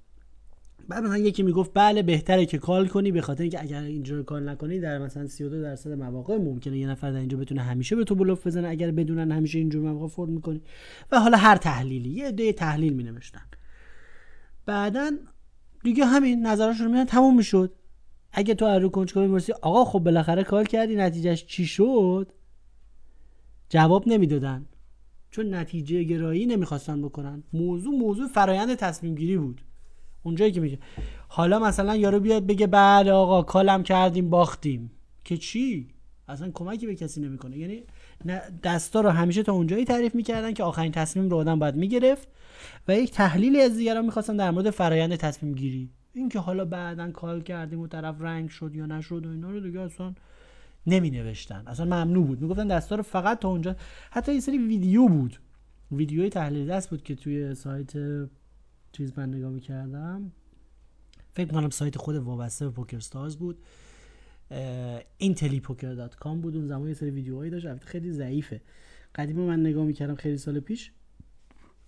بعد 0.88 1.04
مثلا 1.04 1.18
یکی 1.18 1.42
می‌گفت 1.42 1.70
بله 1.74 2.02
بهتره 2.02 2.46
که 2.46 2.58
call 2.58 2.88
کنی 2.88 3.12
به 3.12 3.20
خاطر 3.20 3.42
اینکه 3.42 3.62
اگر 3.62 3.82
اینجا 3.82 4.22
call 4.22 4.48
نکنی 4.48 4.80
در 4.80 4.98
مثلا 4.98 5.26
32 5.26 5.62
درصد 5.62 5.90
مواقع 5.90 6.36
ممکنه 6.36 6.78
یه 6.78 6.88
نفر 6.88 7.10
در 7.10 7.18
اینجا 7.18 7.38
بتونه 7.38 7.62
همیشه 7.62 7.96
به 7.96 8.04
تو 8.04 8.14
بلوف 8.14 8.46
بزنه 8.46 8.68
اگر 8.68 8.90
بدونن 8.90 9.32
همیشه 9.32 9.58
اینجور 9.58 9.82
مواقع 9.82 10.06
fold 10.06 10.30
می‌کنی. 10.30 10.62
و 11.12 11.20
حالا 11.20 11.38
هر 11.38 11.56
تحلیلی 11.56 12.08
یه 12.08 12.28
عده 12.28 12.52
تحلیل 12.52 12.92
می 12.92 13.04
نوشتن 13.04 13.42
بعدا 14.66 15.10
دیگه 15.84 16.04
همین 16.04 16.46
نظرشون 16.46 16.86
رو 16.86 16.92
میان 16.92 17.04
تموم 17.04 17.36
می‌شد. 17.36 17.74
اگه 18.32 18.54
تو 18.54 18.66
رو 18.66 18.88
کنجکاوی 18.88 19.26
می‌رسی 19.26 19.52
آقا 19.52 19.84
خب 19.84 19.98
بالاخره 19.98 20.44
کال 20.44 20.64
کردی 20.64 20.96
نتیجهش 20.96 21.46
چی 21.46 21.66
شد؟ 21.66 22.32
جواب 23.68 24.08
نمی‌دادن. 24.08 24.66
چون 25.30 25.54
نتیجه 25.54 26.02
گرایی 26.02 26.46
نمی‌خواستن 26.46 27.02
بکنن. 27.02 27.42
موضوع 27.52 27.94
موضوع 27.94 28.28
فرایند 28.28 28.74
تصمیم 28.74 29.14
گیری 29.14 29.36
بود. 29.36 29.60
اونجایی 30.22 30.52
که 30.52 30.60
میگه. 30.60 30.78
حالا 31.28 31.58
مثلا 31.58 31.96
یارو 31.96 32.20
بیاد 32.20 32.46
بگه 32.46 32.66
بله 32.66 33.12
آقا 33.12 33.42
کالم 33.42 33.82
کردیم 33.82 34.30
باختیم. 34.30 34.90
که 35.24 35.36
چی؟ 35.36 35.88
اصلا 36.28 36.50
کمکی 36.54 36.86
به 36.86 36.94
کسی 36.94 37.20
نمی‌کنه. 37.20 37.58
یعنی 37.58 37.82
دستا 38.62 39.00
رو 39.00 39.10
همیشه 39.10 39.42
تا 39.42 39.52
اونجایی 39.52 39.84
تعریف 39.84 40.14
می‌کردن 40.14 40.52
که 40.52 40.64
آخرین 40.64 40.92
تصمیم 40.92 41.28
رو 41.28 41.36
آدم 41.36 41.58
باید 41.58 41.74
می‌گرفت 41.74 42.28
و 42.88 42.94
یک 42.94 43.10
تحلیلی 43.10 43.60
از 43.60 43.76
دیگران 43.76 44.04
می‌خواستن 44.04 44.36
در 44.36 44.50
مورد 44.50 44.70
فرایند 44.70 45.16
تصمیم 45.16 45.54
گیری. 45.54 45.90
اینکه 46.14 46.38
حالا 46.38 46.64
بعدا 46.64 47.10
کال 47.10 47.40
کردیم 47.40 47.80
و 47.80 47.86
طرف 47.86 48.16
رنگ 48.20 48.48
شد 48.50 48.74
یا 48.74 48.86
نشد 48.86 49.26
و 49.26 49.30
اینا 49.30 49.50
رو 49.50 49.60
دیگه 49.60 49.80
اصلا 49.80 50.14
نمی 50.86 51.10
نوشتن 51.10 51.64
اصلا 51.66 51.86
ممنوع 51.86 52.26
بود. 52.26 52.42
می‌گفتن 52.42 52.66
دستا 52.66 52.96
رو 52.96 53.02
فقط 53.02 53.38
تا 53.38 53.48
اونجا. 53.48 53.76
حتی 54.10 54.34
یه 54.34 54.40
سری 54.40 54.58
ویدیو 54.58 55.08
بود. 55.08 55.40
ویدیوی 55.92 56.28
تحلیل 56.28 56.66
دست 56.66 56.90
بود 56.90 57.02
که 57.02 57.14
توی 57.14 57.54
سایت 57.54 57.92
چیز 58.92 59.12
من 59.16 59.34
نگاه 59.34 59.50
می‌کردم. 59.50 60.32
فکر 61.32 61.52
کنم 61.52 61.70
سایت 61.70 61.98
خود 61.98 62.16
وابسته 62.16 62.64
به 62.64 62.70
پوکر 62.70 62.98
ستارز 62.98 63.36
بود. 63.36 63.58
کام 66.20 66.40
بود. 66.40 66.56
اون 66.56 66.66
زمان 66.66 66.88
یه 66.88 66.94
سری 66.94 67.10
ویدیوهایی 67.10 67.50
داشت. 67.50 67.84
خیلی 67.84 68.12
ضعیفه. 68.12 68.60
قدیمی 69.14 69.46
من 69.46 69.60
نگاه 69.60 69.84
می‌کردم 69.84 70.14
خیلی 70.14 70.38
سال 70.38 70.60
پیش. 70.60 70.92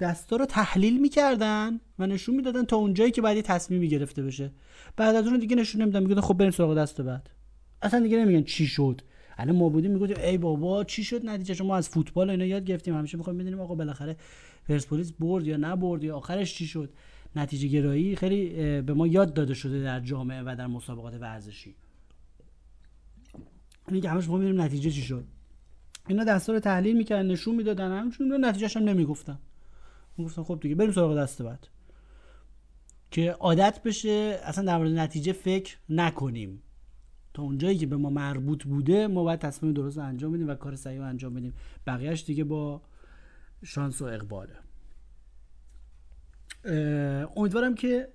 دستا 0.01 0.37
رو 0.37 0.47
تحلیل 0.47 1.01
می‌کردن 1.01 1.81
و 1.99 2.07
نشون 2.07 2.37
می‌دادن 2.37 2.65
تا 2.65 2.77
اونجایی 2.77 3.11
که 3.11 3.23
بعدی 3.23 3.43
تصمیمی 3.43 3.89
گرفته 3.89 4.23
بشه. 4.23 4.51
بعد 4.97 5.17
از 5.17 5.27
اون 5.27 5.39
دیگه 5.39 5.57
نشون 5.57 5.83
نمیدن 5.83 6.03
میگن 6.03 6.21
خب 6.21 6.35
بریم 6.35 6.51
سراغ 6.51 6.79
دست 6.79 7.01
بعد. 7.01 7.31
اصلا 7.83 8.01
دیگه 8.01 8.25
نمیگن 8.25 8.43
چی 8.43 8.67
شد. 8.67 9.03
الان 9.39 9.57
ما 9.57 9.69
بودیم 9.69 9.91
می‌گفتیم 9.91 10.17
ای 10.25 10.39
بابا 10.39 10.85
چی 10.85 11.05
شد؟ 11.05 11.27
نتیجه 11.27 11.65
ما 11.65 11.77
از 11.77 11.89
فوتبال 11.89 12.31
اینا 12.31 12.45
یاد 12.45 12.65
گرفتیم. 12.65 12.97
همیشه 12.97 13.19
می‌خوایم 13.19 13.39
بدونیم 13.39 13.61
آقا 13.61 13.75
بالاخره 13.75 14.17
پرسپولیس 14.71 15.13
برد 15.13 15.47
یا 15.47 15.57
نبرد 15.57 16.05
یا 16.05 16.17
آخرش 16.17 16.55
چی 16.55 16.67
شد؟ 16.67 16.93
نتیجه 17.37 17.69
گرایی 17.69 18.17
خیلی 18.17 18.49
به 18.83 18.95
ما 18.95 19.07
یاد 19.07 19.35
داده 19.35 19.55
شده 19.55 19.83
در 19.83 20.01
جامعه 20.01 20.43
و 20.43 20.55
در 20.59 20.67
مسابقات 20.67 21.15
ورزشی. 21.15 21.75
اینکه 23.89 24.11
همش 24.11 24.29
ما 24.29 24.39
نتیجه 24.39 24.91
چی 24.91 25.03
شد. 25.03 25.25
اینا 26.09 26.25
دستا 26.25 26.53
رو 26.53 26.61
تحلیل 26.61 26.97
می‌کردن 26.97 27.27
نشون 27.27 27.55
می‌دادن 27.55 27.99
همچون 27.99 28.45
نتیجهش 28.45 28.77
هم 28.77 28.83
نمی‌گفتن. 28.83 29.39
گفتن 30.19 30.43
خب 30.43 30.59
دیگه 30.61 30.75
بریم 30.75 30.93
سراغ 30.93 31.19
دست 31.19 31.43
بعد. 31.43 31.69
که 33.11 33.31
عادت 33.31 33.81
بشه 33.85 34.41
اصلا 34.45 34.65
در 34.65 34.79
مورد 34.79 34.93
نتیجه 34.93 35.33
فکر 35.33 35.77
نکنیم. 35.89 36.63
تا 37.35 37.43
اونجایی 37.43 37.79
که 37.79 37.87
به 37.87 37.97
ما 37.97 38.11
مربوط 38.11 38.65
بوده 38.65 39.07
ما 39.07 39.25
باید 39.25 39.39
تصمیم 39.39 39.73
درست 39.73 39.99
انجام 39.99 40.33
بدیم 40.33 40.49
و 40.49 40.55
کار 40.55 40.77
صحیح 40.77 41.03
انجام 41.03 41.35
بدیم. 41.35 41.55
بقیهش 41.87 42.25
دیگه 42.25 42.45
با 42.45 42.83
شانس 43.65 44.03
و 44.03 44.05
اقباله. 44.05 44.57
امیدوارم 47.37 47.75
که 47.75 48.09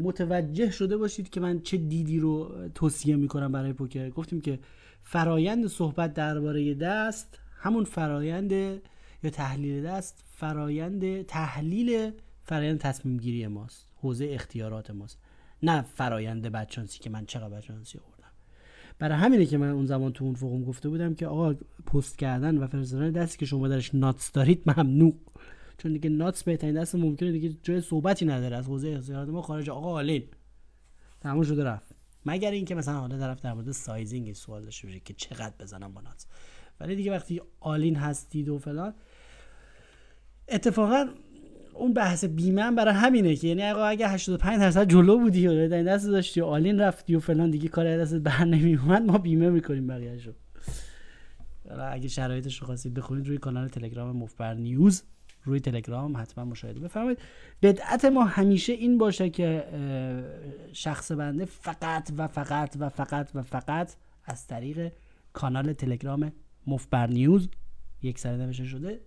متوجه 0.00 0.70
شده 0.70 0.96
باشید 0.96 1.30
که 1.30 1.40
من 1.40 1.60
چه 1.60 1.76
دیدی 1.76 2.18
رو 2.18 2.68
توصیه 2.74 3.16
می‌کنم 3.16 3.52
برای 3.52 3.72
پوکر. 3.72 4.10
گفتیم 4.10 4.40
که 4.40 4.58
فرایند 5.02 5.66
صحبت 5.66 6.14
درباره 6.14 6.74
دست 6.74 7.38
همون 7.56 7.84
فرایند 7.84 8.52
یا 8.52 9.30
تحلیل 9.32 9.82
دست 9.82 10.24
فرایند 10.30 11.22
تحلیل 11.22 12.12
فرایند 12.44 12.78
تصمیم 12.80 13.16
گیری 13.16 13.46
ماست 13.46 13.86
حوزه 13.96 14.28
اختیارات 14.30 14.90
ماست. 14.90 15.18
نه 15.62 15.82
فرایند 15.82 16.46
بچانسی 16.46 16.98
که 16.98 17.10
من 17.10 17.26
چقدر 17.26 17.46
آوردم. 17.46 18.11
برای 18.98 19.18
همینه 19.18 19.46
که 19.46 19.58
من 19.58 19.70
اون 19.70 19.86
زمان 19.86 20.12
تو 20.12 20.24
اون 20.24 20.34
فوقم 20.34 20.64
گفته 20.64 20.88
بودم 20.88 21.14
که 21.14 21.26
آقا 21.26 21.54
پست 21.86 22.18
کردن 22.18 22.58
و 22.58 22.66
فرستادن 22.66 23.10
دستی 23.10 23.38
که 23.38 23.46
شما 23.46 23.68
درش 23.68 23.94
ناتس 23.94 24.32
دارید 24.32 24.62
ممنوع. 24.70 25.14
چون 25.78 25.92
دیگه 25.92 26.10
nuts 26.10 26.42
بهترین 26.42 26.74
دست 26.74 26.94
ممکنه 26.94 27.32
دیگه 27.32 27.56
جای 27.62 27.80
صحبتی 27.80 28.24
نداره. 28.24 28.56
از 28.56 28.66
حوزه 28.66 28.88
اختیارات 28.88 29.28
ما 29.28 29.42
خارج. 29.42 29.70
آقا 29.70 29.92
all 29.92 30.07
in. 30.07 30.22
تموم 31.20 31.42
شده 31.42 31.64
رفت. 31.64 31.94
مگر 32.26 32.50
اینکه 32.50 32.74
مثلا 32.74 33.00
حالا 33.00 33.18
طرف 33.18 33.40
در 33.40 33.52
مورد 33.52 33.70
sizing 33.70 34.32
سوال 34.32 34.64
داشته 34.64 34.86
باشه 34.86 35.00
که 35.00 35.14
چقدر 35.14 35.54
بزنم 35.60 35.92
با 35.92 36.00
nuts. 36.00 36.26
ولی 36.80 36.96
دیگه 36.96 37.12
وقتی 37.12 37.40
all 37.60 37.82
in 37.82 37.96
هستید 37.96 38.48
و 38.48 38.58
فلان 38.58 38.94
اتفاقا 40.48 41.08
اون 41.82 41.92
بحث 41.92 42.24
بیمه 42.24 42.70
برای 42.70 42.94
همینه 42.94 43.36
که 43.36 43.48
یعنی 43.48 43.62
اگه 43.62 44.08
85 44.08 44.58
درصد 44.60 44.88
جلو 44.88 45.18
بودی 45.18 45.46
و 45.46 45.68
دست 45.68 46.06
داشتی 46.06 46.40
و 46.40 46.44
all 46.44 46.66
in 46.66 46.80
رفتی 46.80 47.14
و 47.14 47.20
فلان 47.20 47.50
دیگه 47.50 47.68
کار 47.68 47.98
دست 47.98 48.14
بر 48.14 48.44
نمیومد 48.44 49.02
ما 49.02 49.18
بیمه 49.18 49.50
می‌کنیم 49.50 49.86
بقیه‌شو 49.86 50.32
اگه 51.92 52.08
شرایطش 52.08 52.58
رو 52.58 52.66
خواستید 52.66 52.94
بخونید 52.94 53.28
روی 53.28 53.38
کانال 53.38 53.68
تلگرام 53.68 54.16
مفبر 54.16 54.54
نیوز 54.54 55.02
روی 55.44 55.60
تلگرام 55.60 56.16
حتما 56.16 56.44
مشاهده 56.44 56.80
بفرمایید. 56.80 57.18
بدعت 57.62 58.04
ما 58.04 58.24
همیشه 58.24 58.72
این 58.72 58.98
باشه 58.98 59.30
که 59.30 59.64
شخص 60.72 61.12
بنده 61.12 61.44
فقط 61.44 62.10
و 62.16 62.28
فقط 62.28 62.76
و 62.78 62.88
فقط 62.88 63.30
و 63.34 63.42
فقط 63.42 63.94
از 64.24 64.46
طریق 64.46 64.92
کانال 65.32 65.72
تلگرام 65.72 66.32
مفبر 66.66 67.06
نیوز 67.06 67.48
یک 68.02 68.18
سره 68.18 68.36
نوشته 68.36 68.64
شده. 68.64 69.00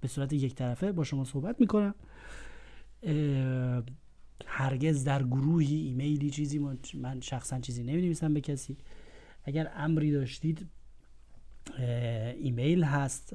به 0.00 0.08
صورت 0.08 0.32
یک 0.32 0.54
طرفه 0.54 0.92
با 0.92 1.04
شما 1.04 1.24
صحبت 1.24 1.60
می‌کنم. 1.60 1.94
هرگز 4.46 5.04
در 5.04 5.22
گروهی 5.22 5.76
ایمیلی 5.76 6.30
چیزی 6.30 6.58
من 6.94 7.20
شخصا 7.20 7.60
چیزی 7.60 7.82
نمی 7.82 8.14
به 8.34 8.40
کسی. 8.40 8.76
اگر 9.44 9.72
امری 9.76 10.12
داشتید 10.12 10.66
ایمیل 12.38 12.84
هست 12.84 13.34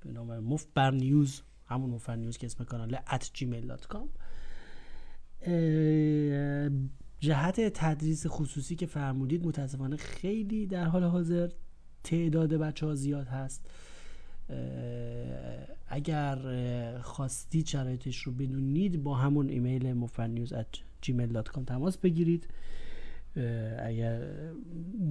به 0.00 0.12
نام 0.12 0.38
مفبر 0.38 0.90
نیوز 0.90 1.42
همون 1.66 1.90
مفبر 1.90 2.16
نیوز 2.16 2.38
که 2.38 2.46
اسم 2.46 2.64
کانال 2.64 2.96
at 2.96 3.22
gmail.com 3.38 4.08
جهت 7.20 7.60
تدریس 7.60 8.26
خصوصی 8.26 8.76
که 8.76 8.86
فرمودید 8.86 9.46
متاسفانه 9.46 9.96
خیلی 9.96 10.66
در 10.66 10.84
حال 10.84 11.04
حاضر 11.04 11.50
تعداد 12.04 12.54
بچه 12.54 12.86
ها 12.86 12.94
زیاد 12.94 13.26
هست. 13.26 13.70
اگر 15.86 16.38
خواستید 16.98 17.66
شرایطش 17.66 18.18
رو 18.18 18.32
بدونید 18.32 19.02
با 19.02 19.14
همون 19.14 19.48
ایمیل 19.48 19.92
مفرنیوز 19.92 20.54
at 20.54 20.78
gmail.com 21.06 21.64
تماس 21.66 21.98
بگیرید. 21.98 22.48
اگر 23.78 24.28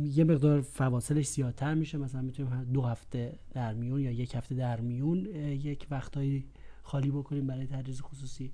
یه 0.03 0.23
مقدار 0.23 0.61
فواصلش 0.61 1.27
زیادتر 1.27 1.73
میشه 1.73 1.97
مثلا 1.97 2.21
می‌تونیم 2.21 2.63
دو 2.63 2.81
هفته 2.81 3.39
در 3.53 3.73
میون 3.73 4.01
یا 4.01 4.11
یک 4.11 4.35
هفته 4.35 4.55
در 4.55 4.79
میون 4.79 5.25
یک 5.25 5.87
وقتایی 5.91 6.45
خالی 6.83 7.11
بکنیم 7.11 7.47
برای 7.47 7.67
تدریس 7.67 8.01
خصوصی. 8.01 8.51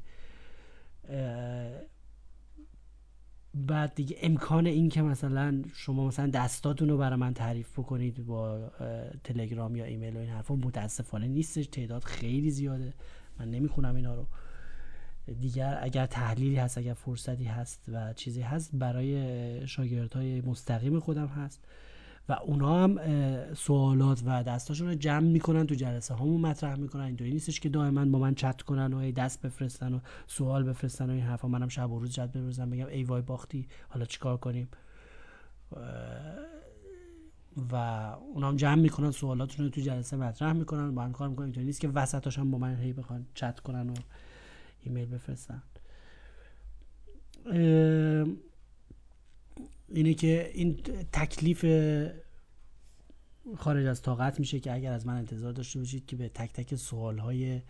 بعد 3.66 3.95
دیگه 3.95 4.18
امکان 4.22 4.66
این 4.68 4.89
که 4.89 5.01
مثلا 5.01 5.62
شما 5.74 6.08
مثلا 6.08 6.28
دستاتون 6.28 6.89
رو 6.89 6.97
برای 6.97 7.20
من 7.20 7.34
تعریف 7.34 7.80
بکنید 7.80 8.26
با 8.26 8.72
تلگرام 9.24 9.76
یا 9.76 9.86
ایمیل 9.86 10.16
و 10.16 10.20
این 10.20 10.30
حرفا 10.30 10.55
متاسفانه 10.55 11.28
نیستش 11.28 11.68
تعداد 11.68 12.03
خیلی 12.03 12.51
زیاده. 12.51 12.93
من 13.39 13.51
نمی‌خونم 13.51 13.95
اینا 13.95 14.16
رو. 14.16 14.28
دیگر 15.39 15.80
اگر 15.82 16.05
تحلیلی 16.05 16.55
هست 16.55 16.78
اگر 16.78 16.93
فرصتی 16.93 17.43
هست 17.43 17.84
و 17.88 18.14
چیزی 18.14 18.41
هست 18.41 18.72
برای 18.74 19.68
شاگردهای 19.68 20.41
مستقیم 20.41 20.99
خودم 20.99 21.28
هست. 21.28 21.66
و 22.30 22.34
اونا 22.34 22.84
هم 22.84 23.00
سوالات 23.54 24.24
و 24.26 24.44
دستاشون 24.44 24.88
رو 24.88 24.94
جمع 24.94 25.28
می‌کنن 25.28 25.68
تو 25.68 25.76
جلسه 25.76 26.14
هامون 26.14 26.42
مطرح 26.42 26.76
می‌کنن. 26.76 27.04
اینطوری 27.04 27.32
نیستش 27.32 27.60
که 27.60 27.70
دائما 27.70 28.06
با 28.06 28.20
من 28.20 28.36
چت 28.36 28.62
کنن 28.62 28.94
و 28.94 29.12
دست 29.12 29.42
بفرستن 29.42 29.94
و 29.94 30.00
سوال 30.28 30.64
بفرستن 30.64 31.10
و 31.10 31.14
این 31.14 31.22
حرفا. 31.22 31.48
منم 31.48 31.68
شب 31.68 31.92
و 31.92 32.00
روز 32.00 32.12
چت 32.12 32.32
بفرستم 32.32 32.70
بگم 32.70 32.88
ای 32.88 33.04
وای 33.04 33.22
باختی 33.22 33.68
حالا 33.90 34.06
چیکار 34.06 34.38
کنیم؟ 34.38 34.68
و 37.72 37.76
اونا 38.34 38.48
هم 38.48 38.56
جمع 38.56 38.82
می‌کنن 38.82 39.12
سوالاتشون 39.12 39.66
رو 39.66 39.72
تو 39.72 39.82
جلسه 39.82 40.18
مطرح 40.18 40.54
می‌کنن. 40.54 40.96
با 40.96 41.02
هم 41.02 41.12
کار 41.12 41.30
می‌کنن. 41.30 41.46
اینطوری 41.46 41.66
نیست 41.66 41.82
که 41.82 41.88
وسطاش 41.88 42.40
هم 42.40 42.52
با 42.52 42.58
من 42.58 42.76
هی 42.76 42.94
بخوان 42.94 43.26
چت 43.34 43.60
کنن 43.60 43.90
و 43.90 43.94
ایمیل 44.84 45.10
بفرستن. 45.10 45.62
اینه 49.90 50.14
که 50.14 50.52
این 50.54 50.80
تکلیف 51.12 51.66
خارج 53.58 53.86
از 53.86 54.02
طاقت 54.02 54.40
میشه 54.40 54.60
که 54.60 54.74
اگر 54.74 54.92
از 54.92 55.08
من 55.08 55.18
انتظار 55.18 55.54
داشته 55.54 55.80
باشید 55.80 56.06
که 56.06 56.16
به 56.16 56.30
تک 56.30 56.54
تک 56.54 56.76
سوال 56.76 57.18
های 57.18 57.62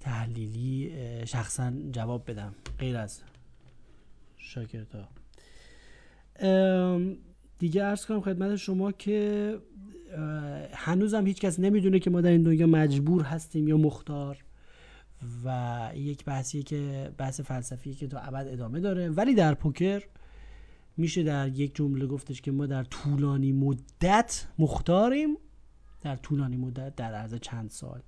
تحلیلی 0.00 0.92
شخصا 1.26 1.72
جواب 1.92 2.30
بدم. 2.30 2.54
غیر 2.78 2.96
از 2.96 3.22
شاکرتا 4.36 5.08
دیگه 7.58 7.84
ارز 7.84 8.06
کنم 8.06 8.20
خدمت 8.20 8.56
شما 8.56 8.92
که 8.92 9.58
هنوزم 10.72 11.26
هیچ 11.26 11.40
کس 11.40 11.58
نمی‌دونه 11.58 11.98
که 11.98 12.10
ما 12.10 12.20
در 12.20 12.30
این 12.30 12.42
دنیا 12.42 12.66
مجبور 12.66 13.22
هستیم 13.22 13.68
یا 13.68 13.76
مختار 13.76 14.44
و 15.44 15.90
یک 15.94 16.24
بحثیه 16.24 16.62
که 16.62 17.12
بحث 17.18 17.40
فلسفیه 17.40 17.94
که 17.94 18.06
تا 18.06 18.18
ابد 18.18 18.48
ادامه 18.48 18.80
داره. 18.80 19.10
ولی 19.10 19.34
در 19.34 19.54
پوکر 19.54 20.02
میشه 20.98 21.22
در 21.22 21.48
یک 21.48 21.74
جمله 21.74 22.06
گفتش 22.06 22.40
که 22.40 22.52
ما 22.52 22.66
در 22.66 22.84
طولانی 22.84 23.52
مدت 23.52 24.46
مختاریم 24.58 25.36
در 26.02 26.16
طولانی 26.16 26.56
مدت 26.56 26.96
در 26.96 27.14
عرض 27.14 27.34
چند 27.34 27.70
سال. 27.70 28.00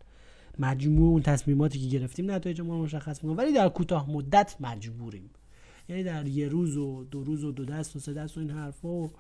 مجموع 0.58 1.10
اون 1.10 1.22
تصمیماتی 1.22 1.78
که 1.78 1.98
گرفتیم 1.98 2.30
نتایج 2.30 2.60
ما 2.60 2.82
مشخص 2.82 3.24
می‌کنه. 3.24 3.38
ولی 3.38 3.52
در 3.52 3.68
کوتاه 3.68 4.10
مدت 4.10 4.56
مجبوریم. 4.60 5.30
یعنی 5.88 6.02
در 6.02 6.26
یه 6.26 6.48
روز 6.48 6.76
و 6.76 7.04
دو 7.04 7.24
روز 7.24 7.44
و 7.44 7.52
دو 7.52 7.64
دست 7.64 7.96
و 7.96 7.98
سه 7.98 8.12
دست 8.12 8.36
و 8.36 8.40
این 8.40 8.50
حرفا 8.50 8.88
و 8.88 9.10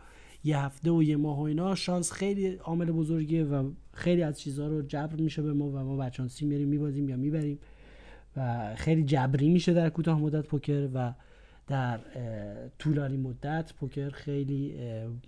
یه 0.44 0.58
هفته 0.58 0.90
و 0.90 1.02
یه 1.02 1.16
ماه 1.16 1.38
و 1.38 1.42
اینا 1.42 1.74
شانس 1.74 2.12
خیلی 2.12 2.54
عامل 2.54 2.92
بزرگیه 2.92 3.44
و 3.44 3.70
خیلی 3.92 4.22
از 4.22 4.40
چیزها 4.40 4.66
رو 4.66 4.82
جبر 4.82 5.20
میشه 5.20 5.42
به 5.42 5.52
ما 5.52 5.68
و 5.68 5.78
ما 5.78 5.96
بچانسی 5.96 6.46
میریم 6.46 6.68
میبازیم 6.68 7.08
یا 7.08 7.16
می‌بریم 7.16 7.58
و 8.36 8.72
خیلی 8.76 9.04
جبری 9.04 9.48
میشه 9.48 9.72
در 9.72 9.90
کوتاه 9.90 10.20
مدت 10.20 10.46
پوکر 10.46 10.88
و 10.94 11.14
در 11.70 12.00
طولانی 12.78 13.16
مدت 13.16 13.72
پوکر 13.72 14.10
خیلی 14.10 14.74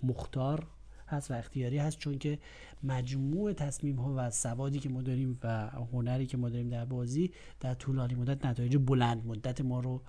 مختار 0.03 0.67
هست 1.07 1.31
و 1.31 1.33
اختیاری 1.33 1.77
هست 1.77 1.99
چون 1.99 2.17
که 2.17 2.39
مجموع 2.83 3.53
تصمیم 3.53 3.95
ها 3.95 4.13
و 4.17 4.29
سوادی 4.29 4.79
که 4.79 4.89
ما 4.89 5.01
داریم 5.01 5.39
و 5.43 5.69
هنری 5.69 6.25
که 6.25 6.37
ما 6.37 6.49
داریم 6.49 6.69
در 6.69 6.85
بازی 6.85 7.31
در 7.59 7.73
طولانی 7.73 8.15
مدت 8.15 8.45
نتایج 8.45 8.77
بلند 8.77 9.25
مدت 9.25 9.61
ما 9.61 9.79
رو 9.79 10.01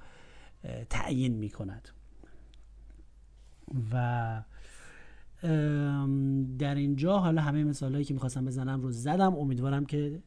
تعیین 0.91 1.35
می 1.35 1.51
کند 1.51 1.89
و 3.93 4.43
در 6.59 6.75
اینجا 6.75 7.19
حالا 7.19 7.43
همه 7.43 7.65
مثال 7.65 8.03
که 8.03 8.15
می‌خواستم 8.15 8.45
بزنم 8.45 8.81
رو 8.81 8.91
زدم. 8.91 9.35
امیدوارم 9.35 9.87
که 9.87 10.23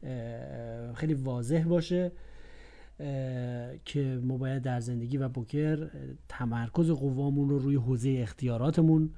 خیلی 0.94 1.14
واضح 1.14 1.64
باشه. 1.68 2.12
که 3.84 4.20
ما 4.22 4.36
باید 4.36 4.62
در 4.62 4.80
زندگی 4.80 5.16
و 5.16 5.28
بوکر 5.28 5.90
تمرکز 6.28 6.90
قوامون 6.90 7.48
رو 7.48 7.58
روی 7.58 7.76
حوزه 7.76 8.18
اختیاراتمون 8.22 9.10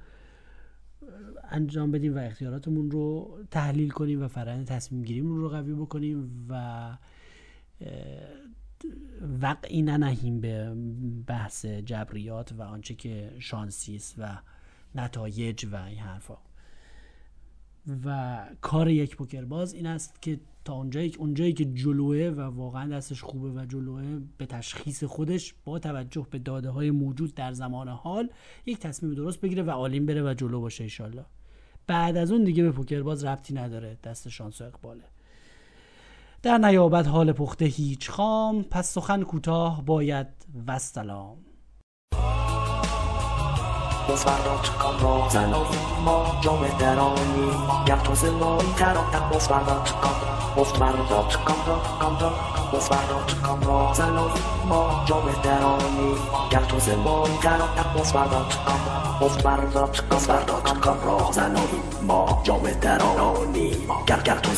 انجام 1.49 1.91
بدیم 1.91 2.15
و 2.15 2.17
اختیاراتمون 2.17 2.91
رو 2.91 3.37
تحلیل 3.51 3.89
کنیم 3.89 4.23
و 4.23 4.27
فرآیند 4.27 4.67
تصمیم 4.67 5.01
گیریمون 5.01 5.37
رو 5.37 5.49
قوی 5.49 5.73
بکنیم 5.73 6.45
و 6.49 6.97
وقعی 9.41 9.81
ننهیم 9.81 10.41
به 10.41 10.75
بحث 11.27 11.65
جبریات 11.65 12.53
و 12.57 12.61
آنچه 12.61 12.93
که 12.93 13.31
شانسی 13.39 13.95
است 13.95 14.15
و 14.17 14.37
نتایج 14.95 15.65
و 15.65 15.75
این 15.75 15.97
حرفا. 15.97 16.37
و 18.05 18.39
کار 18.61 18.89
یک 18.89 19.15
پوکر 19.15 19.45
باز 19.45 19.73
این 19.73 19.85
است 19.85 20.21
که 20.21 20.39
تا 20.65 20.73
اونجایی 20.73 21.15
اونجایی 21.19 21.53
که 21.53 21.65
جلوه 21.65 22.33
و 22.37 22.41
واقعا 22.41 22.89
دستش 22.89 23.21
خوبه 23.21 23.51
و 23.51 23.65
جلوه 23.65 24.21
به 24.37 24.45
تشخیص 24.45 25.03
خودش 25.03 25.55
با 25.65 25.79
توجه 25.79 26.27
به 26.31 26.39
داده 26.39 26.69
های 26.69 26.91
موجود 26.91 27.35
در 27.35 27.51
زمان 27.51 27.87
حال 27.87 28.29
یک 28.65 28.79
تصمیم 28.79 29.13
درست 29.13 29.41
بگیره 29.41 29.63
و 29.63 29.69
عالیم 29.69 30.05
بره 30.05 30.23
و 30.23 30.33
جلو 30.33 30.61
باشه 30.61 30.83
ایشالله 30.83 31.25
بعد 31.87 32.17
از 32.17 32.31
اون 32.31 32.43
دیگه 32.43 32.63
به 32.63 32.71
پوکر 32.71 33.01
باز 33.01 33.23
ربطی 33.23 33.53
نداره 33.53 33.97
دست 34.03 34.29
شانس 34.29 34.61
و 34.61 34.63
اقباله. 34.63 35.03
در 36.41 36.57
نیابت 36.57 37.07
حال 37.07 37.31
پخته 37.31 37.65
هیچ 37.65 38.09
خام 38.09 38.63
پس 38.63 38.93
سخن 38.93 39.23
کوتاه 39.23 39.85
باید 39.85 40.27
وستلام 40.67 41.37
باز 44.07 44.23
فردا 44.23 44.57
تو 44.63 44.71
کام 44.73 44.99
را 45.03 45.29
زنایی 45.29 45.79
ما 46.05 46.25
جامعه 46.41 46.77
درانی. 46.79 47.51
گر 47.85 47.95
تو 47.95 48.15
زمایی 48.15 48.73
ترانم 48.77 49.29
باز 49.31 49.47
فردا 49.47 49.81
تو 49.85 49.95
کام. 49.95 50.15
گفت 50.57 50.77
فردا 50.77 51.23
تو 51.29 51.39
کام 51.39 51.57
را 51.67 51.81
کام 51.99 52.17
را 52.19 52.31
باز 52.71 52.89
فردا 52.89 53.23
تو 53.27 53.35
کام 53.41 53.61
را 53.61 53.93
زنایی 53.93 54.41
ما 54.69 55.03
جامعه 55.05 55.35
درانی. 55.43 56.15
گر 56.51 56.59
تو 56.59 56.79
زمایی 56.79 57.37
ترانم 57.43 57.93
باز 57.97 58.13
فردا 58.13 58.43
تو 58.43 58.57
کام. 58.65 58.79
گفت 59.21 59.41
فردا 59.41 59.87
تو 59.87 60.03
کام 60.03 60.79
کام 60.79 60.97
را 61.05 61.31
ما 62.01 62.41
درانی. 62.81 63.71
گر 64.07 64.19
گر 64.19 64.35
تو 64.35 64.53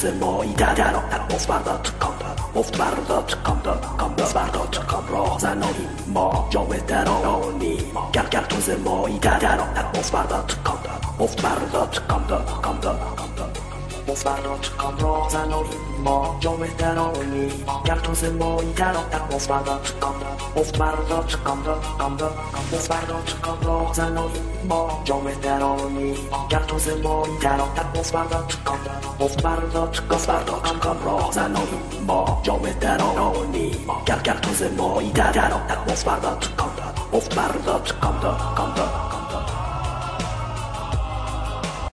فردا 1.48 1.78
تو 1.78 1.92
کام. 2.00 2.23
افت 2.56 2.78
برداد 2.78 3.36
کام 3.44 3.62
داد 3.64 3.86
کام 3.98 4.14
داد 4.16 4.34
برداد 4.34 4.86
کام 4.88 5.08
راه 5.10 5.40
زنانی 5.40 5.88
ما 6.08 6.48
جام 6.50 6.68
درانی 6.88 7.78
گر 8.14 8.26
گر 8.32 8.42
تو 8.42 8.62
زمایی 8.62 9.20
در 9.20 9.38
دران 9.40 9.78
افت 9.78 10.12
برداد 10.12 10.54
کام 10.64 10.78
داد 10.84 11.06
افت 11.20 11.42
برداد 11.42 12.02
کام 12.08 12.26
داد 12.28 12.62
کام 12.62 12.80
داد 12.80 13.16
کام 13.16 13.30
داد 13.38 13.73
افت 14.08 14.28
برداد 14.28 14.70
کام 14.78 14.98
راه 14.98 15.30
زنانی 15.30 15.70
ما 16.04 16.38
جام 16.40 16.68
درانی 16.78 17.52
گر 17.86 17.96
تو 17.96 18.14
زمایی 18.14 18.74
در 18.74 18.94
افت 19.32 19.50
برداد 19.50 20.00
کام 20.00 20.20
داد 20.20 20.42
افت 20.56 20.78
برداد 20.78 21.36
کام 21.44 21.64
داد 21.64 21.86
کام 22.00 22.18
داد 22.18 22.38
افت 22.74 22.90
برداد 22.90 23.42
کام 23.42 23.58
راه 23.64 23.94
زنانی 23.94 24.40
ما 24.70 25.02
جام 25.04 25.32
درانی 25.42 26.16
گر 26.50 26.60
تو 26.60 26.80
زمایی 26.80 27.38
در 27.38 27.62
افت 27.62 28.14
برداد 28.14 28.54
کام 28.66 28.80
داد 28.86 29.28
افت 29.28 29.46
برداد 29.46 30.08
کام 30.08 30.22